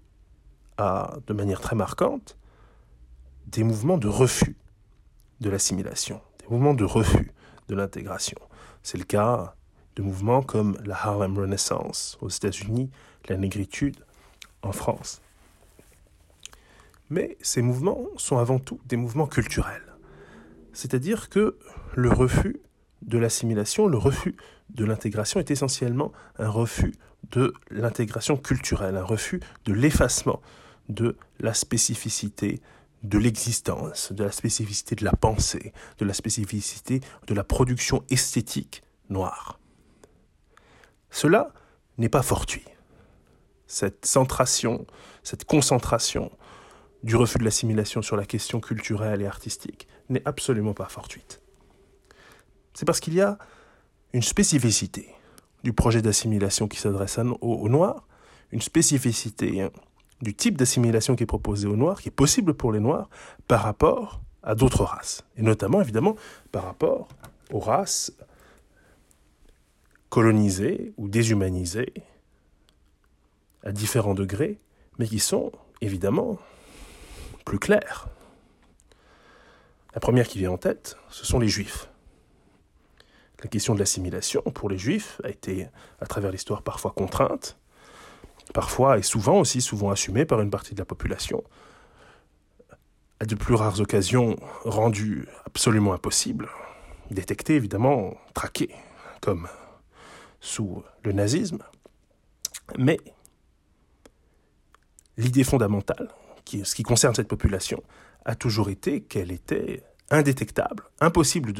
[0.76, 2.36] à, de manière très marquante,
[3.46, 4.56] des mouvements de refus
[5.40, 7.32] de l'assimilation, des mouvements de refus
[7.68, 8.38] de l'intégration.
[8.82, 9.54] C'est le cas
[9.96, 12.90] de mouvements comme la Harlem Renaissance aux États-Unis,
[13.28, 13.96] la négritude
[14.62, 15.20] en France.
[17.10, 19.89] Mais ces mouvements sont avant tout des mouvements culturels.
[20.80, 21.58] C'est-à-dire que
[21.94, 22.58] le refus
[23.02, 24.34] de l'assimilation, le refus
[24.70, 26.94] de l'intégration est essentiellement un refus
[27.32, 30.40] de l'intégration culturelle, un refus de l'effacement
[30.88, 32.62] de la spécificité
[33.02, 38.82] de l'existence, de la spécificité de la pensée, de la spécificité de la production esthétique
[39.10, 39.60] noire.
[41.10, 41.52] Cela
[41.98, 42.64] n'est pas fortuit.
[43.66, 44.86] Cette centration,
[45.24, 46.30] cette concentration
[47.02, 51.40] du refus de l'assimilation sur la question culturelle et artistique n'est absolument pas fortuite.
[52.74, 53.38] C'est parce qu'il y a
[54.12, 55.14] une spécificité
[55.62, 58.06] du projet d'assimilation qui s'adresse aux, Noirs,
[58.50, 59.70] une spécificité hein,
[60.22, 63.08] du type d'assimilation qui est proposé aux Noirs, qui est possible pour les Noirs,
[63.46, 65.22] par rapport à d'autres races.
[65.36, 66.16] Et notamment, évidemment,
[66.50, 67.08] par rapport
[67.52, 68.12] aux races
[70.08, 71.92] colonisées ou déshumanisées
[73.62, 74.58] à différents degrés,
[74.98, 76.38] mais qui sont évidemment
[77.44, 78.08] plus claires.
[79.94, 81.88] La première qui vient en tête, ce sont les Juifs.
[83.42, 85.68] La question de l'assimilation pour les Juifs a été,
[86.00, 87.58] à travers l'histoire, parfois contrainte,
[88.52, 91.42] parfois et souvent aussi souvent assumée par une partie de la population,
[93.18, 96.48] à de plus rares occasions rendue absolument impossible,
[97.10, 98.74] détectée évidemment, traquée,
[99.20, 99.48] comme
[100.40, 101.58] sous le nazisme.
[102.78, 102.98] Mais
[105.16, 106.08] l'idée fondamentale,
[106.44, 107.82] qui, ce qui concerne cette population,
[108.24, 111.52] a toujours été qu'elle était indétectable, impossible,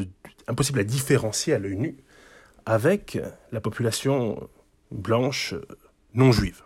[0.47, 1.97] à différencier à l'œil nu
[2.67, 3.19] avec
[3.53, 4.49] la population
[4.91, 5.55] blanche
[6.15, 6.63] non juive.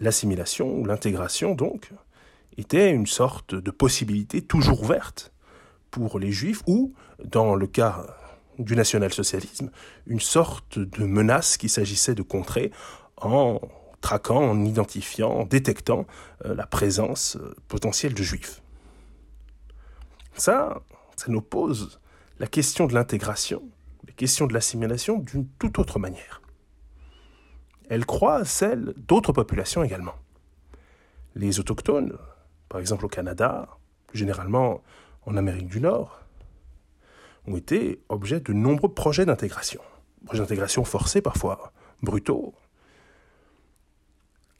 [0.00, 1.90] L'assimilation ou l'intégration, donc,
[2.56, 5.32] était une sorte de possibilité toujours ouverte
[5.90, 8.06] pour les juifs ou, dans le cas
[8.58, 9.70] du national-socialisme,
[10.06, 12.72] une sorte de menace qu'il s'agissait de contrer
[13.16, 13.60] en
[14.00, 16.06] traquant, en identifiant, en détectant
[16.44, 18.62] euh, la présence euh, potentielle de juifs.
[20.34, 20.82] Ça,
[21.16, 22.00] ça nous pose
[22.38, 23.62] la question de l'intégration,
[24.06, 26.40] la question de l'assimilation d'une toute autre manière.
[27.90, 30.14] Elle croise celle d'autres populations également.
[31.34, 32.16] Les autochtones,
[32.68, 33.68] par exemple au Canada,
[34.12, 34.82] généralement
[35.26, 36.20] en Amérique du Nord,
[37.46, 39.80] ont été objets de nombreux projets d'intégration.
[40.26, 41.72] Projets d'intégration forcés parfois,
[42.02, 42.54] brutaux,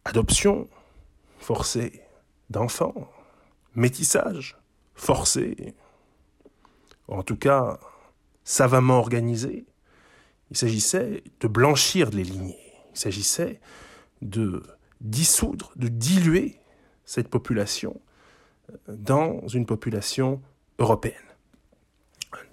[0.08, 0.68] adoption
[1.38, 2.02] forcée
[2.50, 3.10] d'enfants,
[3.74, 4.56] métissage
[4.94, 5.74] forcé,
[7.08, 7.78] en tout cas
[8.42, 9.66] savamment organisé.
[10.50, 13.60] Il s'agissait de blanchir les lignées, il s'agissait
[14.22, 14.62] de
[15.02, 16.60] dissoudre, de diluer
[17.04, 18.00] cette population
[18.88, 20.40] dans une population
[20.78, 21.14] européenne.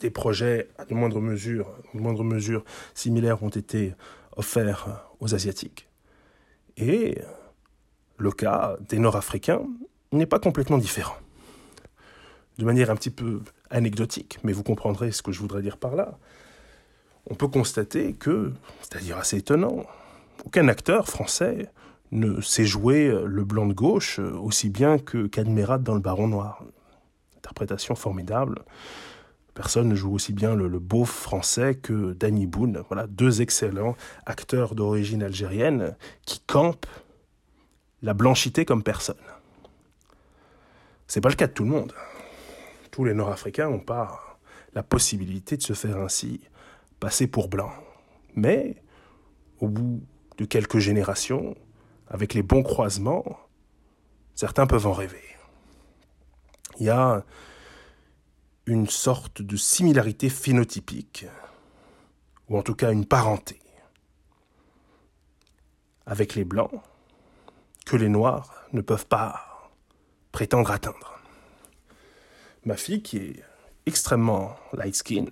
[0.02, 2.64] Des projets à de moindre mesure, de
[2.94, 3.94] similaires ont été
[4.36, 5.88] offerts aux Asiatiques.
[8.18, 9.62] Le cas des Nord-Africains
[10.12, 11.16] n'est pas complètement différent.
[12.58, 15.96] De manière un petit peu anecdotique, mais vous comprendrez ce que je voudrais dire par
[15.96, 16.18] là,
[17.30, 19.84] on peut constater que, c'est-à-dire assez étonnant,
[20.46, 21.70] aucun acteur français
[22.12, 26.64] ne sait jouer le blanc de gauche aussi bien que qu'Admirat dans le Baron Noir.
[27.38, 28.64] Interprétation formidable.
[29.54, 32.84] Personne ne joue aussi bien le, le beauf français que Danny Boone.
[32.90, 36.88] Voilà, deux excellents acteurs d'origine algérienne qui campent
[38.02, 39.16] la blanchité comme personne.
[41.08, 41.94] C'est pas le cas de tout le monde.
[42.92, 44.40] Tous les Nord-Africains n'ont pas
[44.74, 46.42] la possibilité de se faire ainsi
[47.00, 47.74] passer pour blancs.
[48.36, 48.82] Mais,
[49.60, 50.04] au bout
[50.38, 51.56] de quelques générations,
[52.08, 53.40] avec les bons croisements,
[54.34, 55.24] certains peuvent en rêver.
[56.80, 57.24] Il y a
[58.66, 61.26] une sorte de similarité phénotypique,
[62.50, 63.60] ou en tout cas une parenté,
[66.06, 66.82] avec les blancs,
[67.86, 69.72] que les noirs ne peuvent pas
[70.32, 71.20] prétendre atteindre.
[72.66, 73.44] Ma fille, qui est
[73.86, 75.26] extrêmement light skin,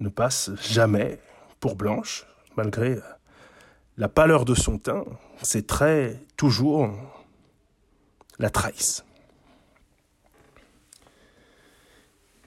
[0.00, 1.20] ne passe jamais
[1.60, 2.26] pour blanche,
[2.56, 2.98] malgré
[3.96, 5.04] la pâleur de son teint,
[5.42, 6.94] ses traits toujours
[8.38, 9.04] la trahissent.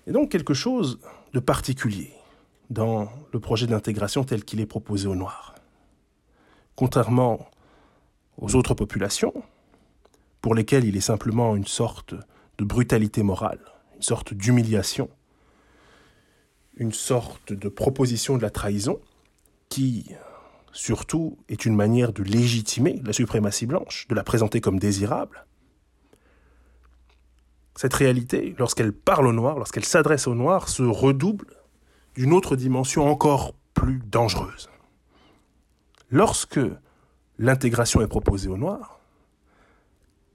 [0.08, 1.00] Et donc quelque chose
[1.34, 2.14] de particulier
[2.70, 5.56] dans le projet d'intégration tel qu'il est proposé aux Noirs.
[6.76, 7.50] Contrairement
[8.40, 9.34] aux autres populations,
[10.42, 12.16] pour lesquelles il est simplement une sorte
[12.58, 13.60] de brutalité morale,
[13.96, 15.10] une sorte d'humiliation,
[16.78, 19.00] une sorte de proposition de la trahison,
[19.68, 20.12] qui
[20.72, 25.46] surtout est une manière de légitimer la suprématie blanche, de la présenter comme désirable.
[27.76, 31.48] Cette réalité, lorsqu'elle parle au noir, lorsqu'elle s'adresse au noir, se redouble
[32.16, 34.70] d'une autre dimension encore plus dangereuse.
[36.10, 36.60] Lorsque
[37.40, 39.00] l'intégration est proposée au noir,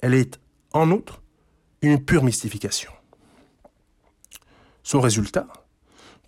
[0.00, 0.40] elle est
[0.72, 1.22] en outre
[1.82, 2.90] une pure mystification.
[4.82, 5.46] Son résultat,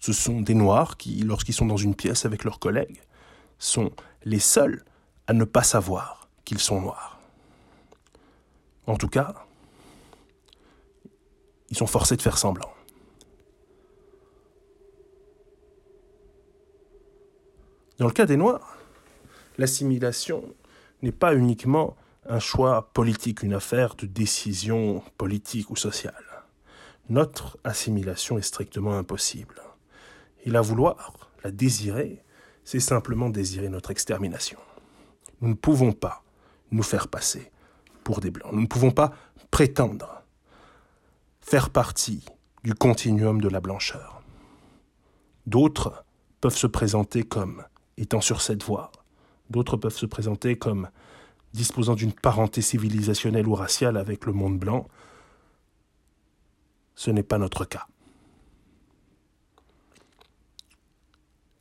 [0.01, 3.01] ce sont des noirs qui, lorsqu'ils sont dans une pièce avec leurs collègues,
[3.59, 3.91] sont
[4.25, 4.85] les seuls
[5.27, 7.19] à ne pas savoir qu'ils sont noirs.
[8.87, 9.35] En tout cas,
[11.71, 12.73] ils sont forcés de faire semblant.
[17.99, 18.77] Dans le cas des Noirs,
[19.59, 20.45] l'assimilation
[21.07, 21.97] n'est pas uniquement
[22.29, 26.25] un choix politique, une affaire de décision politique ou sociale.
[27.09, 29.63] Notre assimilation est strictement impossible.
[30.45, 32.25] Et la vouloir, la désirer,
[32.65, 34.59] c'est simplement désirer notre extermination.
[35.41, 36.25] Nous ne pouvons pas
[36.73, 37.53] nous faire passer
[38.03, 38.53] pour des blancs.
[38.53, 39.13] Nous ne pouvons pas
[39.53, 40.25] prétendre
[41.41, 42.25] faire partie
[42.65, 44.23] du continuum de la blancheur.
[45.47, 46.05] D'autres
[46.41, 47.63] peuvent se présenter comme
[47.97, 48.91] étant sur cette voie.
[49.51, 50.89] D'autres peuvent se présenter comme
[51.53, 54.89] disposant d'une parenté civilisationnelle ou raciale avec le monde blanc.
[56.95, 57.87] Ce n'est pas notre cas.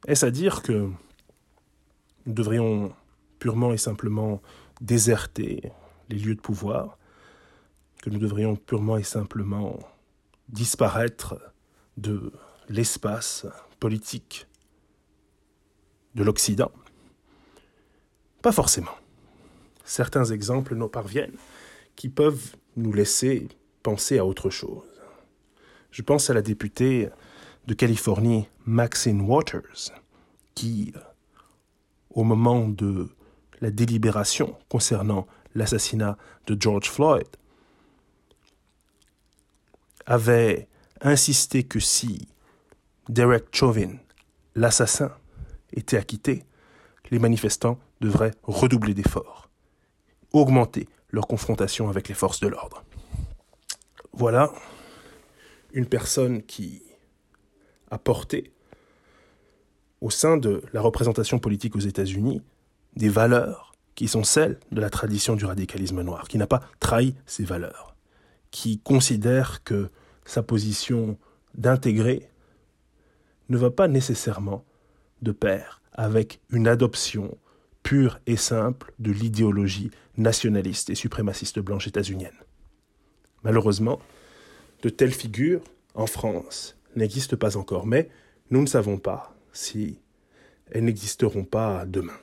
[0.08, 0.90] Est-ce à dire que
[2.26, 2.94] nous devrions
[3.40, 4.42] purement et simplement
[4.82, 5.72] déserter
[6.10, 6.98] les lieux de pouvoir,
[8.02, 9.80] que nous devrions purement et simplement
[10.50, 11.40] disparaître
[11.98, 12.32] de
[12.70, 13.48] l'espace
[13.80, 14.48] politique
[16.14, 16.72] de l'Occident?
[18.46, 18.96] Pas forcément.
[19.86, 21.36] Certains exemples nous parviennent
[21.96, 23.48] qui peuvent nous laisser
[23.82, 25.02] penser à autre chose.
[25.90, 27.10] Je pense à la députée
[27.66, 29.90] de Californie, Maxine Waters,
[30.54, 30.94] qui,
[32.12, 33.10] au moment de
[33.62, 36.16] la délibération concernant l'assassinat
[36.46, 37.26] de George Floyd,
[40.06, 40.68] avait
[41.02, 42.28] insisté que si
[43.10, 43.96] Derek Chauvin,
[44.54, 45.12] l'assassin,
[45.74, 46.44] était acquitté,
[47.10, 49.50] les manifestants devraient redoubler d'efforts,
[50.32, 52.84] augmenter leur confrontation avec les forces de l'ordre.
[54.14, 54.52] Voilà
[55.74, 56.84] une personne qui
[57.92, 58.52] a porté
[60.02, 62.42] au sein de la représentation politique aux États-Unis
[62.96, 67.16] des valeurs qui sont celles de la tradition du radicalisme noir, qui n'a pas trahi
[67.26, 67.96] ces valeurs,
[68.52, 69.90] qui considère que
[70.26, 71.18] sa position
[71.56, 72.30] d'intégrer
[73.50, 74.66] ne va pas nécessairement
[75.22, 77.38] de pair avec une adoption
[77.86, 82.34] pure et simple de l'idéologie nationaliste et suprémaciste blanche états-unienne.
[83.44, 84.00] Malheureusement,
[84.82, 85.62] de telles figures,
[85.94, 88.10] en France, n'existent pas encore, mais
[88.50, 90.00] nous ne savons pas si
[90.72, 92.18] elles n'existeront pas demain.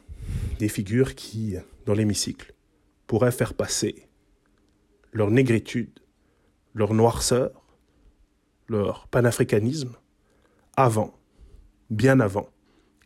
[0.59, 1.57] des figures qui,
[1.87, 2.55] dans l'hémicycle,
[3.07, 4.09] pourraient faire passer
[5.13, 6.01] leur négritude,
[6.75, 7.51] leur noirceur,
[8.69, 9.95] leur panafricanisme
[10.77, 11.15] avant,
[11.91, 12.49] bien avant,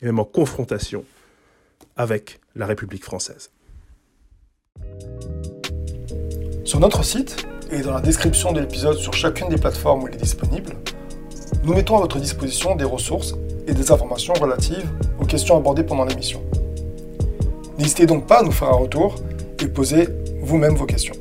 [0.01, 1.05] et même en confrontation
[1.97, 3.51] avec la République française.
[6.63, 10.13] Sur notre site et dans la description de l'épisode sur chacune des plateformes où il
[10.13, 10.73] est disponible,
[11.63, 13.35] nous mettons à votre disposition des ressources
[13.67, 16.41] et des informations relatives aux questions abordées pendant l'émission.
[17.77, 19.15] N'hésitez donc pas à nous faire un retour
[19.61, 20.07] et poser
[20.41, 21.15] vous-même vos questions.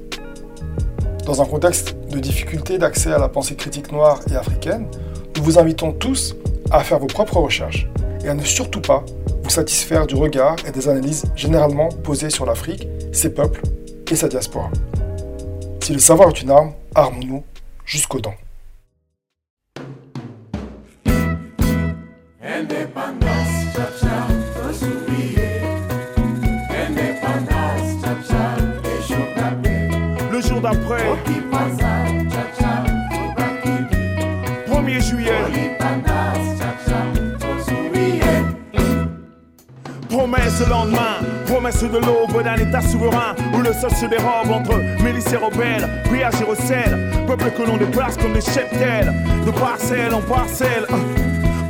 [1.24, 4.86] Dans un contexte de difficulté d'accès à la pensée critique noire et africaine,
[5.36, 6.36] nous vous invitons tous
[6.70, 7.88] à faire vos propres recherches
[8.24, 9.04] et à ne surtout pas
[9.50, 13.62] satisfaire du regard et des analyses généralement posées sur l'Afrique, ses peuples
[14.10, 14.70] et sa diaspora.
[15.82, 17.44] Si le savoir est une arme, armons-nous
[17.84, 18.34] jusqu'aux dents.
[40.60, 45.32] Le lendemain, promesse de l'aube d'un état souverain où le sol se dérobe entre milices
[45.32, 49.12] et rebelles, pillage et recel, peuple que l'on déplace comme des cheptels,
[49.44, 50.86] de parcelle en parcelle,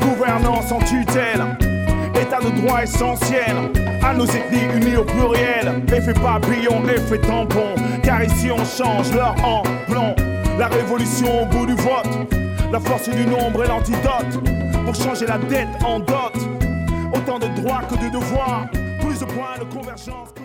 [0.01, 1.57] gouvernance en tutelle,
[2.21, 3.57] état de droit essentiel,
[4.05, 9.37] à nos ethnies unies au pluriel, effet papillon, effet tampon, car ici on change l'heure
[9.43, 10.15] en blanc,
[10.59, 12.31] la révolution au bout du vote,
[12.73, 14.41] la force du nombre est l'antidote,
[14.85, 16.56] pour changer la dette en dot.
[17.17, 18.69] Autant de droits que de devoirs,
[19.01, 20.36] plus de points de convergence.